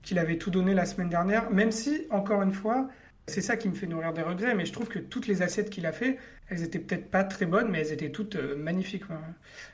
qu'il 0.03 0.19
avait 0.19 0.39
tout 0.39 0.51
donné 0.51 0.73
la 0.73 0.87
semaine 0.87 1.11
dernière. 1.11 1.51
Même 1.51 1.73
si, 1.73 2.07
encore 2.11 2.43
une 2.43 2.53
fois, 2.53 2.89
c'est 3.27 3.43
ça 3.43 3.57
qui 3.57 3.69
me 3.69 3.75
fait 3.75 3.87
nourrir 3.87 4.15
des 4.15 4.23
regrets, 4.23 4.55
mais 4.55 4.65
je 4.65 4.73
trouve 4.73 4.89
que 4.89 4.99
toutes 4.99 5.27
les 5.27 5.43
assiettes 5.43 5.69
qu'il 5.69 5.85
a 5.87 5.93
fait, 5.93 6.19
elles 6.49 6.63
étaient 6.63 6.79
peut-être 6.79 7.11
pas 7.11 7.25
très 7.25 7.47
bonnes, 7.47 7.71
mais 7.71 7.81
elles 7.81 7.93
étaient 7.93 8.11
toutes 8.11 8.37
euh, 8.37 8.57
magnifiques. 8.57 9.09
ouais. 9.11 9.17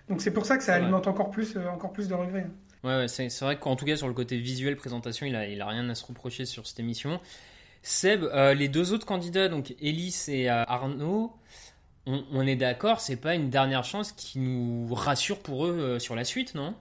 Donc 0.08 0.22
c'est 0.22 0.32
pour 0.32 0.46
ça 0.46 0.56
que 0.56 0.64
ça 0.64 0.74
alimente 0.74 1.06
encore 1.06 1.30
plus, 1.30 1.56
encore 1.56 1.92
plus 1.92 2.08
de 2.08 2.14
regrets. 2.14 2.46
Ouais, 2.82 2.96
ouais, 2.96 3.08
c'est 3.08 3.28
c'est 3.28 3.44
vrai 3.44 3.58
qu'en 3.58 3.76
tout 3.76 3.84
cas 3.84 3.96
sur 3.96 4.08
le 4.08 4.14
côté 4.14 4.38
visuel, 4.38 4.74
présentation, 4.74 5.26
il 5.26 5.36
a, 5.36 5.46
il 5.46 5.60
a 5.60 5.66
rien 5.66 5.88
à 5.90 5.94
se 5.94 6.04
reprocher 6.04 6.44
sur 6.44 6.66
cette 6.66 6.80
émission. 6.80 7.20
Seb, 7.82 8.24
euh, 8.24 8.54
les 8.54 8.68
deux 8.68 8.92
autres 8.92 9.06
candidats, 9.06 9.48
donc 9.48 9.74
Elise 9.80 10.28
et 10.28 10.50
euh, 10.50 10.64
Arnaud, 10.66 11.32
on, 12.06 12.46
est 12.46 12.56
d'accord, 12.56 13.00
c'est 13.00 13.16
pas 13.16 13.34
une 13.34 13.50
dernière 13.50 13.84
chance 13.84 14.12
qui 14.12 14.38
nous 14.38 14.92
rassure 14.92 15.38
pour 15.38 15.66
eux 15.66 15.78
euh, 15.78 15.98
sur 15.98 16.14
la 16.14 16.24
suite, 16.24 16.54
non? 16.54 16.74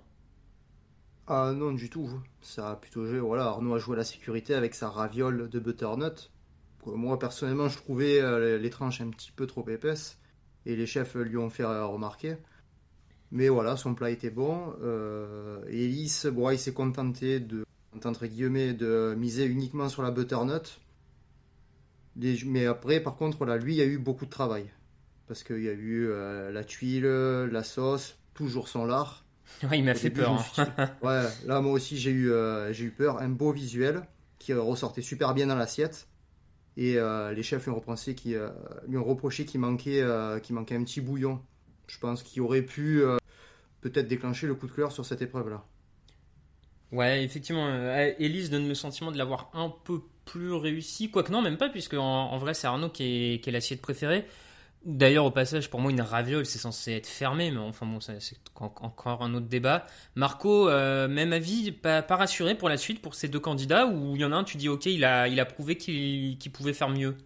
Ah 1.27 1.53
non, 1.55 1.71
du 1.73 1.89
tout. 1.89 2.09
Ça 2.41 2.71
a 2.71 2.75
plutôt 2.75 3.05
joué. 3.05 3.19
Voilà, 3.19 3.45
Arnaud 3.45 3.75
a 3.75 3.79
joué 3.79 3.95
la 3.95 4.03
sécurité 4.03 4.55
avec 4.55 4.73
sa 4.73 4.89
raviole 4.89 5.47
de 5.49 5.59
butternut. 5.59 6.31
Moi, 6.85 7.19
personnellement, 7.19 7.69
je 7.69 7.77
trouvais 7.77 8.57
les 8.57 8.69
tranches 8.71 9.01
un 9.01 9.09
petit 9.09 9.31
peu 9.31 9.45
trop 9.45 9.67
épaisses. 9.69 10.17
Et 10.65 10.75
les 10.75 10.87
chefs 10.87 11.13
lui 11.13 11.37
ont 11.37 11.51
fait 11.51 11.63
remarquer. 11.63 12.37
Mais 13.31 13.47
voilà, 13.47 13.77
son 13.77 13.93
plat 13.93 14.09
était 14.09 14.31
bon. 14.31 14.73
Elise, 15.67 16.25
bon, 16.25 16.49
il 16.49 16.57
s'est 16.57 16.73
contenté 16.73 17.39
de, 17.39 17.63
entre 18.03 18.25
guillemets, 18.25 18.73
de 18.73 19.13
miser 19.15 19.45
uniquement 19.45 19.87
sur 19.87 20.01
la 20.01 20.09
butternut. 20.09 20.79
Les- 22.19 22.43
mais 22.45 22.65
après, 22.65 22.99
par 22.99 23.15
contre, 23.15 23.45
lui, 23.55 23.73
il 23.73 23.77
y 23.77 23.81
a 23.81 23.85
eu 23.85 23.97
beaucoup 23.97 24.25
de 24.25 24.29
travail. 24.29 24.65
Parce 25.27 25.43
qu'il 25.43 25.63
y 25.63 25.69
a 25.69 25.73
eu 25.73 26.09
la 26.51 26.63
tuile, 26.63 27.05
la 27.05 27.63
sauce, 27.63 28.17
toujours 28.33 28.67
sans 28.67 28.85
lard. 28.85 29.25
Ouais, 29.63 29.79
il 29.79 29.83
m'a 29.83 29.95
fait 29.95 30.11
peur. 30.11 30.45
Hein. 30.57 30.67
ouais, 31.01 31.23
là 31.47 31.59
moi 31.59 31.73
aussi 31.73 31.97
j'ai 31.97 32.11
eu, 32.11 32.31
j'ai 32.71 32.85
eu 32.85 32.91
peur. 32.91 33.19
Un 33.19 33.29
beau 33.29 33.51
visuel 33.51 34.03
qui 34.37 34.53
ressortait 34.53 35.01
super 35.01 35.33
bien 35.33 35.47
dans 35.47 35.55
l'assiette. 35.55 36.07
Et 36.77 36.97
les 37.35 37.43
chefs 37.43 37.65
lui 37.65 37.71
ont, 37.71 37.75
reproché, 37.75 38.13
qui, 38.15 38.35
lui 38.87 38.97
ont 38.97 39.03
reproché 39.03 39.45
qu'il 39.45 39.59
manquait, 39.59 40.03
qu'il 40.43 40.55
manquait 40.55 40.75
un 40.75 40.83
petit 40.83 41.01
bouillon. 41.01 41.41
Je 41.87 41.97
pense 41.97 42.21
qu'il 42.21 42.41
aurait 42.43 42.61
pu 42.61 43.01
peut-être 43.81 44.07
déclencher 44.07 44.47
le 44.47 44.55
coup 44.55 44.67
de 44.67 44.71
cœur 44.71 44.91
sur 44.91 45.05
cette 45.05 45.21
épreuve-là. 45.21 45.63
Ouais, 46.91 47.23
effectivement, 47.23 47.67
euh, 47.67 48.13
Elise 48.17 48.49
donne 48.49 48.67
le 48.67 48.73
sentiment 48.73 49.11
de 49.11 49.17
l'avoir 49.17 49.51
un 49.53 49.69
peu 49.83 50.01
plus 50.29 50.53
réussi, 50.53 51.09
quoique 51.09 51.31
non, 51.31 51.41
même 51.41 51.57
pas, 51.57 51.69
puisque 51.69 51.95
en, 51.95 52.37
vrai 52.37 52.53
c'est 52.53 52.67
Arnaud 52.67 52.89
qui 52.89 53.41
est, 53.43 53.51
l'assiette 53.51 53.81
préférée. 53.81 54.25
D'ailleurs, 54.85 55.25
au 55.25 55.31
passage, 55.31 55.69
pour 55.69 55.81
moi, 55.81 55.91
une 55.91 56.01
raviole, 56.01 56.45
c'est 56.45 56.59
censé 56.59 56.93
être 56.93 57.07
fermé, 57.07 57.51
mais 57.51 57.57
enfin 57.57 57.85
bon, 57.85 57.99
c'est 57.99 58.37
encore 58.55 59.23
un 59.23 59.33
autre 59.33 59.47
débat. 59.47 59.85
Marco, 60.15 60.69
euh, 60.69 61.07
même 61.07 61.33
avis, 61.33 61.71
pas, 61.71 62.01
rassuré 62.09 62.55
pour 62.55 62.69
la 62.69 62.77
suite 62.77 63.01
pour 63.01 63.15
ces 63.15 63.27
deux 63.27 63.39
candidats, 63.39 63.87
ou 63.87 64.15
il 64.15 64.21
y 64.21 64.25
en 64.25 64.31
a 64.31 64.35
un, 64.35 64.43
tu 64.43 64.57
dis, 64.57 64.69
ok, 64.69 64.85
il 64.85 65.03
a, 65.03 65.27
il 65.27 65.39
a 65.39 65.45
prouvé 65.45 65.75
qu'il 65.77 66.51
pouvait 66.53 66.73
faire 66.73 66.89
mieux? 66.89 67.17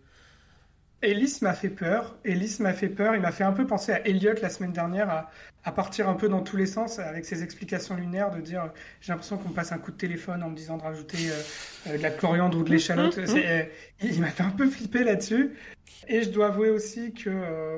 Ellis 1.03 1.39
m'a 1.41 1.53
fait 1.53 1.69
peur. 1.69 2.15
Ellis 2.23 2.57
m'a 2.61 2.73
fait 2.73 2.87
peur. 2.87 3.13
Il 3.13 3.21
m'a 3.21 3.33
fait 3.33 3.43
un 3.43 3.51
peu 3.51 3.67
penser 3.67 3.91
à 3.91 4.07
Elliot 4.07 4.35
la 4.41 4.49
semaine 4.49 4.71
dernière, 4.71 5.09
à, 5.09 5.29
à, 5.65 5.71
partir 5.73 6.07
un 6.07 6.13
peu 6.13 6.29
dans 6.29 6.41
tous 6.41 6.55
les 6.55 6.65
sens 6.65 6.97
avec 6.97 7.25
ses 7.25 7.43
explications 7.43 7.95
lunaires, 7.95 8.31
de 8.31 8.39
dire 8.39 8.71
j'ai 9.01 9.11
l'impression 9.11 9.37
qu'on 9.37 9.49
me 9.49 9.53
passe 9.53 9.73
un 9.73 9.79
coup 9.79 9.91
de 9.91 9.97
téléphone 9.97 10.41
en 10.43 10.49
me 10.49 10.55
disant 10.55 10.77
de 10.77 10.83
rajouter 10.83 11.29
euh, 11.29 11.41
euh, 11.87 11.97
de 11.97 12.01
la 12.01 12.09
coriandre 12.09 12.57
ou 12.57 12.63
de 12.63 12.69
l'échalote. 12.69 13.17
Mmh. 13.17 13.35
Euh, 13.35 13.63
il 14.01 14.21
m'a 14.21 14.29
fait 14.29 14.43
un 14.43 14.51
peu 14.51 14.67
flipper 14.69 15.03
là-dessus. 15.03 15.51
Et 16.07 16.23
je 16.23 16.29
dois 16.29 16.47
avouer 16.47 16.69
aussi 16.69 17.13
que 17.13 17.29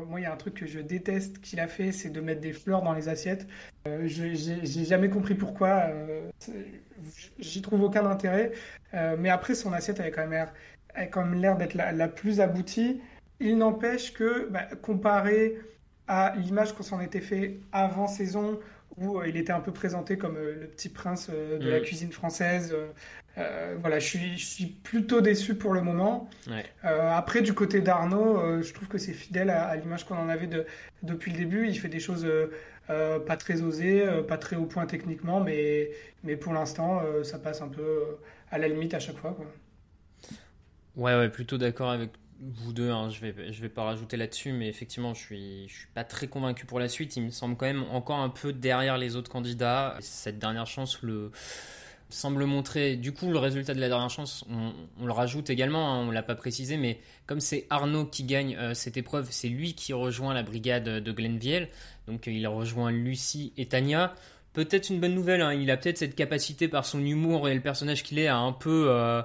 moi, 0.06 0.20
il 0.20 0.24
y 0.24 0.26
a 0.26 0.34
un 0.34 0.38
truc 0.38 0.56
que 0.56 0.66
je 0.66 0.80
déteste 0.80 1.42
qu'il 1.42 1.60
a 1.60 1.68
fait, 1.68 1.92
c'est 1.92 2.10
de 2.10 2.22
mettre 2.22 2.42
des 2.42 2.54
fleurs 2.54 2.82
dans 2.82 2.94
les 2.94 3.08
assiettes. 3.08 3.46
j'ai 4.06 4.86
jamais 4.86 5.10
compris 5.10 5.36
pourquoi. 5.36 5.84
J'y 7.38 7.62
trouve 7.62 7.84
aucun 7.84 8.04
intérêt. 8.08 8.52
mais 9.20 9.30
après, 9.30 9.54
son 9.54 9.74
assiette 9.74 10.00
avait 10.00 10.12
quand 10.12 10.28
même 11.24 11.40
l'air 11.40 11.56
d'être 11.56 11.76
la, 11.76 11.92
la, 11.92 12.08
plus 12.08 12.42
aboutie. 12.42 13.00
Il 13.40 13.58
n'empêche 13.58 14.14
que, 14.14 14.48
bah, 14.50 14.68
comparé 14.82 15.58
à 16.08 16.34
l'image 16.38 16.74
qu'on 16.74 16.84
s'en 16.84 17.02
était 17.02 17.22
fait 17.22 17.60
avant 17.72 18.08
saison, 18.08 18.60
où 18.98 19.20
euh, 19.20 19.28
il 19.28 19.38
était 19.38 19.52
un 19.52 19.60
peu 19.60 19.72
présenté 19.72 20.18
comme 20.18 20.38
euh, 20.38 20.56
le 20.62 20.68
petit 20.68 20.90
prince 20.90 21.30
euh, 21.32 21.58
de 21.58 21.70
la 21.70 21.80
cuisine 21.80 22.12
française. 22.12 22.76
voilà, 23.78 24.00
je 24.00 24.06
suis, 24.06 24.38
je 24.38 24.46
suis, 24.46 24.66
plutôt 24.66 25.22
déçu 25.22 25.56
pour 25.56 25.74
le 25.74 25.82
moment. 25.82 26.30
après, 26.84 27.42
du 27.42 27.54
côté 27.54 27.82
d'Arnaud, 27.82 28.62
je 28.62 28.74
trouve 28.74 28.88
que 28.88 28.98
c'est 28.98 29.14
fidèle 29.14 29.50
à, 29.50 29.76
l'image 29.76 30.06
qu'on 30.06 30.18
en 30.18 30.30
avait 30.30 30.48
de, 30.48 30.66
depuis 31.04 31.32
le 31.32 31.38
début. 31.38 31.68
Il 31.68 31.78
fait 31.78 31.90
des 31.90 32.00
choses 32.00 32.26
pas 32.88 33.38
très 33.38 33.62
osées, 33.62 34.06
pas 34.28 34.38
très 34.38 34.56
au 34.56 34.66
point 34.66 34.86
techniquement, 34.86 35.42
mais, 35.42 35.92
mais 36.24 36.38
pour 36.38 36.54
l'instant, 36.54 37.02
ça 37.24 37.38
passe 37.38 37.62
un 37.62 37.68
peu 37.68 38.04
à 38.52 38.58
la 38.58 38.70
limite 38.70 38.94
à 38.94 39.00
chaque 39.00 39.18
fois. 39.18 39.34
Quoi. 39.34 39.48
Ouais, 40.96 41.18
ouais, 41.18 41.28
plutôt 41.28 41.58
d'accord 41.58 41.92
avec 41.92 42.12
vous 42.40 42.74
deux, 42.74 42.92
hein, 42.92 43.10
je 43.10 43.22
vais 43.22 43.54
je 43.54 43.62
vais 43.62 43.70
pas 43.70 43.84
rajouter 43.84 44.18
là-dessus, 44.18 44.52
mais 44.52 44.68
effectivement, 44.68 45.14
je 45.14 45.20
suis 45.20 45.68
je 45.68 45.74
suis 45.74 45.88
pas 45.94 46.04
très 46.04 46.28
convaincu 46.28 46.66
pour 46.66 46.80
la 46.80 46.90
suite. 46.90 47.16
Il 47.16 47.24
me 47.24 47.30
semble 47.32 47.56
quand 47.56 47.66
même 47.66 47.86
encore 47.92 48.20
un 48.20 48.30
peu 48.30 48.54
derrière 48.54 48.98
les 48.98 49.16
autres 49.16 49.32
candidats. 49.32 49.98
Cette 50.02 50.40
dernière 50.40 50.68
chance 50.68 51.02
le 51.02 51.32
semble 52.10 52.46
montrer. 52.46 52.96
Du 52.96 53.12
coup, 53.14 53.32
le 53.32 53.40
résultat 53.40 53.74
de 53.74 53.80
la 53.80 53.88
dernière 53.88 54.10
chance, 54.10 54.46
on, 54.50 55.06
le 55.06 55.12
rajoute 55.12 55.50
également. 55.50 55.94
Hein, 55.94 56.08
on 56.08 56.12
l'a 56.12 56.24
pas 56.24 56.36
précisé, 56.36 56.78
mais 56.78 57.00
comme 57.26 57.40
c'est 57.40 57.66
Arnaud 57.70 58.06
qui 58.06 58.24
gagne 58.24 58.56
euh, 58.58 58.74
cette 58.74 58.98
épreuve, 58.98 59.28
c'est 59.32 59.50
lui 59.50 59.74
qui 59.74 59.94
rejoint 59.94 60.34
la 60.34 60.44
brigade 60.44 60.84
de 60.84 61.12
Glenville. 61.12 61.70
Donc, 62.08 62.28
il 62.28 62.48
rejoint 62.48 62.92
Lucie 62.92 63.54
et 63.58 63.66
Tania. 63.66 64.14
Peut-être 64.54 64.90
une 64.90 65.00
bonne 65.00 65.16
nouvelle. 65.16 65.42
Hein, 65.42 65.54
il 65.54 65.70
a 65.72 65.78
peut-être 65.78 65.98
cette 65.98 66.16
capacité 66.16 66.68
par 66.68 66.86
son 66.86 67.04
humour 67.04 67.50
et 67.50 67.54
le 67.54 67.62
personnage 67.62 68.04
qu'il 68.04 68.20
est 68.20 68.28
à 68.28 68.38
un 68.38 68.54
peu 68.54 68.86
euh, 68.90 69.22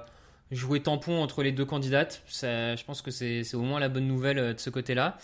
jouer 0.51 0.81
tampon 0.81 1.21
entre 1.21 1.43
les 1.43 1.51
deux 1.51 1.65
candidates. 1.65 2.21
je 2.29 2.83
pense 2.83 3.01
que 3.01 3.11
c'est 3.11 3.55
au 3.55 3.61
moins 3.61 3.79
la 3.79 3.89
bonne 3.89 4.07
nouvelle 4.07 4.37
euh, 4.37 4.53
de 4.53 4.59
ce 4.59 4.69
côté-là. 4.69 5.17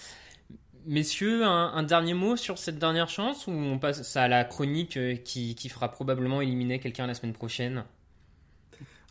Messieurs, 0.85 1.43
un, 1.43 1.83
dernier 1.83 2.13
mot 2.13 2.37
sur 2.37 2.57
cette 2.57 2.79
dernière 2.79 3.09
chance 3.09 3.45
ou 3.45 3.51
on 3.51 3.77
passe 3.77 4.15
à 4.15 4.29
la 4.29 4.45
chronique 4.45 4.95
euh, 4.95 5.15
qui, 5.17 5.53
qui 5.53 5.67
fera 5.67 5.91
probablement 5.91 6.39
éliminer 6.39 6.79
quelqu'un 6.79 7.07
la 7.07 7.13
semaine 7.13 7.33
prochaine? 7.33 7.83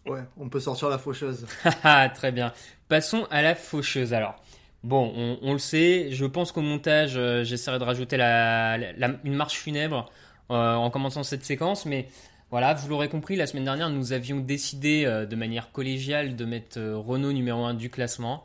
Ouais, 0.07 0.23
on 0.39 0.49
peut 0.49 0.61
sortir 0.61 0.89
la 0.89 0.97
faucheuse. 0.97 1.47
Ah, 1.85 2.09
très 2.09 2.33
bien. 2.33 2.55
Passons 2.89 3.27
à 3.31 3.43
la 3.43 3.55
faucheuse 3.55 4.14
alors. 4.14 4.37
Bon, 4.85 5.39
on, 5.43 5.53
le 5.53 5.59
sait, 5.59 6.12
je 6.12 6.25
pense 6.25 6.53
qu'au 6.53 6.61
montage, 6.61 7.17
euh, 7.17 7.45
j'essaierai 7.45 7.79
de 7.79 7.85
rajouter 7.85 8.17
la, 8.17 8.79
une 9.25 9.35
marche 9.35 9.57
funèbre 9.59 10.11
en 10.49 10.89
commençant 10.91 11.25
cette 11.25 11.45
séquence, 11.45 11.87
mais 11.87 12.09
voilà, 12.51 12.74
vous 12.74 12.88
l'aurez 12.88 13.09
compris, 13.09 13.34
la 13.34 13.47
semaine 13.47 13.64
dernière, 13.64 13.90
nous 13.90 14.12
avions 14.12 14.38
décidé 14.38 15.05
euh, 15.05 15.26
de 15.26 15.34
manière 15.34 15.72
collégiale 15.72 16.36
de 16.36 16.44
mettre 16.44 16.78
euh, 16.78 16.97
Renault 16.97 17.32
numéro 17.32 17.64
1 17.64 17.74
du 17.74 17.90
classement. 17.90 18.44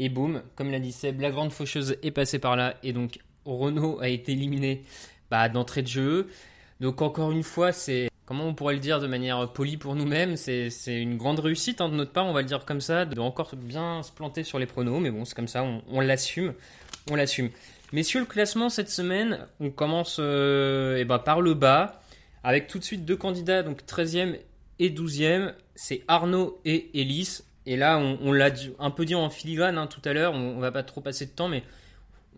Et 0.00 0.08
boum, 0.08 0.42
comme 0.56 0.72
l'a 0.72 0.80
dit 0.80 0.90
Seb, 0.90 1.20
la 1.20 1.30
grande 1.30 1.52
faucheuse 1.52 1.96
est 2.02 2.10
passée 2.10 2.40
par 2.40 2.56
là. 2.56 2.74
Et 2.82 2.92
donc, 2.92 3.20
Renault 3.44 4.00
a 4.00 4.08
été 4.08 4.32
éliminé 4.32 4.82
bah, 5.30 5.48
d'entrée 5.48 5.82
de 5.82 5.86
jeu. 5.86 6.28
Donc, 6.80 7.02
encore 7.02 7.30
une 7.30 7.44
fois, 7.44 7.70
c'est, 7.70 8.10
comment 8.26 8.46
on 8.46 8.54
pourrait 8.54 8.74
le 8.74 8.80
dire 8.80 8.98
de 8.98 9.06
manière 9.06 9.52
polie 9.52 9.76
pour 9.76 9.94
nous-mêmes, 9.94 10.36
c'est 10.36 10.70
une 10.88 11.16
grande 11.16 11.38
réussite 11.38 11.80
hein, 11.80 11.88
de 11.88 11.94
notre 11.94 12.12
part, 12.12 12.26
on 12.26 12.32
va 12.32 12.42
le 12.42 12.48
dire 12.48 12.64
comme 12.64 12.80
ça, 12.80 13.04
de 13.04 13.18
encore 13.20 13.54
bien 13.54 14.02
se 14.02 14.10
planter 14.10 14.42
sur 14.42 14.58
les 14.58 14.66
pronos. 14.66 15.00
Mais 15.00 15.12
bon, 15.12 15.24
c'est 15.24 15.36
comme 15.36 15.48
ça, 15.48 15.62
on, 15.62 16.00
l'assume. 16.00 16.52
On 17.12 17.14
l'assume. 17.14 17.50
Messieurs, 17.92 18.20
le 18.20 18.26
classement 18.26 18.68
cette 18.70 18.90
semaine, 18.90 19.46
on 19.60 19.70
commence 19.70 20.16
euh, 20.18 20.96
eh 20.98 21.04
ben, 21.04 21.20
par 21.20 21.40
le 21.40 21.54
bas 21.54 22.02
avec 22.46 22.68
tout 22.68 22.78
de 22.78 22.84
suite 22.84 23.04
deux 23.04 23.16
candidats, 23.16 23.64
donc 23.64 23.82
13e 23.82 24.38
et 24.78 24.90
12e, 24.90 25.52
c'est 25.74 26.04
Arnaud 26.06 26.60
et 26.64 27.00
Elise. 27.00 27.44
Et 27.66 27.76
là, 27.76 27.98
on, 27.98 28.30
l'a 28.30 28.50
un 28.78 28.92
peu 28.92 29.04
dit 29.04 29.16
en 29.16 29.28
filigrane 29.30 29.76
hein, 29.76 29.88
tout 29.88 30.00
à 30.04 30.12
l'heure, 30.12 30.32
on, 30.32 30.60
va 30.60 30.70
pas 30.70 30.84
trop 30.84 31.00
passer 31.00 31.26
de 31.26 31.32
temps, 31.32 31.48
mais 31.48 31.64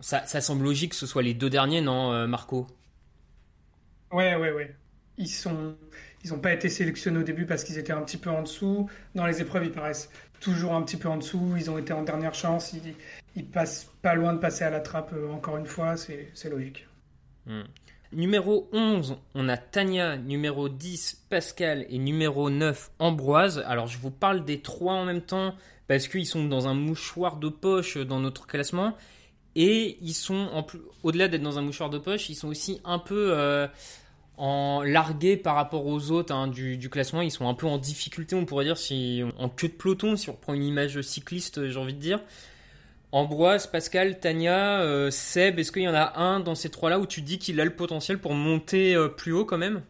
ça, 0.01 0.25
semble 0.25 0.65
logique 0.65 0.93
que 0.93 0.97
ce 0.97 1.07
soit 1.07 1.23
les 1.23 1.35
deux 1.35 1.51
derniers, 1.51 1.83
non, 1.83 2.15
euh, 2.15 2.27
Marco? 2.27 2.67
Ouais, 4.11 4.35
ouais, 4.35 4.51
ouais. 4.51 4.75
Ils 5.19 5.29
sont, 5.29 5.77
ils 6.25 6.31
n'ont 6.31 6.41
pas 6.41 6.55
été 6.55 6.71
sélectionnés 6.71 7.19
au 7.19 7.23
début 7.23 7.45
parce 7.45 7.63
qu'ils 7.63 7.77
étaient 7.77 7.93
un 7.93 8.01
petit 8.01 8.17
peu 8.17 8.31
en 8.31 8.41
dessous. 8.41 8.89
Dans 9.15 9.27
les 9.27 9.43
épreuves, 9.43 9.67
ils 9.67 9.73
paraissent 9.73 10.09
toujours 10.41 10.73
un 10.73 10.81
petit 10.81 10.97
peu 10.97 11.11
en 11.11 11.19
dessous. 11.19 11.55
Ils 11.59 11.71
ont 11.71 11.77
été 11.77 11.93
en 11.93 12.03
dernière 12.03 12.35
chance. 12.35 12.73
Ils, 12.73 12.95
ils 13.37 13.47
passent 13.47 13.91
pas 14.01 14.15
loin 14.15 14.33
de 14.33 14.39
passer 14.39 14.65
à 14.65 14.71
la 14.71 14.81
trappe 14.81 15.13
euh, 15.13 15.31
encore 15.31 15.59
une 15.59 15.67
fois. 15.67 15.99
C'est 15.99 16.49
logique. 16.49 16.89
Hmm. 17.45 17.65
Numéro 18.13 18.71
11, 18.73 19.17
on 19.35 19.51
a 19.51 19.59
Tania, 19.59 20.17
numéro 20.17 20.71
10, 20.71 21.27
Pascal 21.29 21.85
et 21.91 21.99
numéro 21.99 22.49
9, 22.49 22.91
Ambroise. 22.99 23.63
Alors 23.67 23.87
je 23.87 23.99
vous 23.99 24.11
parle 24.11 24.47
des 24.47 24.61
trois 24.61 24.95
en 24.95 25.05
même 25.05 25.21
temps 25.21 25.55
parce 25.89 26.09
qu'ils 26.09 26.27
sont 26.27 26.47
dans 26.47 26.69
un 26.69 26.75
mouchoir 26.75 27.37
de 27.37 27.51
poche 27.51 27.99
dans 27.99 28.19
notre 28.19 28.47
classement. 28.47 28.97
Et 29.57 29.99
ils 30.01 30.15
sont, 30.15 30.65
au-delà 31.03 31.29
d'être 31.29 31.43
dans 31.43 31.59
un 31.59 31.63
mouchoir 31.63 31.91
de 31.91 31.99
poche, 31.99 32.31
ils 32.31 32.35
sont 32.35 32.49
aussi 32.49 32.81
un 32.87 32.99
peu 32.99 33.33
euh, 33.37 33.67
en 34.39 34.83
largués 34.83 35.37
par 35.37 35.55
rapport 35.55 35.85
aux 35.85 36.11
autres 36.11 36.33
hein, 36.33 36.47
du, 36.47 36.89
classement. 36.89 37.21
Ils 37.21 37.31
sont 37.31 37.47
un 37.47 37.55
peu 37.55 37.67
en 37.67 37.77
difficulté, 37.77 38.37
on 38.37 38.47
pourrait 38.47 38.65
dire, 38.65 38.79
si 38.79 39.23
en 39.39 39.51
queue 39.51 39.69
de 39.69 39.75
peloton, 39.75 40.17
si 40.17 40.31
on 40.31 40.33
reprend 40.33 40.55
une 40.55 40.65
image 40.65 40.99
cycliste, 41.03 41.69
j'ai 41.69 41.79
envie 41.79 41.95
de 41.95 42.01
dire. 42.01 42.21
Ambroise, 43.11 43.67
Pascal, 43.67 44.21
Tania, 44.21 44.83
euh, 44.83 45.11
Seb, 45.11 45.59
est-ce 45.59 45.73
qu'il 45.73 45.83
y 45.83 45.89
en 45.89 45.95
a 45.95 46.19
un 46.19 46.41
dans 46.41 46.55
ces 46.55 46.69
trois-là 46.69 46.99
où 46.99 47.07
tu 47.07 47.23
dis 47.23 47.39
qu'il 47.39 47.59
a 47.59 47.65
le 47.65 47.75
potentiel 47.75 48.19
pour 48.19 48.35
monter 48.35 48.95
euh, 48.95 49.09
plus 49.09 49.33
haut 49.33 49.47
quand 49.47 49.57
même? 49.57 49.83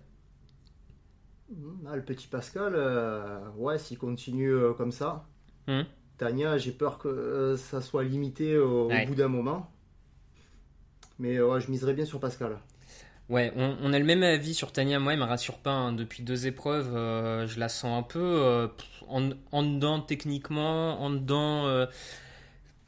Ah, 1.88 1.96
Le 1.96 2.02
petit 2.02 2.28
Pascal, 2.28 2.74
euh, 2.76 3.40
ouais, 3.56 3.78
s'il 3.78 3.98
continue 3.98 4.54
comme 4.76 4.92
ça. 4.92 5.26
Hmm. 5.66 5.82
Tania, 6.16 6.58
j'ai 6.58 6.70
peur 6.70 6.98
que 6.98 7.56
ça 7.56 7.80
soit 7.80 8.04
limité 8.04 8.56
au, 8.56 8.88
bout 9.06 9.14
d'un 9.14 9.28
moment. 9.28 9.68
Mais 11.18 11.40
ouais, 11.40 11.60
je 11.60 11.70
miserais 11.70 11.94
bien 11.94 12.04
sur 12.04 12.20
Pascal. 12.20 12.58
Ouais, 13.28 13.52
on, 13.56 13.92
a 13.92 13.98
le 13.98 14.04
même 14.04 14.22
avis 14.22 14.54
sur 14.54 14.72
Tania. 14.72 15.00
Moi, 15.00 15.14
elle 15.14 15.18
me 15.18 15.24
rassure 15.24 15.58
pas. 15.58 15.72
Hein. 15.72 15.92
Depuis 15.92 16.22
deux 16.22 16.46
épreuves, 16.46 16.92
je 17.46 17.58
la 17.58 17.68
sens 17.68 17.98
un 17.98 18.02
peu 18.02 18.70
en, 19.08 19.30
en, 19.50 19.62
dedans 19.62 20.00
techniquement, 20.00 21.00
en 21.02 21.10
dedans 21.10 21.86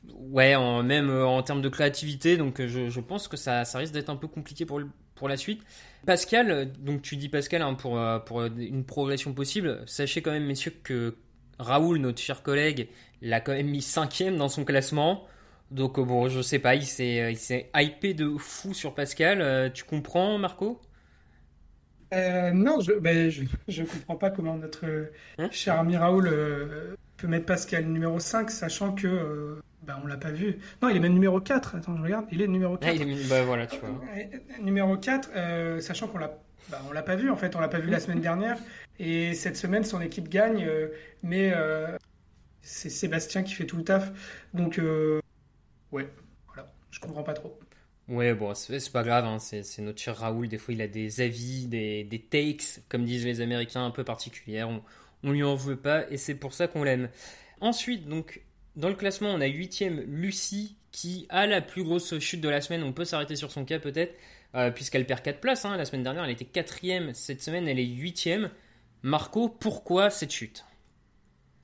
Ouais, 0.08 0.54
en, 0.54 0.82
même 0.82 1.10
euh, 1.10 1.26
en 1.26 1.42
termes 1.42 1.62
de 1.62 1.68
créativité, 1.68 2.36
donc 2.36 2.60
euh, 2.60 2.88
je, 2.88 3.00
pense 3.00 3.28
que 3.28 3.36
ça, 3.36 3.64
ça 3.64 3.78
risque 3.78 3.92
d'être 3.92 4.08
un 4.08 4.16
peu 4.16 4.28
compliqué 4.28 4.64
pour, 4.64 4.80
pour 5.14 5.28
la 5.28 5.36
suite. 5.36 5.62
Pascal, 6.06 6.50
euh, 6.50 6.64
donc 6.64 7.02
tu 7.02 7.16
dis 7.16 7.28
Pascal 7.28 7.62
hein, 7.62 7.74
pour, 7.74 8.00
pour 8.24 8.44
une 8.44 8.84
progression 8.84 9.34
possible, 9.34 9.82
sachez 9.86 10.22
quand 10.22 10.30
même 10.30 10.46
messieurs 10.46 10.72
que 10.82 11.16
Raoul, 11.58 11.98
notre 11.98 12.20
cher 12.20 12.42
collègue, 12.42 12.88
l'a 13.20 13.40
quand 13.40 13.52
même 13.52 13.68
mis 13.68 13.82
cinquième 13.82 14.36
dans 14.36 14.48
son 14.48 14.64
classement. 14.64 15.26
Donc 15.70 16.00
bon, 16.00 16.28
je 16.28 16.40
sais 16.40 16.58
pas, 16.58 16.74
il 16.74 16.86
s'est, 16.86 17.30
il 17.30 17.36
s'est 17.36 17.70
hypé 17.76 18.14
de 18.14 18.36
fou 18.38 18.72
sur 18.74 18.94
Pascal. 18.94 19.70
tu 19.72 19.84
comprends 19.84 20.38
Marco? 20.38 20.80
Non, 22.12 22.80
je, 22.80 22.92
ben, 22.98 23.30
je, 23.30 23.84
comprends 23.84 24.16
pas 24.16 24.30
comment 24.30 24.56
notre 24.56 25.10
hein? 25.38 25.48
cher 25.52 25.78
ami 25.78 25.96
Raoul 25.96 26.96
peut 27.20 27.28
mettre 27.28 27.46
Pascal 27.46 27.86
numéro 27.86 28.18
5, 28.18 28.50
sachant 28.50 28.92
que 28.92 29.06
euh, 29.06 29.62
bah, 29.82 30.00
on 30.02 30.06
l'a 30.06 30.16
pas 30.16 30.30
vu. 30.30 30.58
Non, 30.82 30.88
il 30.88 30.96
est 30.96 31.00
même 31.00 31.14
numéro 31.14 31.40
4. 31.40 31.76
Attends, 31.76 31.96
je 31.96 32.02
regarde. 32.02 32.26
Il 32.32 32.42
est 32.42 32.48
numéro 32.48 32.76
4. 32.76 32.88
Ah, 32.88 32.94
il 32.94 33.02
est... 33.02 33.28
bah, 33.28 33.42
voilà, 33.42 33.66
tu 33.66 33.78
vois. 33.78 33.90
Numéro 34.60 34.96
4, 34.96 35.30
euh, 35.34 35.80
sachant 35.80 36.08
qu'on 36.08 36.18
l'a 36.18 36.38
bah, 36.70 36.80
on 36.88 36.92
l'a 36.92 37.02
pas 37.02 37.16
vu 37.16 37.30
en 37.30 37.36
fait, 37.36 37.56
on 37.56 37.60
l'a 37.60 37.68
pas 37.68 37.80
vu 37.80 37.90
la 37.90 38.00
semaine 38.00 38.20
dernière 38.20 38.58
et 38.98 39.34
cette 39.34 39.56
semaine 39.56 39.82
son 39.82 40.00
équipe 40.00 40.28
gagne, 40.28 40.64
euh, 40.64 40.88
mais 41.22 41.52
euh, 41.54 41.96
c'est 42.62 42.90
Sébastien 42.90 43.42
qui 43.42 43.54
fait 43.54 43.66
tout 43.66 43.76
le 43.76 43.84
taf, 43.84 44.12
donc 44.54 44.78
euh, 44.78 45.20
ouais, 45.90 46.08
voilà, 46.46 46.72
je 46.90 47.00
comprends 47.00 47.22
pas 47.22 47.34
trop. 47.34 47.58
Ouais, 48.08 48.34
bon, 48.34 48.54
c'est 48.54 48.92
pas 48.92 49.04
grave, 49.04 49.24
hein. 49.24 49.38
c'est 49.38 49.78
notre 49.82 50.00
cher 50.00 50.16
Raoul. 50.16 50.48
Des 50.48 50.58
fois, 50.58 50.74
il 50.74 50.82
a 50.82 50.88
des 50.88 51.20
avis, 51.20 51.68
des, 51.68 52.02
des 52.02 52.18
takes, 52.18 52.82
comme 52.88 53.04
disent 53.04 53.24
les 53.24 53.40
Américains, 53.40 53.84
un 53.84 53.92
peu 53.92 54.02
particulières. 54.02 54.68
On, 54.68 54.82
on 55.24 55.32
lui 55.32 55.42
en 55.42 55.54
veut 55.54 55.76
pas 55.76 56.10
et 56.10 56.16
c'est 56.16 56.34
pour 56.34 56.54
ça 56.54 56.66
qu'on 56.66 56.84
l'aime. 56.84 57.08
Ensuite, 57.60 58.08
donc, 58.08 58.42
dans 58.76 58.88
le 58.88 58.94
classement, 58.94 59.30
on 59.30 59.40
a 59.40 59.46
8 59.46 59.84
Lucie 60.06 60.76
qui 60.92 61.26
a 61.28 61.46
la 61.46 61.60
plus 61.60 61.84
grosse 61.84 62.18
chute 62.18 62.40
de 62.40 62.48
la 62.48 62.60
semaine. 62.60 62.82
On 62.82 62.92
peut 62.92 63.04
s'arrêter 63.04 63.36
sur 63.36 63.52
son 63.52 63.64
cas 63.64 63.78
peut-être, 63.78 64.14
euh, 64.54 64.70
puisqu'elle 64.70 65.06
perd 65.06 65.22
4 65.22 65.40
places. 65.40 65.64
Hein. 65.64 65.76
La 65.76 65.84
semaine 65.84 66.02
dernière, 66.02 66.24
elle 66.24 66.30
était 66.30 66.44
4 66.44 67.14
Cette 67.14 67.42
semaine, 67.42 67.68
elle 67.68 67.78
est 67.78 67.84
8 67.84 68.28
Marco, 69.02 69.48
pourquoi 69.48 70.10
cette 70.10 70.32
chute? 70.32 70.64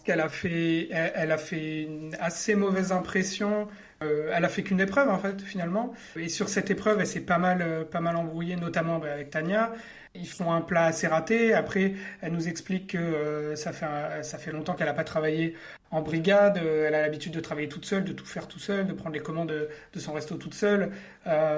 Elle 0.06 0.20
a 0.20 0.28
fait, 0.28 0.88
elle, 0.90 1.32
a 1.32 1.38
fait 1.38 1.82
une 1.82 2.16
assez 2.20 2.54
mauvaise 2.54 2.92
impression. 2.92 3.66
Euh, 4.02 4.30
elle 4.34 4.44
a 4.44 4.48
fait 4.48 4.62
qu'une 4.62 4.80
épreuve 4.80 5.08
en 5.08 5.18
fait 5.18 5.40
finalement. 5.40 5.94
Et 6.16 6.28
sur 6.28 6.48
cette 6.48 6.70
épreuve, 6.70 7.00
elle 7.00 7.06
s'est 7.06 7.20
pas 7.20 7.38
mal, 7.38 7.62
euh, 7.62 7.84
pas 7.84 8.00
mal 8.00 8.16
embrouillée, 8.16 8.56
notamment 8.56 8.98
bah, 8.98 9.12
avec 9.12 9.30
Tania. 9.30 9.72
Ils 10.14 10.28
font 10.28 10.52
un 10.52 10.60
plat 10.62 10.84
assez 10.86 11.06
raté. 11.06 11.54
Après, 11.54 11.94
elle 12.20 12.32
nous 12.32 12.48
explique 12.48 12.88
que 12.92 12.98
euh, 12.98 13.56
ça, 13.56 13.72
fait, 13.72 14.22
ça 14.22 14.38
fait 14.38 14.52
longtemps 14.52 14.74
qu'elle 14.74 14.86
n'a 14.86 14.94
pas 14.94 15.04
travaillé 15.04 15.56
en 15.90 16.02
brigade. 16.02 16.58
elle 16.58 16.94
a 16.94 17.02
l'habitude 17.02 17.32
de 17.32 17.40
travailler 17.40 17.68
toute 17.68 17.84
seule, 17.84 18.04
de 18.04 18.12
tout 18.12 18.26
faire 18.26 18.48
tout 18.48 18.58
seul, 18.58 18.86
de 18.86 18.92
prendre 18.92 19.14
les 19.14 19.20
commandes 19.20 19.48
de, 19.48 20.00
son 20.00 20.12
resto 20.12 20.36
toute 20.36 20.54
seule. 20.54 20.90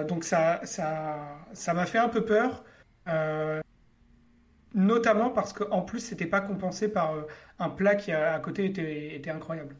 donc 0.09 0.24
ça, 0.24 0.61
ça, 0.64 1.18
ça 1.53 1.74
m'a 1.74 1.86
fait 1.86 1.99
un 1.99 2.09
peu 2.09 2.24
peur 2.24 2.64
notamment 4.74 5.30
parce 5.30 5.53
qu'en 5.53 5.82
plus, 5.82 6.01
c'était 6.01 6.26
pas 6.26 6.41
compensé 6.41 6.89
par 6.89 7.14
un 7.59 7.70
plat 7.70 7.97
qui 7.97 8.12
à 8.12 8.39
côté 8.39 8.66
était, 8.66 9.16
était, 9.16 9.30
incroyable. 9.30 9.74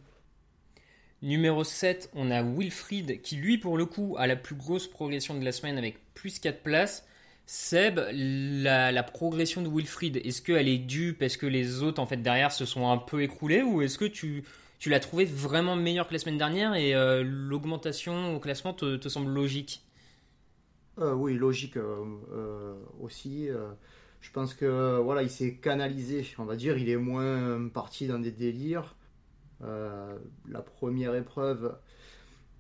Numéro 1.21 1.65
7, 1.65 2.11
on 2.15 2.31
a 2.31 2.43
Wilfried 2.43 3.23
qui, 3.23 3.37
lui, 3.37 3.59
pour 3.59 3.77
le 3.77 3.87
coup, 3.87 4.15
a 4.19 4.29
la 4.29 4.37
plus 4.37 4.55
grosse 4.55 4.87
progression 4.87 5.37
de 5.37 5.45
la 5.45 5.51
semaine 5.51 5.77
avec 5.77 5.99
plus 6.15 6.39
4 6.39 6.63
places. 6.63 7.05
Seb, 7.47 7.99
la, 8.13 9.03
progression 9.03 9.63
de 9.63 9.69
Wilfried, 9.69 10.19
est-ce 10.19 10.43
qu'elle 10.43 10.69
est 10.69 10.79
due 10.79 11.15
parce 11.15 11.37
que 11.37 11.47
les 11.47 11.83
autres, 11.83 12.01
en 12.01 12.07
fait, 12.07 12.19
derrière 12.19 12.53
se 12.53 12.65
sont 12.65 12.89
un 12.89 12.99
peu 12.99 13.23
écroulés 13.23 13.63
ou 13.63 13.83
est-ce 13.83 13.99
que 13.99 14.05
tu, 14.05 14.45
l'as 14.87 15.01
trouvé 15.01 15.25
vraiment 15.25 15.75
meilleur 15.75 16.07
que 16.07 16.13
la 16.13 16.19
semaine 16.21 16.39
dernière 16.39 16.75
et 16.75 16.95
euh, 16.95 17.25
l'augmentation 17.25 18.37
au 18.37 18.39
classement 18.39 18.73
te, 18.75 19.09
semble 19.09 19.33
logique? 19.33 19.83
Euh, 20.99 21.15
Oui, 21.15 21.35
logique 21.35 21.79
aussi. 23.01 23.49
Je 24.21 24.31
pense 24.31 24.55
que 24.55 24.99
voilà, 24.99 25.23
il 25.23 25.31
s'est 25.31 25.55
canalisé, 25.55 26.27
on 26.39 26.45
va 26.45 26.55
dire, 26.55 26.77
il 26.79 26.89
est 26.89 26.97
moins 26.97 27.69
parti 27.69 28.07
dans 28.07 28.19
des 28.19 28.33
délires. 28.33 28.95
Euh, 29.65 30.17
la 30.49 30.61
première 30.61 31.15
épreuve, 31.15 31.77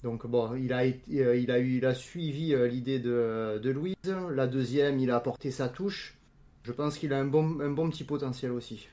donc 0.03 0.27
bon, 0.27 0.55
il 0.57 0.73
a, 0.73 0.83
euh, 0.83 1.37
il 1.37 1.85
a, 1.85 1.95
suivi 1.95 2.55
euh, 2.55 2.67
l'idée 2.67 2.99
de, 2.99 3.71
Louise. 3.71 3.95
La 4.31 4.47
deuxième, 4.47 4.99
il 4.99 5.11
a 5.11 5.17
apporté 5.17 5.51
sa 5.51 5.69
touche. 5.69 6.17
Je 6.65 6.73
pense 6.73 6.99
qu'il 6.99 7.13
a 7.13 7.19
un 7.19 7.25
bon, 7.25 7.61
un 7.61 7.71
bon 7.71 7.89
petit 7.91 8.05
potentiel 8.05 8.51
aussi. 8.51 8.89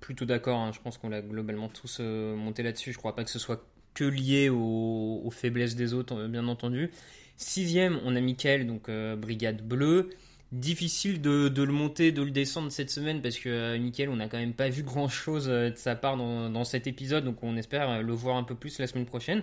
Plutôt 0.00 0.24
d'accord, 0.24 0.58
hein. 0.58 0.70
je 0.72 0.80
pense 0.80 0.98
qu'on 0.98 1.08
l'a 1.08 1.20
globalement 1.20 1.68
tous 1.68 2.00
monté 2.00 2.62
là-dessus. 2.62 2.92
Je 2.92 2.98
crois 2.98 3.14
pas 3.14 3.24
que 3.24 3.30
ce 3.30 3.40
soit 3.40 3.66
que 3.94 4.04
lié 4.04 4.48
aux, 4.48 5.28
faiblesses 5.32 5.74
des 5.74 5.94
autres, 5.94 6.28
bien 6.28 6.46
entendu. 6.46 6.90
Sixième, 7.36 7.98
on 8.04 8.14
a 8.14 8.20
Michael, 8.20 8.68
donc 8.68 8.88
Brigade 8.88 9.66
Bleue 9.66 10.10
difficile 10.52 11.20
de, 11.20 11.62
le 11.62 11.72
monter, 11.72 12.12
de 12.12 12.22
le 12.22 12.30
descendre 12.30 12.72
cette 12.72 12.90
semaine 12.90 13.20
parce 13.20 13.38
que 13.38 13.48
euh, 13.48 14.08
on 14.10 14.16
n'a 14.16 14.28
quand 14.28 14.38
même 14.38 14.54
pas 14.54 14.68
vu 14.68 14.82
grand 14.82 15.08
chose 15.08 15.48
euh, 15.48 15.70
de 15.70 15.76
sa 15.76 15.94
part 15.94 16.16
dans, 16.16 16.64
cet 16.64 16.86
épisode, 16.86 17.24
donc 17.24 17.42
on 17.42 17.56
espère 17.56 17.90
euh, 17.90 18.02
le 18.02 18.12
voir 18.12 18.36
un 18.36 18.44
peu 18.44 18.54
plus 18.54 18.78
la 18.78 18.86
semaine 18.86 19.06
prochaine. 19.06 19.42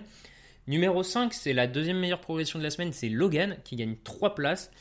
Numéro 0.66 1.04
5, 1.04 1.32
c'est 1.32 1.52
la 1.52 1.68
deuxième 1.68 1.98
meilleure 1.98 2.20
progression 2.20 2.58
de 2.58 2.64
la 2.64 2.70
semaine, 2.70 2.92
c'est 2.92 3.08
Logan 3.08 3.56
qui 3.62 3.76
gagne 3.76 3.94
3 4.02 4.34
places. 4.34 4.72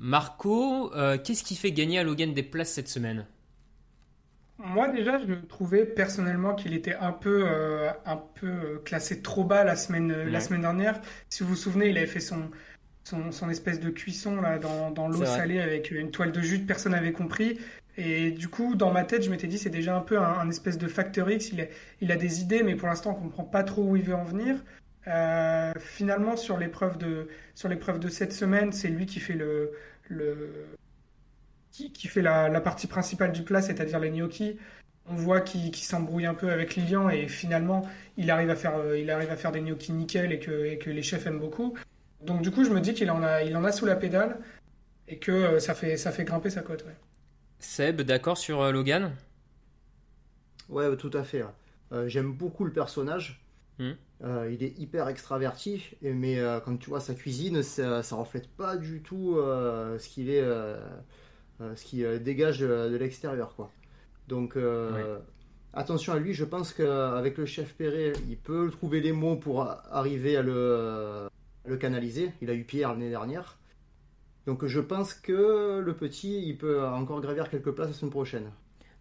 Marco, 0.00 0.92
qu'est-ce 1.24 1.42
qui 1.42 1.56
fait 1.56 1.72
gagner 1.72 1.98
à 1.98 2.04
Logan 2.04 2.32
des 2.32 2.44
places 2.44 2.70
cette 2.70 2.86
semaine? 2.86 3.26
Moi 4.58 4.86
déjà, 4.86 5.18
je 5.18 5.34
trouvais 5.34 5.84
personnellement 5.84 6.54
qu'il 6.54 6.72
était 6.72 6.94
un 6.94 7.10
peu, 7.10 7.48
un 8.06 8.16
peu 8.16 8.80
classé 8.84 9.22
trop 9.22 9.42
bas 9.42 9.64
la 9.64 9.74
semaine, 9.74 10.12
la 10.12 10.38
semaine 10.38 10.60
dernière. 10.60 11.00
Si 11.28 11.42
vous 11.42 11.48
vous 11.48 11.56
souvenez, 11.56 11.88
il 11.88 11.98
avait 11.98 12.06
fait 12.06 12.20
son, 12.20 12.48
son, 13.30 13.48
espèce 13.50 13.80
de 13.80 13.90
cuisson 13.90 14.40
là, 14.40 14.58
dans, 14.58 15.08
l'eau 15.08 15.24
salée 15.24 15.60
avec 15.60 15.90
une 15.90 16.10
toile 16.10 16.32
de 16.32 16.40
jute, 16.40 16.66
personne 16.66 16.92
n'avait 16.92 17.12
compris. 17.12 17.58
Et 17.96 18.30
du 18.30 18.48
coup, 18.48 18.76
dans 18.76 18.92
ma 18.92 19.04
tête, 19.04 19.24
je 19.24 19.30
m'étais 19.30 19.48
dit, 19.48 19.58
c'est 19.58 19.70
déjà 19.70 19.96
un 19.96 20.00
peu 20.00 20.18
un, 20.18 20.48
espèce 20.48 20.78
de 20.78 20.86
Factor 20.86 21.30
X. 21.30 21.50
Il 21.52 21.60
a, 21.62 21.64
il 22.00 22.12
a 22.12 22.16
des 22.16 22.40
idées, 22.40 22.62
mais 22.62 22.76
pour 22.76 22.88
l'instant, 22.88 23.16
on 23.18 23.22
comprend 23.22 23.44
pas 23.44 23.64
trop 23.64 23.82
où 23.82 23.96
il 23.96 24.02
veut 24.02 24.14
en 24.14 24.24
venir. 24.24 24.56
Euh, 25.08 25.72
finalement, 25.78 26.36
sur 26.36 26.58
l'épreuve 26.58 26.98
de, 26.98 27.28
sur 27.54 27.68
l'épreuve 27.68 27.98
de 27.98 28.08
cette 28.08 28.32
semaine, 28.32 28.72
c'est 28.72 28.88
lui 28.88 29.06
qui 29.06 29.20
fait 29.20 29.34
le, 29.34 29.72
le 30.08 30.66
qui, 31.70 32.08
fait 32.08 32.22
la, 32.22 32.60
partie 32.60 32.86
principale 32.86 33.32
du 33.32 33.42
plat, 33.42 33.62
c'est-à-dire 33.62 34.00
les 34.00 34.10
gnocchis. 34.10 34.58
On 35.06 35.14
voit 35.14 35.40
qu'il 35.40 35.74
s'embrouille 35.74 36.26
un 36.26 36.34
peu 36.34 36.50
avec 36.50 36.76
Lilian 36.76 37.08
et 37.08 37.28
finalement, 37.28 37.88
il 38.16 38.30
arrive 38.30 38.50
à 38.50 38.56
faire, 38.56 38.76
euh, 38.76 38.98
il 38.98 39.10
arrive 39.10 39.30
à 39.30 39.36
faire 39.36 39.52
des 39.52 39.60
gnocchis 39.60 39.92
nickel 39.92 40.32
et 40.32 40.38
que, 40.38 40.66
et 40.66 40.76
que 40.76 40.90
les 40.90 41.02
chefs 41.02 41.26
aiment 41.26 41.40
beaucoup. 41.40 41.74
Donc 42.20 42.42
du 42.42 42.50
coup, 42.50 42.64
je 42.64 42.70
me 42.70 42.80
dis 42.80 42.94
qu'il 42.94 43.10
en 43.10 43.22
a, 43.22 43.42
il 43.42 43.56
en 43.56 43.64
a 43.64 43.72
sous 43.72 43.86
la 43.86 43.96
pédale 43.96 44.38
et 45.06 45.18
que 45.18 45.32
euh, 45.32 45.60
ça 45.60 45.74
fait, 45.74 45.96
ça 45.96 46.12
fait 46.12 46.24
grimper 46.24 46.50
sa 46.50 46.62
cote. 46.62 46.84
Ouais. 46.84 46.96
Seb, 47.58 48.02
d'accord 48.02 48.38
sur 48.38 48.60
euh, 48.60 48.72
Logan? 48.72 49.12
Ouais, 50.68 50.94
tout 50.96 51.10
à 51.14 51.22
fait. 51.22 51.44
Euh, 51.92 52.08
j'aime 52.08 52.32
beaucoup 52.32 52.64
le 52.64 52.72
personnage. 52.72 53.44
Hmm. 53.80 53.92
il 54.50 54.64
est 54.64 54.76
hyper 54.76 55.06
extraverti, 55.06 55.96
mais 56.02 56.42
quand 56.64 56.76
tu 56.78 56.90
vois 56.90 56.98
sa 56.98 57.14
cuisine, 57.14 57.62
ça, 57.62 58.02
ça 58.02 58.16
reflète 58.16 58.48
pas 58.48 58.76
du 58.76 59.02
tout 59.02 59.36
ce 59.36 60.08
qu'il 60.08 60.30
est, 60.30 60.42
ce 61.60 61.84
qui 61.84 62.02
dégage 62.18 62.58
de 62.58 62.96
l'extérieur, 62.96 63.54
quoi. 63.54 63.70
Donc 64.26 64.58
attention 65.72 66.12
à 66.12 66.18
lui. 66.18 66.34
Je 66.34 66.44
pense 66.44 66.72
qu'avec 66.72 67.38
le 67.38 67.46
chef 67.46 67.72
Perret, 67.74 68.14
il 68.28 68.36
peut 68.36 68.68
trouver 68.72 69.00
les 69.00 69.12
mots 69.12 69.36
pour 69.36 69.62
arriver 69.62 70.36
à 70.36 70.42
le 70.42 71.28
le 71.64 71.76
canaliser. 71.76 72.32
Il 72.40 72.50
a 72.50 72.54
eu 72.54 72.64
Pierre 72.64 72.92
l'année 72.92 73.10
dernière. 73.10 73.58
Donc 74.46 74.64
je 74.64 74.80
pense 74.80 75.14
que 75.14 75.82
le 75.84 75.94
petit, 75.94 76.42
il 76.46 76.56
peut 76.56 76.82
encore 76.84 77.20
gravir 77.20 77.50
quelques 77.50 77.70
places 77.70 77.88
la 77.88 77.94
semaine 77.94 78.10
prochaine. 78.10 78.50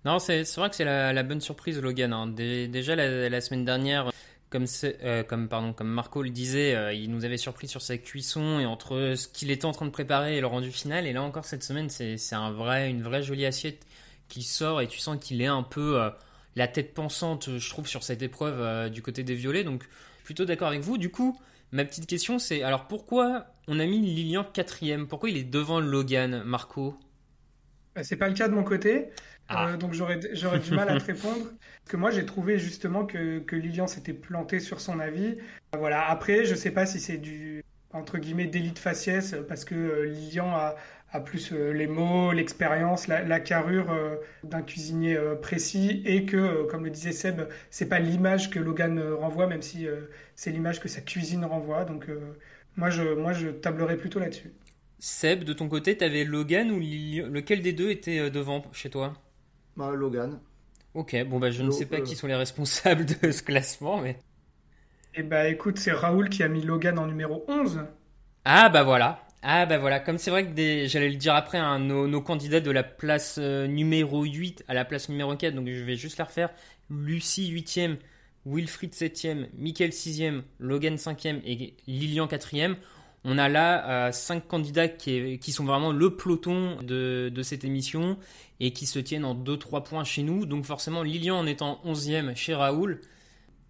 Non, 0.05 0.19
c'est 0.19 0.43
vrai 0.55 0.69
que 0.69 0.75
c'est 0.75 0.85
la, 0.85 1.23
bonne 1.23 1.41
surprise, 1.41 1.81
Logan. 1.81 2.13
Hein. 2.13 2.27
déjà 2.27 2.95
la, 2.95 3.41
semaine 3.41 3.65
dernière, 3.65 4.11
comme, 4.49 4.65
euh, 4.83 5.23
comme, 5.23 5.49
pardon, 5.49 5.73
comme 5.73 5.89
Marco 5.89 6.21
le 6.21 6.29
disait, 6.29 6.75
euh, 6.75 6.93
il 6.93 7.11
nous 7.11 7.25
avait 7.25 7.37
surpris 7.37 7.67
sur 7.67 7.81
sa 7.81 7.97
cuisson 7.97 8.59
et 8.59 8.65
entre 8.65 9.15
ce 9.15 9.27
qu'il 9.27 9.51
était 9.51 9.65
en 9.65 9.71
train 9.71 9.85
de 9.85 9.91
préparer 9.91 10.37
et 10.37 10.41
le 10.41 10.47
rendu 10.47 10.71
final. 10.71 11.07
Et 11.07 11.13
là 11.13 11.23
encore, 11.23 11.45
cette 11.45 11.63
semaine, 11.63 11.89
c'est 11.89 12.17
un 12.33 12.51
vrai, 12.51 12.89
une 12.89 13.03
vraie 13.03 13.23
jolie 13.23 13.45
assiette 13.45 13.85
qui 14.29 14.43
sort 14.43 14.81
et 14.81 14.87
tu 14.87 14.99
sens 14.99 15.17
qu'il 15.19 15.41
est 15.41 15.47
un 15.47 15.63
peu 15.63 16.01
euh, 16.01 16.09
la 16.55 16.67
tête 16.67 16.93
pensante, 16.93 17.57
je 17.57 17.69
trouve, 17.69 17.87
sur 17.87 18.03
cette 18.03 18.21
épreuve 18.21 18.89
du 18.89 19.01
côté 19.01 19.23
des 19.23 19.35
violets. 19.35 19.63
Donc, 19.63 19.87
plutôt 20.23 20.45
d'accord 20.45 20.69
avec 20.69 20.81
vous. 20.81 20.97
Du 20.97 21.09
coup, 21.09 21.39
Ma 21.71 21.83
petite 21.85 22.07
question, 22.07 22.39
c'est 22.39 22.63
alors 22.63 22.87
pourquoi 22.87 23.47
on 23.67 23.79
a 23.79 23.85
mis 23.85 23.99
Lilian 23.99 24.43
quatrième? 24.43 25.07
Pourquoi 25.07 25.29
il 25.29 25.37
est 25.37 25.43
devant 25.43 25.79
Logan, 25.79 26.43
Marco? 26.43 26.97
Bah, 27.95 28.03
C'est 28.03 28.15
pas 28.15 28.29
le 28.29 28.33
cas 28.33 28.47
de 28.47 28.53
mon 28.53 28.63
côté, 28.63 29.09
ah. 29.49 29.69
euh, 29.69 29.77
donc 29.77 29.93
j'aurais 29.93 30.17
du 30.17 30.71
mal 30.71 30.89
à 30.89 30.99
te 30.99 31.05
répondre. 31.05 31.45
Parce 31.45 31.91
que 31.91 31.97
moi, 31.97 32.11
j'ai 32.11 32.25
trouvé 32.25 32.57
justement 32.57 33.05
que, 33.05 33.39
que 33.39 33.55
Lilian 33.55 33.87
s'était 33.87 34.13
planté 34.13 34.59
sur 34.59 34.79
son 34.79 34.99
avis. 34.99 35.37
Voilà. 35.77 36.09
Après, 36.09 36.45
je 36.45 36.55
sais 36.55 36.71
pas 36.71 36.85
si 36.85 36.99
c'est 36.99 37.17
du 37.17 37.63
entre 37.93 38.17
guillemets 38.17 38.47
d'élite 38.47 38.79
faciès 38.79 39.35
parce 39.47 39.63
que 39.65 39.75
euh, 39.75 40.05
Lilian 40.05 40.49
a, 40.55 40.75
a 41.11 41.19
plus 41.19 41.51
euh, 41.53 41.71
les 41.71 41.87
mots, 41.87 42.31
l'expérience, 42.31 43.07
la, 43.07 43.39
carrure 43.39 43.91
euh, 43.91 44.15
d'un 44.43 44.61
cuisinier 44.61 45.15
euh, 45.15 45.35
précis 45.35 46.01
et 46.05 46.25
que, 46.25 46.63
comme 46.69 46.83
le 46.83 46.91
disait 46.91 47.11
Seb, 47.11 47.43
c'est 47.69 47.87
pas 47.87 47.99
l'image 47.99 48.49
que 48.49 48.59
Logan 48.59 49.01
renvoie, 49.13 49.47
même 49.47 49.61
si 49.61 49.87
c'est 50.35 50.51
l'image 50.51 50.79
que 50.79 50.87
sa 50.87 51.01
cuisine 51.01 51.45
renvoie. 51.45 51.85
Donc 51.85 52.07
moi, 52.75 52.89
je, 52.89 53.13
moi, 53.15 53.33
je 53.33 53.49
tablerais 53.49 53.97
plutôt 53.97 54.19
là-dessus. 54.19 54.53
Seb, 54.99 55.43
de 55.43 55.53
ton 55.53 55.69
côté, 55.69 55.95
t'avais 55.95 56.23
Logan 56.23 56.71
ou 56.71 56.79
lequel 56.79 57.61
des 57.61 57.73
deux 57.73 57.89
était 57.89 58.29
devant 58.29 58.63
chez 58.73 58.89
toi? 58.89 59.13
Bah, 59.75 59.91
Logan. 59.93 60.39
Ok, 60.93 61.15
bon 61.25 61.37
bah 61.37 61.51
je 61.51 61.61
ne 61.61 61.69
sais 61.69 61.85
pas 61.85 62.01
qui 62.01 62.15
sont 62.15 62.25
les 62.25 62.35
responsables 62.35 63.05
de 63.05 63.31
ce 63.31 63.43
classement, 63.43 64.01
mais... 64.01 64.17
Eh 65.13 65.21
bah 65.21 65.47
écoute, 65.47 65.77
c'est 65.77 65.91
Raoul 65.91 66.29
qui 66.29 66.41
a 66.41 66.47
mis 66.47 66.63
Logan 66.63 66.97
en 66.97 67.05
numéro 67.05 67.45
11. 67.47 67.81
Ah 68.45 68.69
bah 68.69 68.83
voilà, 68.83 69.26
ah 69.43 69.65
bah 69.65 69.77
voilà, 69.77 69.99
comme 69.99 70.17
c'est 70.17 70.31
vrai 70.31 70.45
que 70.45 70.87
j'allais 70.87 71.09
le 71.09 71.15
dire 71.15 71.35
après, 71.35 71.59
hein, 71.59 71.79
nos, 71.79 72.21
candidats 72.21 72.59
de 72.59 72.71
la 72.71 72.83
place 72.83 73.37
euh, 73.39 73.67
numéro 73.67 74.23
8 74.23 74.65
à 74.67 74.73
la 74.73 74.83
place 74.83 75.09
numéro 75.09 75.35
4, 75.35 75.53
donc 75.53 75.67
je 75.67 75.83
vais 75.83 75.95
juste 75.95 76.17
la 76.17 76.25
refaire. 76.25 76.49
Lucie 76.89 77.53
8e, 77.53 77.97
Wilfried 78.45 78.93
7e, 78.93 79.47
Mickaël 79.57 79.91
6e, 79.91 80.41
Logan 80.59 80.95
5e 80.95 81.41
et 81.45 81.75
Lilian 81.87 82.25
4e. 82.25 82.75
On 83.25 83.37
a 83.37 83.49
là 83.49 84.11
5 84.11 84.35
euh, 84.35 84.47
candidats 84.47 84.87
qui, 84.87 85.51
sont 85.51 85.65
vraiment 85.65 85.91
le 85.91 86.15
peloton 86.15 86.81
de, 86.81 87.41
cette 87.43 87.63
émission 87.63 88.17
et 88.59 88.71
qui 88.71 88.85
se 88.85 88.99
tiennent 88.99 89.25
en 89.25 89.35
2-3 89.35 89.83
points 89.83 90.03
chez 90.03 90.23
nous. 90.23 90.45
Donc 90.45 90.65
forcément, 90.65 91.03
Lilian 91.03 91.37
en 91.37 91.45
étant 91.45 91.81
11e 91.85 92.35
chez 92.35 92.55
Raoul, 92.55 93.01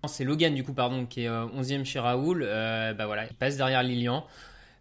c'est 0.07 0.23
Logan 0.23 0.53
du 0.53 0.63
coup 0.63 0.73
pardon 0.73 1.05
qui 1.05 1.21
est 1.23 1.29
11e 1.29 1.83
chez 1.83 1.99
Raoul, 1.99 2.43
euh, 2.45 2.93
bah 2.93 3.07
voilà, 3.07 3.25
il 3.25 3.33
passe 3.33 3.57
derrière 3.57 3.83
Lilian. 3.83 4.25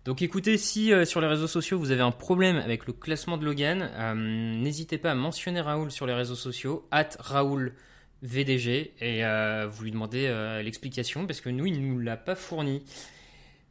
Donc 0.07 0.23
écoutez, 0.23 0.57
si 0.57 0.93
euh, 0.93 1.05
sur 1.05 1.21
les 1.21 1.27
réseaux 1.27 1.49
sociaux 1.49 1.81
vous 1.81 1.91
avez 1.91 2.01
un 2.01 2.13
problème 2.13 2.59
avec 2.59 2.87
le 2.87 2.93
classement 2.93 3.37
de 3.37 3.45
Logan, 3.45 3.91
euh, 3.93 4.15
n'hésitez 4.15 4.99
pas 4.99 5.11
à 5.11 5.15
mentionner 5.17 5.61
Raoul 5.61 5.91
sur 5.91 6.07
les 6.07 6.15
réseaux 6.15 6.37
sociaux, 6.37 6.87
at 6.93 7.09
Raoul 7.19 7.75
VDG, 8.23 8.95
et 9.01 9.25
euh, 9.25 9.67
vous 9.69 9.83
lui 9.83 9.91
demandez 9.91 10.33
l'explication 10.63 11.27
parce 11.27 11.41
que 11.41 11.49
nous, 11.49 11.67
il 11.67 11.83
ne 11.83 11.89
nous 11.89 11.99
l'a 11.99 12.17
pas 12.17 12.37
fourni. 12.37 12.85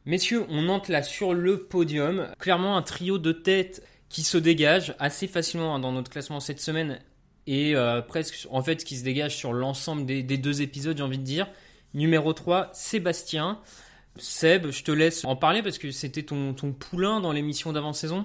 Messieurs, 0.04 0.44
on 0.50 0.68
entre 0.68 0.92
là 0.92 1.02
sur 1.02 1.32
le 1.32 1.64
podium. 1.64 2.28
Clairement, 2.38 2.76
un 2.76 2.82
trio 2.82 3.16
de 3.16 3.32
tête 3.32 3.82
qui 4.10 4.22
se 4.22 4.36
dégage 4.36 4.94
assez 4.98 5.28
facilement 5.28 5.74
hein, 5.74 5.78
dans 5.78 5.92
notre 5.92 6.10
classement 6.10 6.38
cette 6.38 6.60
semaine 6.60 7.00
et 7.46 7.74
presque 8.08 8.46
en 8.50 8.62
fait 8.62 8.84
qui 8.84 8.96
se 8.96 9.04
dégage 9.04 9.34
sur 9.36 9.54
l'ensemble 9.54 10.04
des, 10.04 10.22
des, 10.22 10.36
deux 10.36 10.60
épisodes, 10.60 10.98
j'ai 10.98 11.02
envie 11.02 11.18
de 11.18 11.24
dire. 11.24 11.48
Numéro 11.94 12.34
3, 12.34 12.70
Sébastien. 12.74 13.58
Seb, 14.18 14.70
je 14.70 14.84
te 14.84 14.90
laisse 14.90 15.24
en 15.24 15.36
parler 15.36 15.62
parce 15.62 15.78
que 15.78 15.90
c'était 15.90 16.22
ton, 16.22 16.54
ton 16.54 16.72
poulain 16.72 17.20
dans 17.20 17.32
l'émission 17.32 17.72
d'avant-saison. 17.72 18.24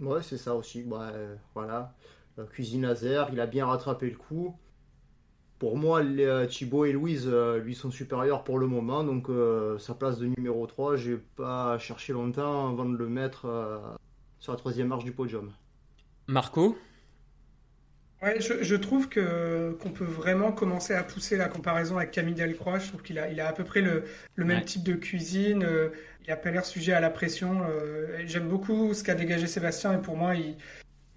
Ouais, 0.00 0.22
c'est 0.22 0.38
ça 0.38 0.54
aussi. 0.54 0.82
Bah, 0.82 1.10
euh, 1.14 1.36
voilà. 1.54 1.94
Euh, 2.38 2.46
cuisine 2.46 2.82
laser, 2.82 3.28
il 3.32 3.40
a 3.40 3.46
bien 3.46 3.66
rattrapé 3.66 4.10
le 4.10 4.16
coup. 4.16 4.56
Pour 5.58 5.76
moi, 5.76 6.02
les, 6.02 6.24
euh, 6.24 6.46
Thibaut 6.46 6.84
et 6.84 6.92
Louise 6.92 7.28
lui 7.28 7.74
sont 7.74 7.90
supérieurs 7.90 8.44
pour 8.44 8.58
le 8.58 8.66
moment. 8.66 9.04
Donc, 9.04 9.28
sa 9.80 9.94
place 9.94 10.18
de 10.18 10.26
numéro 10.26 10.66
3, 10.66 10.96
j'ai 10.96 11.16
pas 11.16 11.78
cherché 11.78 12.12
longtemps 12.12 12.68
avant 12.70 12.84
de 12.84 12.96
le 12.96 13.08
mettre 13.08 13.46
sur 14.40 14.52
la 14.52 14.58
troisième 14.58 14.88
marche 14.88 15.04
du 15.04 15.12
podium. 15.12 15.52
Marco? 16.26 16.76
Ouais, 18.24 18.40
je, 18.40 18.74
trouve 18.74 19.10
que 19.10 19.76
qu'on 19.82 19.90
peut 19.90 20.06
vraiment 20.06 20.50
commencer 20.50 20.94
à 20.94 21.02
pousser 21.02 21.36
la 21.36 21.46
comparaison 21.46 21.98
avec 21.98 22.10
Camille 22.10 22.34
Delcroix. 22.34 22.78
Je 22.78 22.88
trouve 22.88 23.02
qu'il 23.02 23.18
a, 23.18 23.30
il 23.30 23.38
a 23.38 23.48
à 23.48 23.52
peu 23.52 23.64
près 23.64 23.82
le, 23.82 24.04
le 24.34 24.44
même 24.46 24.64
type 24.64 24.82
de 24.82 24.94
cuisine. 24.94 25.62
Euh, 25.62 25.90
il 26.22 26.30
n'a 26.30 26.36
pas 26.36 26.50
l'air 26.50 26.64
sujet 26.64 26.94
à 26.94 27.00
la 27.00 27.10
pression. 27.10 27.60
Euh, 27.68 28.22
j'aime 28.24 28.48
beaucoup 28.48 28.94
ce 28.94 29.04
qu'a 29.04 29.14
dégagé 29.14 29.46
Sébastien 29.46 29.92
et 29.92 30.00
pour 30.00 30.16
moi, 30.16 30.36
il, 30.36 30.54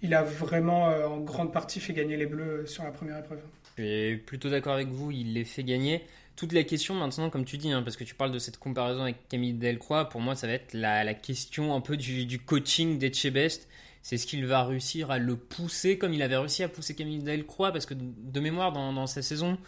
il 0.02 0.12
a 0.12 0.22
vraiment 0.22 0.90
euh, 0.90 1.06
en 1.06 1.16
grande 1.20 1.50
partie 1.50 1.80
fait 1.80 1.94
gagner 1.94 2.18
les 2.18 2.26
Bleus 2.26 2.66
sur 2.66 2.84
la 2.84 2.90
première 2.90 3.16
épreuve. 3.16 3.40
Je 3.78 3.82
suis 3.84 4.16
plutôt 4.18 4.50
d'accord 4.50 4.74
avec 4.74 4.88
vous. 4.88 5.10
Il 5.10 5.32
les 5.32 5.46
fait 5.46 5.64
gagner. 5.64 6.04
Toute 6.36 6.52
la 6.52 6.62
question 6.62 6.92
maintenant, 6.92 7.30
comme 7.30 7.46
tu 7.46 7.56
dis, 7.56 7.72
hein, 7.72 7.82
parce 7.82 7.96
que 7.96 8.04
tu 8.04 8.14
parles 8.14 8.32
de 8.32 8.38
cette 8.38 8.58
comparaison 8.58 9.04
avec 9.04 9.28
Camille 9.30 9.54
Delcroix, 9.54 10.10
pour 10.10 10.20
moi, 10.20 10.34
ça 10.34 10.46
va 10.46 10.52
être 10.52 10.74
la, 10.74 11.04
la 11.04 11.14
question 11.14 11.74
un 11.74 11.80
peu 11.80 11.96
du, 11.96 12.26
du 12.26 12.38
coaching 12.38 12.98
d'Etchebest 12.98 13.66
c'est 14.08 14.16
ce 14.16 14.26
qu'il 14.26 14.46
va 14.46 14.64
réussir 14.64 15.10
à 15.10 15.18
le 15.18 15.36
pousser 15.36 15.98
comme 15.98 16.14
il 16.14 16.22
avait 16.22 16.38
réussi 16.38 16.62
à 16.62 16.68
pousser 16.70 16.94
Camille 16.94 17.18
Delcroix 17.18 17.72
parce 17.72 17.84
que 17.84 17.92
de 17.92 18.40
mémoire 18.40 18.72
dans, 18.72 19.06
sa 19.06 19.20
saison 19.20 19.58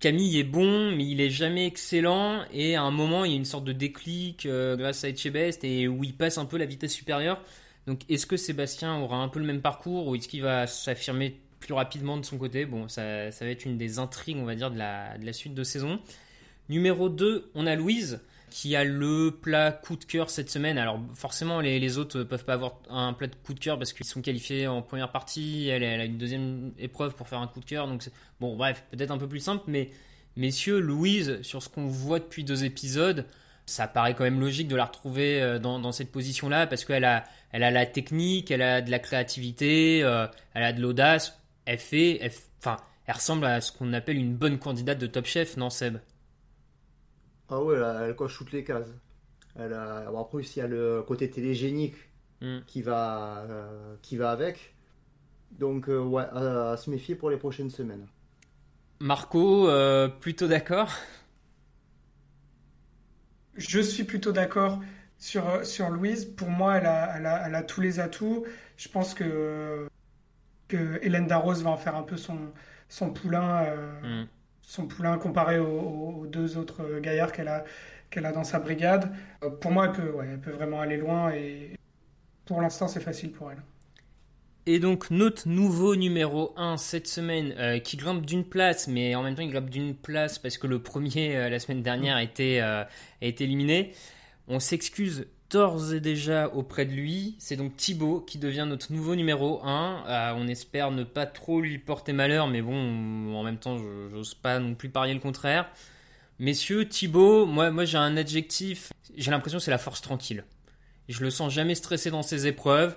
Camille 0.00 0.38
est 0.38 0.44
bon 0.44 0.90
mais 0.94 1.06
il 1.06 1.18
est 1.22 1.30
jamais 1.30 1.66
excellent 1.66 2.44
et 2.52 2.76
à 2.76 2.82
un 2.82 2.90
moment 2.90 3.24
il 3.24 3.30
y 3.30 3.34
a 3.34 3.38
une 3.38 3.46
sorte 3.46 3.64
de 3.64 3.72
déclic 3.72 4.44
euh, 4.44 4.76
grâce 4.76 5.02
à 5.04 5.08
Etchebest 5.08 5.64
et 5.64 5.88
où 5.88 6.04
il 6.04 6.12
passe 6.12 6.36
un 6.36 6.44
peu 6.44 6.58
la 6.58 6.66
vitesse 6.66 6.92
supérieure. 6.92 7.42
Donc 7.86 8.02
est-ce 8.10 8.26
que 8.26 8.36
Sébastien 8.36 8.98
aura 8.98 9.16
un 9.16 9.28
peu 9.28 9.38
le 9.38 9.46
même 9.46 9.62
parcours 9.62 10.08
ou 10.08 10.14
est-ce 10.14 10.28
qu'il 10.28 10.42
va 10.42 10.66
s'affirmer 10.66 11.40
plus 11.58 11.72
rapidement 11.72 12.18
de 12.18 12.26
son 12.26 12.36
côté? 12.36 12.66
Bon 12.66 12.86
ça, 12.86 13.30
va 13.30 13.46
être 13.46 13.64
une 13.64 13.78
des 13.78 13.98
intrigues 13.98 14.36
on 14.36 14.44
va 14.44 14.56
dire 14.56 14.70
de 14.70 14.76
la, 14.76 15.16
de 15.16 15.24
la 15.24 15.32
suite 15.32 15.54
de 15.54 15.64
saison. 15.64 16.00
Numéro 16.68 17.08
2 17.08 17.50
on 17.54 17.66
a 17.66 17.76
Louise 17.76 18.20
qui 18.50 18.76
a 18.76 18.84
le 18.84 19.30
plat 19.30 19.72
coup 19.72 19.96
de 19.96 20.04
cœur 20.04 20.28
cette 20.30 20.50
semaine. 20.50 20.76
Alors 20.76 21.00
forcément, 21.14 21.60
les, 21.60 21.78
les 21.78 21.98
autres 21.98 22.22
peuvent 22.24 22.44
pas 22.44 22.54
avoir 22.54 22.74
un 22.90 23.12
plat 23.12 23.28
de 23.28 23.34
coup 23.34 23.54
de 23.54 23.60
cœur 23.60 23.78
parce 23.78 23.92
qu'ils 23.92 24.06
sont 24.06 24.20
qualifiés 24.20 24.66
en 24.66 24.82
première 24.82 25.12
partie. 25.12 25.68
Elle, 25.68 25.82
elle, 25.82 26.00
a 26.00 26.04
une 26.04 26.18
deuxième 26.18 26.72
épreuve 26.78 27.14
pour 27.14 27.28
faire 27.28 27.40
un 27.40 27.46
coup 27.46 27.60
de 27.60 27.64
cœur. 27.64 27.86
Donc 27.86 28.02
bon, 28.40 28.56
bref, 28.56 28.84
peut-être 28.90 29.10
un 29.10 29.18
peu 29.18 29.28
plus 29.28 29.40
simple, 29.40 29.64
mais 29.68 29.90
messieurs, 30.36 30.80
Louise, 30.80 31.40
sur 31.42 31.62
ce 31.62 31.68
qu'on 31.68 31.86
voit 31.86 32.18
depuis 32.18 32.44
deux 32.44 32.64
épisodes, 32.64 33.26
ça 33.66 33.86
paraît 33.86 34.14
quand 34.14 34.24
même 34.24 34.40
logique 34.40 34.68
de 34.68 34.76
la 34.76 34.84
retrouver 34.84 35.40
euh, 35.40 35.58
dans, 35.58 35.92
cette 35.92 36.10
position-là 36.10 36.66
parce 36.66 36.84
qu'elle 36.84 37.04
a, 37.04 37.24
elle 37.52 37.62
a 37.62 37.70
la 37.70 37.86
technique, 37.86 38.50
elle 38.50 38.62
a 38.62 38.82
de 38.82 38.90
la 38.90 38.98
créativité, 38.98 40.02
euh, 40.02 40.26
elle 40.54 40.64
a 40.64 40.72
de 40.72 40.80
l'audace. 40.80 41.38
Elle 41.66 41.78
fait, 41.78 42.20
enfin, 42.58 42.78
elle 43.06 43.14
ressemble 43.14 43.46
à 43.46 43.60
ce 43.60 43.70
qu'on 43.70 43.92
appelle 43.92 44.16
une 44.16 44.34
bonne 44.34 44.58
candidate 44.58 44.98
de 44.98 45.06
Top 45.06 45.26
Chef, 45.26 45.56
non 45.56 45.70
Seb? 45.70 45.98
Ah 47.50 47.60
ouais, 47.60 47.76
elle, 47.76 48.14
coche 48.14 48.38
toutes 48.38 48.52
les 48.52 48.64
cases. 48.64 48.88
Elle 49.56 49.72
a, 49.72 50.08
après 50.08 50.38
aussi, 50.38 50.60
il 50.60 50.62
y 50.62 50.64
a 50.64 50.68
le 50.68 51.02
côté 51.02 51.28
télégénique 51.28 51.96
hmm. 52.40 52.60
qui, 52.66 52.80
va, 52.82 53.44
euh, 53.48 53.96
qui 54.02 54.16
va 54.16 54.30
avec. 54.30 54.74
Donc, 55.50 55.88
euh, 55.88 55.98
ouais, 55.98 56.22
à, 56.22 56.76
se 56.76 56.88
méfier 56.90 57.16
pour 57.16 57.28
les 57.28 57.36
prochaines 57.36 57.70
semaines. 57.70 58.06
Marco, 59.00 59.68
euh, 59.68 60.08
plutôt 60.08 60.46
d'accord? 60.46 60.92
Je 63.56 63.80
suis 63.80 64.04
plutôt 64.04 64.30
d'accord 64.30 64.80
sur, 65.18 65.66
sur 65.66 65.90
Louise. 65.90 66.24
Pour 66.24 66.50
moi, 66.50 66.76
elle 66.76 66.86
a, 66.86 67.16
elle, 67.16 67.26
a, 67.26 67.48
elle 67.48 67.54
a, 67.56 67.62
tous 67.64 67.80
les 67.80 67.98
atouts. 67.98 68.44
Je 68.76 68.88
pense 68.88 69.12
que, 69.12 69.88
que 70.68 71.00
Hélène 71.02 71.26
Darroze 71.26 71.64
va 71.64 71.70
en 71.70 71.76
faire 71.76 71.96
un 71.96 72.04
peu 72.04 72.16
son, 72.16 72.38
son 72.88 73.10
poulain. 73.10 73.74
Hmm 74.04 74.26
son 74.70 74.86
poulain 74.86 75.18
comparé 75.18 75.58
aux, 75.58 76.26
deux 76.28 76.56
autres 76.56 77.00
gaillards 77.00 77.32
qu'elle 77.32 77.48
a, 77.48 77.64
qu'elle 78.08 78.24
a 78.24 78.30
dans 78.30 78.44
sa 78.44 78.60
brigade. 78.60 79.12
Euh, 79.42 79.50
pour 79.50 79.72
moi, 79.72 79.86
elle 79.86 79.92
peut, 79.92 80.10
ouais, 80.12 80.28
elle 80.30 80.40
peut 80.40 80.52
vraiment 80.52 80.80
aller 80.80 80.96
loin 80.96 81.32
et 81.32 81.76
pour 82.44 82.60
l'instant, 82.60 82.86
c'est 82.86 83.00
facile 83.00 83.32
pour 83.32 83.50
elle. 83.50 83.60
Et 84.66 84.78
donc 84.78 85.10
notre 85.10 85.48
nouveau 85.48 85.96
numéro 85.96 86.52
1 86.56 86.76
cette 86.76 87.08
semaine 87.08 87.52
euh, 87.58 87.80
qui 87.80 87.96
grimpe 87.96 88.24
d'une 88.24 88.44
place, 88.44 88.86
mais 88.86 89.16
en 89.16 89.24
même 89.24 89.34
temps 89.34 89.42
il 89.42 89.50
grimpe 89.50 89.70
d'une 89.70 89.96
place 89.96 90.38
parce 90.38 90.56
que 90.56 90.68
le 90.68 90.80
premier 90.80 91.34
euh, 91.34 91.48
la 91.48 91.58
semaine 91.58 91.82
dernière 91.82 92.14
a 92.14 92.22
été, 92.22 92.60
a 92.60 92.86
été 93.20 93.44
éliminé. 93.44 93.92
On 94.46 94.60
s'excuse 94.60 95.26
d'ores 95.50 95.92
et 95.92 96.00
déjà 96.00 96.48
auprès 96.48 96.86
de 96.86 96.92
lui. 96.92 97.36
C'est 97.38 97.56
donc 97.56 97.76
Thibaut 97.76 98.20
qui 98.20 98.38
devient 98.38 98.66
notre 98.68 98.92
nouveau 98.92 99.14
numéro 99.16 99.60
1. 99.64 100.04
Euh, 100.06 100.32
on 100.36 100.48
espère 100.48 100.90
ne 100.90 101.04
pas 101.04 101.26
trop 101.26 101.60
lui 101.60 101.78
porter 101.78 102.12
malheur, 102.12 102.48
mais 102.48 102.62
bon, 102.62 103.34
en 103.34 103.42
même 103.42 103.58
temps, 103.58 103.76
j'ose 104.10 104.34
pas 104.34 104.58
non 104.58 104.74
plus 104.74 104.88
parier 104.88 105.14
le 105.14 105.20
contraire. 105.20 105.68
Messieurs, 106.38 106.88
Thibaut, 106.88 107.44
moi, 107.44 107.70
moi 107.70 107.84
j'ai 107.84 107.98
un 107.98 108.16
adjectif, 108.16 108.92
j'ai 109.14 109.30
l'impression 109.30 109.58
c'est 109.58 109.70
la 109.70 109.78
force 109.78 110.00
tranquille. 110.00 110.44
Je 111.08 111.22
le 111.22 111.30
sens 111.30 111.52
jamais 111.52 111.74
stressé 111.74 112.10
dans 112.10 112.22
ses 112.22 112.46
épreuves. 112.46 112.96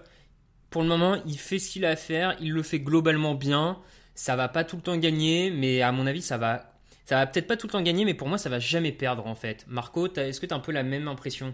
Pour 0.70 0.82
le 0.82 0.88
moment, 0.88 1.18
il 1.26 1.38
fait 1.38 1.60
ce 1.60 1.70
qu'il 1.70 1.84
a 1.84 1.89
à 1.89 1.95
faire, 1.95 2.38
il 2.39 2.51
le 2.51 2.64
fait 2.64 2.80
globalement 2.80 3.36
bien. 3.36 3.80
Ça 4.16 4.36
va 4.36 4.47
pas 4.47 4.64
tout 4.64 4.76
le 4.76 4.82
temps 4.82 4.97
gagner, 4.97 5.51
mais 5.51 5.82
à 5.82 5.91
mon 5.91 6.08
avis, 6.08 6.22
ça 6.22 6.38
va, 6.38 6.74
ça 7.06 7.16
va 7.16 7.28
peut-être 7.28 7.47
pas 7.47 7.58
tout 7.58 7.68
le 7.68 7.72
temps 7.72 7.82
gagner, 7.82 8.06
mais 8.06 8.14
pour 8.14 8.28
moi, 8.30 8.38
ça 8.38 8.49
va 8.49 8.60
jamais 8.60 8.91
perdre 8.91 9.28
en 9.28 9.36
fait. 9.36 9.66
Marco, 9.68 10.08
est-ce 10.16 10.39
que 10.39 10.45
tu 10.45 10.54
as 10.54 10.58
un 10.58 10.62
peu 10.62 10.72
la 10.72 10.84
même 10.84 11.08
impression? 11.08 11.54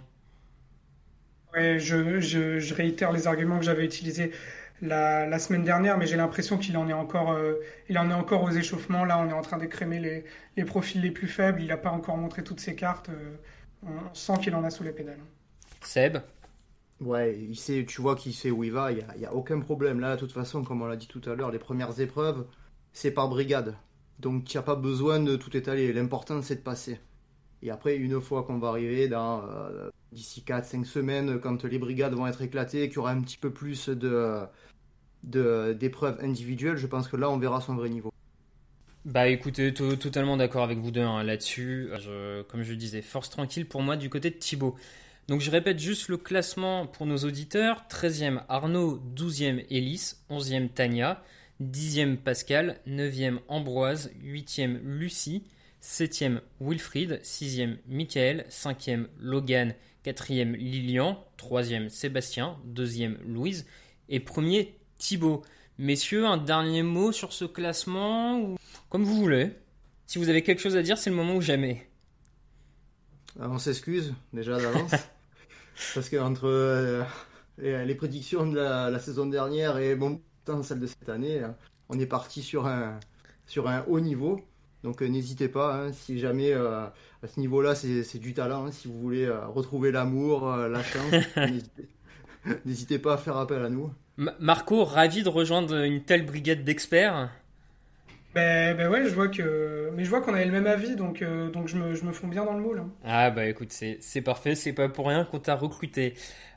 Ouais, 1.53 1.79
je, 1.79 2.19
je, 2.19 2.59
je, 2.59 2.73
réitère 2.73 3.11
les 3.11 3.27
arguments 3.27 3.57
que 3.57 3.65
j'avais 3.65 3.85
utilisés 3.85 4.31
la, 4.81 5.25
la, 5.25 5.39
semaine 5.39 5.63
dernière, 5.63 5.97
mais 5.97 6.05
j'ai 6.05 6.15
l'impression 6.15 6.57
qu'il 6.57 6.77
en 6.77 6.87
est 6.87 6.93
encore, 6.93 7.31
euh, 7.31 7.55
il 7.89 7.97
en 7.97 8.09
est 8.09 8.13
encore 8.13 8.43
aux 8.43 8.51
échauffements. 8.51 9.03
Là, 9.03 9.19
on 9.19 9.29
est 9.29 9.33
en 9.33 9.41
train 9.41 9.57
d'écrémer 9.57 9.99
les, 9.99 10.25
les, 10.57 10.65
profils 10.65 11.01
les 11.01 11.11
plus 11.11 11.27
faibles. 11.27 11.61
Il 11.61 11.67
n'a 11.67 11.77
pas 11.77 11.89
encore 11.89 12.17
montré 12.17 12.43
toutes 12.43 12.59
ses 12.59 12.75
cartes. 12.75 13.09
Euh, 13.09 13.35
on 13.83 14.13
sent 14.13 14.33
qu'il 14.41 14.55
en 14.55 14.63
a 14.63 14.69
sous 14.69 14.83
les 14.83 14.91
pédales. 14.91 15.19
Seb? 15.81 16.19
Ouais, 17.01 17.37
il 17.39 17.55
sait, 17.55 17.85
tu 17.87 18.01
vois 18.01 18.15
qu'il 18.15 18.33
sait 18.33 18.51
où 18.51 18.63
il 18.63 18.71
va. 18.71 18.91
Il 18.91 19.05
n'y 19.17 19.25
a, 19.25 19.29
a, 19.29 19.33
aucun 19.33 19.59
problème. 19.59 19.99
Là, 19.99 20.15
de 20.15 20.19
toute 20.19 20.33
façon, 20.33 20.63
comme 20.63 20.81
on 20.81 20.85
l'a 20.85 20.97
dit 20.97 21.07
tout 21.07 21.21
à 21.25 21.35
l'heure, 21.35 21.51
les 21.51 21.59
premières 21.59 21.99
épreuves, 21.99 22.45
c'est 22.93 23.11
par 23.11 23.29
brigade. 23.29 23.75
Donc, 24.19 24.53
il 24.53 24.57
n'y 24.57 24.59
a 24.59 24.63
pas 24.63 24.75
besoin 24.75 25.19
de 25.19 25.35
tout 25.35 25.55
étaler. 25.55 25.93
L'important, 25.93 26.41
c'est 26.41 26.55
de 26.55 26.61
passer. 26.61 26.99
Et 27.61 27.71
après, 27.71 27.95
une 27.97 28.21
fois 28.21 28.43
qu'on 28.43 28.59
va 28.59 28.69
arriver 28.69 29.07
dans 29.07 29.43
euh, 29.43 29.89
d'ici 30.11 30.43
4-5 30.45 30.85
semaines, 30.85 31.39
quand 31.39 31.63
les 31.63 31.79
brigades 31.79 32.13
vont 32.13 32.27
être 32.27 32.41
éclatées, 32.41 32.87
qu'il 32.87 32.95
y 32.95 32.99
aura 32.99 33.11
un 33.11 33.21
petit 33.21 33.37
peu 33.37 33.51
plus 33.51 33.89
de, 33.89 34.47
d'épreuves 35.23 36.17
individuelles, 36.21 36.77
je 36.77 36.87
pense 36.87 37.07
que 37.07 37.17
là, 37.17 37.29
on 37.29 37.37
verra 37.37 37.61
son 37.61 37.75
vrai 37.75 37.89
niveau. 37.89 38.11
Bah 39.05 39.27
écoutez, 39.27 39.73
totalement 39.73 40.35
d'accord 40.35 40.63
avec 40.63 40.77
vous 40.79 40.91
deux 40.91 41.01
hein, 41.01 41.23
là-dessus. 41.23 41.89
comme 42.49 42.63
je 42.63 42.73
disais, 42.73 43.01
force 43.01 43.29
tranquille 43.29 43.65
pour 43.65 43.81
moi 43.81 43.95
du 43.95 44.09
côté 44.09 44.29
de 44.29 44.35
Thibaut. 44.35 44.75
Donc 45.29 45.41
je 45.41 45.51
répète 45.51 45.77
juste 45.77 46.09
le 46.09 46.17
classement 46.17 46.87
pour 46.87 47.05
nos 47.05 47.17
auditeurs. 47.17 47.85
13e 47.89 48.41
Arnaud, 48.49 48.99
12e 49.15 49.63
Élise, 49.69 50.23
11e 50.31 50.69
Tania, 50.69 51.23
10e 51.61 52.17
Pascal, 52.17 52.79
9e 52.87 53.39
Ambroise, 53.47 54.11
8e 54.23 54.79
Lucie, 54.83 55.43
7e 55.83 56.41
Wilfried, 56.59 57.21
6e 57.23 57.77
Michael, 57.87 58.45
5e 58.49 59.05
Logan, 59.19 59.75
4e 60.05 60.55
Lilian, 60.55 61.23
3e 61.37 61.89
Sébastien, 61.89 62.57
2e 62.73 63.17
Louise 63.25 63.65
et 64.07 64.19
1er 64.19 64.69
Thibaut. 64.97 65.43
Messieurs, 65.77 66.25
un 66.25 66.37
dernier 66.37 66.83
mot 66.83 67.11
sur 67.11 67.31
ce 67.31 67.45
classement 67.45 68.55
Comme 68.89 69.03
vous 69.03 69.15
voulez. 69.15 69.51
Si 70.07 70.17
vous 70.17 70.29
avez 70.29 70.43
quelque 70.43 70.59
chose 70.59 70.75
à 70.75 70.81
dire, 70.81 70.97
c'est 70.97 71.09
le 71.09 71.15
moment 71.15 71.35
ou 71.35 71.41
jamais. 71.41 71.87
On 73.39 73.59
s'excuse 73.59 74.13
déjà 74.33 74.59
d'avance. 74.59 74.91
parce 75.93 76.09
que 76.09 76.17
entre 76.17 76.47
euh, 76.47 77.03
les, 77.57 77.95
prédictions 77.95 78.47
de 78.47 78.55
la, 78.55 78.99
saison 78.99 79.25
dernière 79.27 79.77
et 79.77 79.95
bon, 79.95 80.21
celle 80.63 80.79
de 80.79 80.87
cette 80.87 81.09
année, 81.09 81.39
hein, 81.39 81.55
on 81.89 81.99
est 81.99 82.05
parti 82.05 82.41
sur 82.41 82.67
un, 82.67 82.99
sur 83.45 83.69
un 83.69 83.85
haut 83.87 83.99
niveau. 83.99 84.41
Donc 84.83 85.01
n'hésitez 85.01 85.49
pas, 85.49 85.75
hein, 85.75 85.91
si 85.91 86.19
jamais 86.19 86.53
à 86.53 86.93
ce 87.27 87.39
niveau-là 87.39 87.75
c'est 87.75 88.19
du 88.19 88.33
talent, 88.33 88.65
hein, 88.65 88.71
si 88.71 88.87
vous 88.87 88.99
voulez 88.99 89.29
retrouver 89.29 89.91
l'amour, 89.91 90.47
la 90.47 90.81
chance, 90.83 91.13
n'hésitez 92.65 92.99
pas 92.99 93.13
à 93.13 93.17
faire 93.17 93.37
appel 93.37 93.63
à 93.63 93.69
nous. 93.69 93.91
Marco, 94.39 94.83
ravi 94.83 95.23
de 95.23 95.29
rejoindre 95.29 95.75
une 95.83 96.03
telle 96.03 96.25
brigade 96.25 96.63
d'experts. 96.63 97.29
Ben, 98.35 98.77
ben, 98.77 98.89
ouais, 98.89 99.05
je 99.05 99.15
vois 99.15 99.27
que, 99.27 99.89
mais 99.95 100.03
je 100.03 100.09
vois 100.09 100.21
qu'on 100.21 100.33
avait 100.33 100.45
le 100.45 100.51
même 100.51 100.67
avis, 100.67 100.95
donc 100.95 101.21
euh, 101.21 101.49
donc 101.49 101.67
je 101.67 101.77
me, 101.77 101.95
je 101.95 102.03
me 102.03 102.11
fonds 102.11 102.27
bien 102.27 102.45
dans 102.45 102.53
le 102.53 102.61
moule. 102.61 102.79
Hein. 102.79 102.89
Ah 103.03 103.31
bah 103.31 103.47
écoute, 103.47 103.71
c'est 103.71 104.21
parfait, 104.21 104.53
c'est 104.53 104.73
pas 104.73 104.87
pour 104.87 105.07
rien 105.07 105.25
qu'on 105.25 105.39
t'a 105.39 105.55
recruté. 105.55 106.13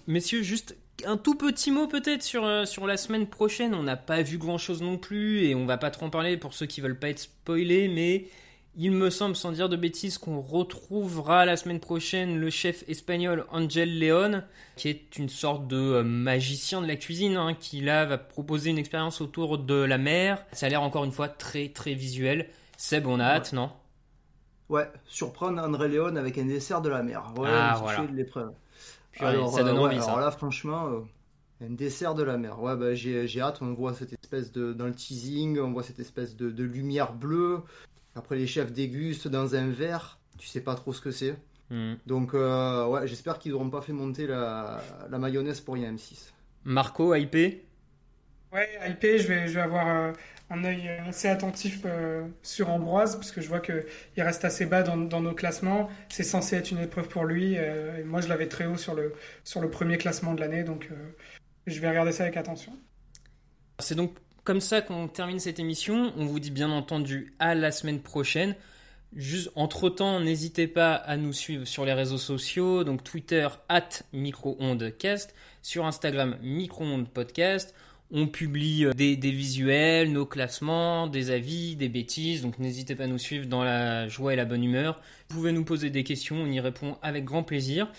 Messieurs, 0.07 0.43
juste 0.43 0.77
un 1.07 1.17
tout 1.17 1.35
petit 1.35 1.71
mot 1.71 1.87
peut-être 1.87 2.23
sur, 2.23 2.45
euh, 2.45 2.65
sur 2.65 2.87
la 2.87 2.97
semaine 2.97 3.27
prochaine. 3.27 3.75
On 3.75 3.83
n'a 3.83 3.97
pas 3.97 4.23
vu 4.23 4.39
grand-chose 4.39 4.83
non 4.83 4.99
plus 4.99 5.45
et 5.45 5.55
on 5.55 5.67
va 5.67 5.79
pas 5.79 5.91
trop 5.91 6.07
en 6.07 6.11
parler 6.11 6.37
pour 6.37 6.55
ceux 6.55 6.67
qui 6.67 6.81
veulent 6.81 6.99
pas 6.99 7.09
être 7.09 7.21
spoilés, 7.21 7.89
mais 7.89 8.27
il 8.75 8.93
me 8.93 9.11
semble, 9.11 9.37
sans 9.37 9.53
dire 9.53 9.69
de 9.69 9.77
bêtises, 9.77 10.17
qu'on 10.17 10.41
retrouvera 10.41 11.45
la 11.45 11.57
semaine 11.57 11.81
prochaine 11.81 12.39
le 12.39 12.49
chef 12.49 12.89
espagnol 12.89 13.45
Angel 13.51 13.99
Leon, 13.99 14.43
qui 14.77 14.89
est 14.89 15.19
une 15.19 15.29
sorte 15.29 15.69
de 15.69 15.77
euh, 15.77 16.03
magicien 16.03 16.81
de 16.81 16.87
la 16.87 16.97
cuisine, 16.97 17.37
hein, 17.37 17.55
qui 17.55 17.83
là 17.83 18.07
va 18.07 18.17
proposer 18.17 18.71
une 18.71 18.79
expérience 18.79 19.21
autour 19.21 19.59
de 19.59 19.75
la 19.75 19.99
mer. 19.99 20.45
Ça 20.53 20.67
a 20.67 20.69
l'air 20.71 20.83
encore 20.83 21.05
une 21.05 21.13
fois 21.13 21.29
très 21.29 21.69
très 21.69 21.95
visuel. 21.95 22.49
Seb, 22.79 23.07
on 23.07 23.21
a 23.21 23.25
hâte, 23.25 23.53
non? 23.53 23.71
Ouais, 24.69 24.91
surprendre 25.05 25.63
André 25.63 25.89
Leon 25.89 26.17
avec 26.17 26.39
un 26.39 26.47
dessert 26.47 26.81
de 26.81 26.89
la 26.89 27.03
mer. 27.03 27.35
Ouais, 27.37 27.51
ah, 27.53 27.79
voilà. 27.79 28.07
de 28.07 28.27
Alors, 29.19 29.53
ça 29.53 29.63
donne 29.63 29.77
euh, 29.77 29.83
envie, 29.83 30.01
ça. 30.01 30.07
Alors 30.07 30.21
là, 30.21 30.31
franchement, 30.31 30.87
euh, 30.87 31.67
un 31.67 31.71
dessert 31.71 32.15
de 32.15 32.23
la 32.23 32.39
mer. 32.39 32.61
Ouais, 32.63 32.77
bah, 32.77 32.95
j'ai 32.95 33.41
hâte. 33.41 33.59
On 33.63 33.73
voit 33.73 33.95
cette 33.95 34.13
espèce 34.13 34.53
de. 34.53 34.73
Dans 34.73 34.87
le 34.87 34.95
teasing, 34.95 35.59
on 35.61 35.73
voit 35.73 35.83
cette 35.83 36.01
espèce 36.01 36.37
de, 36.37 36.51
de 36.51 36.65
lumière 36.65 37.13
bleue. 37.13 37.61
Après, 38.15 38.37
les 38.37 38.47
chefs 38.47 38.73
dégustent 38.73 39.29
dans 39.29 39.55
un 39.55 39.71
verre, 39.71 40.19
tu 40.39 40.47
sais 40.47 40.61
pas 40.61 40.75
trop 40.75 40.93
ce 40.93 41.01
que 41.01 41.11
c'est. 41.11 41.37
Hmm. 41.71 41.95
Donc, 42.07 42.35
euh, 42.35 42.87
ouais, 42.87 43.07
j'espère 43.07 43.39
qu'ils 43.39 43.53
n'auront 43.53 43.71
pas 43.71 43.81
fait 43.81 43.95
monter 43.95 44.27
la, 44.27 44.83
mayonnaise 45.11 45.61
pour 45.61 45.75
rien 45.75 45.93
M6. 45.93 46.33
Marco, 46.65 47.15
IP 47.15 47.63
Ouais, 48.53 48.69
IP, 48.89 49.03
je 49.19 49.27
vais, 49.29 49.57
avoir 49.57 49.89
euh, 49.89 50.13
un 50.51 50.65
œil 50.65 50.89
assez 51.09 51.29
attentif 51.29 51.81
euh, 51.87 52.27
sur 52.43 52.69
Ambroise, 52.69 53.17
parce 53.17 53.33
que 53.33 53.41
je 53.41 53.49
vois 53.49 53.61
qu'il 53.61 53.85
reste 54.19 54.45
assez 54.45 54.67
bas 54.67 54.83
dans, 54.83 54.97
nos 54.97 55.33
classements. 55.33 55.89
C'est 56.11 56.23
censé 56.23 56.57
être 56.57 56.71
une 56.71 56.81
épreuve 56.81 57.09
pour 57.09 57.25
lui. 57.25 57.57
moi, 58.05 58.21
je 58.21 58.29
l'avais 58.29 58.49
très 58.49 58.67
haut 58.67 58.77
sur 58.77 58.95
le, 58.95 59.15
sur 59.45 59.61
le 59.61 59.71
premier 59.71 59.97
classement 59.97 60.35
de 60.35 60.41
l'année, 60.41 60.65
donc 60.65 60.91
je 61.67 61.81
vais 61.81 61.89
regarder 61.89 62.13
ça 62.13 62.25
avec 62.25 62.37
attention. 62.37 62.73
C'est 63.79 63.95
donc 63.95 64.13
comme 64.45 64.61
ça 64.61 64.83
qu'on 64.83 65.09
termine 65.09 65.39
cette 65.39 65.59
émission. 65.59 66.13
On 66.17 66.27
vous 66.27 66.41
dit 66.41 66.51
bien 66.51 66.71
entendu 66.71 67.35
à 67.39 67.55
la 67.55 67.71
semaine 67.71 68.01
prochaine. 68.01 68.55
Juste 69.15 69.51
entre 69.57 69.91
temps, 69.91 70.21
n'hésitez 70.21 70.67
pas 70.67 70.95
à 70.95 71.17
nous 71.17 71.33
suivre 71.33 71.67
sur 71.67 71.85
les 71.85 71.93
réseaux 71.93 72.19
sociaux, 72.19 72.83
donc 72.83 73.05
Twitter 73.05 73.47
at 73.69 73.89
microondecast, 74.13 75.35
sur 75.61 75.85
Instagram 75.85 76.39
microondepodcast. 76.43 77.75
On 78.15 78.27
publie 78.27 78.85
euh, 78.85 78.93
des, 78.93 79.17
visuels, 79.17 80.13
nos 80.13 80.27
classements, 80.27 81.07
des 81.07 81.31
avis, 81.31 81.77
des 81.77 81.89
bêtises, 81.89 82.43
donc 82.43 82.59
n'hésitez 82.59 82.95
pas 82.95 83.05
à 83.05 83.07
nous 83.07 83.19
suivre 83.19 83.47
dans 83.47 83.65
la 83.65 84.07
joie 84.07 84.35
et 84.35 84.37
la 84.37 84.45
bonne 84.45 84.63
humeur. 84.63 85.01
Vous 85.29 85.37
pouvez 85.37 85.53
nous 85.53 85.65
poser 85.65 85.89
des 85.89 86.05
questions, 86.05 86.37
on 86.37 86.47
y 86.47 86.61
répond 86.61 86.99
avec 87.01 87.25
grand 87.25 87.43
plaisir. 87.43 87.91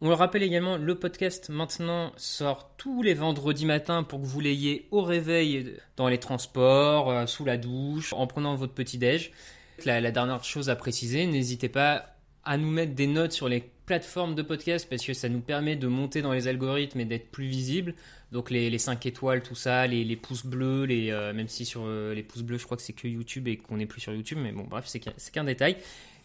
On 0.00 0.08
le 0.08 0.14
rappelle 0.14 0.42
également, 0.42 0.76
le 0.76 0.94
podcast 0.96 1.48
maintenant 1.48 2.12
sort 2.16 2.74
tous 2.76 3.02
les 3.02 3.14
vendredis 3.14 3.66
matins 3.66 4.02
pour 4.02 4.20
que 4.20 4.26
vous 4.26 4.40
l'ayez 4.40 4.88
au 4.90 5.02
réveil 5.02 5.76
dans 5.96 6.08
les 6.08 6.18
transports, 6.18 7.08
euh, 7.10 7.26
sous 7.26 7.44
la 7.44 7.56
douche, 7.56 8.12
en 8.12 8.26
prenant 8.26 8.56
votre 8.56 8.74
petit 8.74 8.98
déj. 8.98 9.30
La, 9.84 10.10
dernière 10.10 10.42
chose 10.42 10.70
à 10.70 10.76
préciser, 10.76 11.24
n'hésitez 11.24 11.68
pas 11.68 12.16
à 12.44 12.56
nous 12.56 12.70
mettre 12.70 12.94
des 12.94 13.06
notes 13.06 13.32
sur 13.32 13.48
les 13.48 13.70
plateformes 13.86 14.34
de 14.34 14.42
podcast 14.42 14.86
parce 14.90 15.04
que 15.04 15.14
ça 15.14 15.28
nous 15.28 15.40
permet 15.40 15.76
de 15.76 15.86
monter 15.86 16.20
dans 16.20 16.32
les 16.32 16.48
algorithmes 16.48 17.00
et 17.00 17.04
d'être 17.04 17.30
plus 17.30 17.46
visible. 17.46 17.94
Donc 18.32 18.50
les, 18.50 18.68
les 18.68 18.78
5 18.78 19.06
étoiles, 19.06 19.42
tout 19.42 19.54
ça, 19.54 19.86
les, 19.86 20.16
pouces 20.16 20.44
bleus, 20.44 20.84
les, 20.84 21.10
euh, 21.10 21.32
même 21.32 21.48
si 21.48 21.64
sur 21.64 21.82
euh, 21.84 22.12
les 22.12 22.22
pouces 22.22 22.42
bleus 22.42 22.58
je 22.58 22.64
crois 22.64 22.76
que 22.76 22.82
c'est 22.82 22.92
que 22.92 23.08
YouTube 23.08 23.48
et 23.48 23.56
qu'on 23.56 23.76
n'est 23.76 23.86
plus 23.86 24.00
sur 24.00 24.12
YouTube, 24.12 24.38
mais 24.42 24.52
bon 24.52 24.64
bref 24.64 24.84
c'est 24.86 25.00
qu'un 25.00 25.44
détail. 25.44 25.76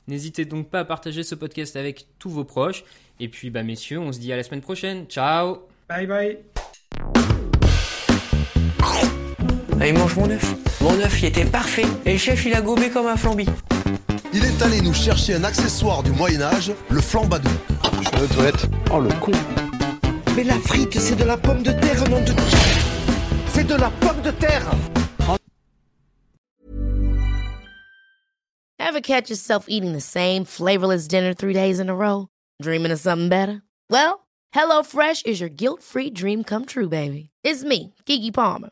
N'hésitez 0.08 0.46
donc 0.46 0.70
pas 0.70 0.80
à 0.80 0.86
partager 0.86 1.24
ce 1.24 1.36
podcast 1.36 1.76
avec 1.76 2.06
tous 2.20 2.30
vos 2.30 2.44
proches. 2.44 2.84
Et 3.20 3.30
puis, 3.30 3.50
bah, 3.52 3.64
messieurs, 3.64 4.00
on 4.00 4.12
se 4.12 4.20
dit 4.20 4.34
à 4.34 4.36
la 4.36 4.44
semaine 4.44 4.62
prochaine. 4.62 5.06
Ciao 5.06 5.68
Bye 5.88 6.08
bye 6.08 6.40
Allez, 9.80 9.94
mange 9.94 10.16
mon 10.16 10.30
œuf. 10.30 10.56
Mon 10.82 11.00
œuf, 11.00 11.22
il 11.22 11.26
était 11.26 11.46
parfait. 11.46 11.86
Et 12.06 12.14
le 12.14 12.18
chef, 12.18 12.46
il 12.46 12.54
a 12.54 12.62
gobé 12.62 12.90
comme 12.90 13.08
un 13.08 13.18
flambi. 13.18 13.46
Il 14.34 14.46
est 14.46 14.62
allé 14.62 14.82
nous 14.82 14.94
chercher 14.94 15.36
un 15.36 15.44
accessoire 15.44 16.04
du 16.04 16.12
Moyen-Âge, 16.12 16.74
le 16.90 17.02
flambadou. 17.02 17.50
Je. 18.22 18.68
Oh, 18.94 19.00
le 19.00 19.10
con 19.20 19.32
Mais 20.36 20.44
la 20.44 20.60
frite, 20.60 20.98
c'est 21.00 21.16
de 21.16 21.24
la 21.24 21.38
pomme 21.38 21.64
de 21.64 21.72
terre, 21.72 22.08
nom 22.10 22.22
de... 22.22 22.34
C'est 23.54 23.66
de 23.66 23.76
la 23.76 23.90
pomme 23.90 24.22
de 24.22 24.32
terre 24.32 24.66
Ever 28.80 29.02
catch 29.02 29.30
yourself 29.30 29.66
eating 29.68 29.94
the 29.94 30.02
same 30.02 30.44
flavorless 30.46 31.08
dinner 31.08 31.34
three 31.34 31.54
days 31.54 31.80
in 31.80 31.90
a 31.90 31.96
row? 31.96 32.28
Dreaming 32.62 32.92
of 32.92 33.00
something 33.00 33.30
better? 33.30 33.62
Well, 33.90 34.28
HelloFresh 34.54 35.26
is 35.26 35.40
your 35.40 35.50
guilt-free 35.50 36.12
dream 36.12 36.44
come 36.44 36.66
true, 36.66 36.90
baby. 36.90 37.30
It's 37.44 37.64
me, 37.64 37.94
Kiki 38.06 38.32
Palmer. 38.32 38.72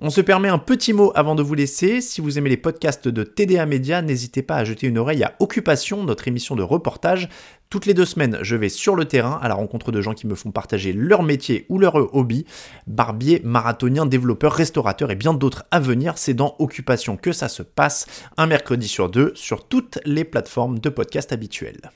On 0.00 0.10
se 0.10 0.20
permet 0.20 0.48
un 0.48 0.58
petit 0.58 0.92
mot 0.92 1.10
avant 1.16 1.34
de 1.34 1.42
vous 1.42 1.54
laisser. 1.54 2.00
Si 2.00 2.20
vous 2.20 2.38
aimez 2.38 2.50
les 2.50 2.56
podcasts 2.56 3.08
de 3.08 3.24
TDA 3.24 3.66
Média, 3.66 4.00
n'hésitez 4.00 4.42
pas 4.42 4.54
à 4.54 4.64
jeter 4.64 4.86
une 4.86 4.96
oreille 4.96 5.24
à 5.24 5.34
Occupation, 5.40 6.04
notre 6.04 6.28
émission 6.28 6.54
de 6.54 6.62
reportage. 6.62 7.28
Toutes 7.68 7.84
les 7.84 7.94
deux 7.94 8.04
semaines, 8.04 8.38
je 8.42 8.54
vais 8.54 8.68
sur 8.68 8.94
le 8.94 9.06
terrain 9.06 9.40
à 9.42 9.48
la 9.48 9.54
rencontre 9.54 9.90
de 9.90 10.00
gens 10.00 10.14
qui 10.14 10.28
me 10.28 10.36
font 10.36 10.52
partager 10.52 10.92
leur 10.92 11.24
métier 11.24 11.66
ou 11.68 11.80
leur 11.80 12.14
hobby. 12.14 12.46
Barbier, 12.86 13.40
marathonien, 13.42 14.06
développeur, 14.06 14.52
restaurateur 14.52 15.10
et 15.10 15.16
bien 15.16 15.34
d'autres 15.34 15.64
à 15.72 15.80
venir. 15.80 16.16
C'est 16.16 16.32
dans 16.32 16.54
Occupation 16.60 17.16
que 17.16 17.32
ça 17.32 17.48
se 17.48 17.64
passe, 17.64 18.06
un 18.36 18.46
mercredi 18.46 18.86
sur 18.86 19.08
deux, 19.08 19.32
sur 19.34 19.66
toutes 19.66 19.98
les 20.04 20.22
plateformes 20.22 20.78
de 20.78 20.90
podcast 20.90 21.32
habituelles. 21.32 21.90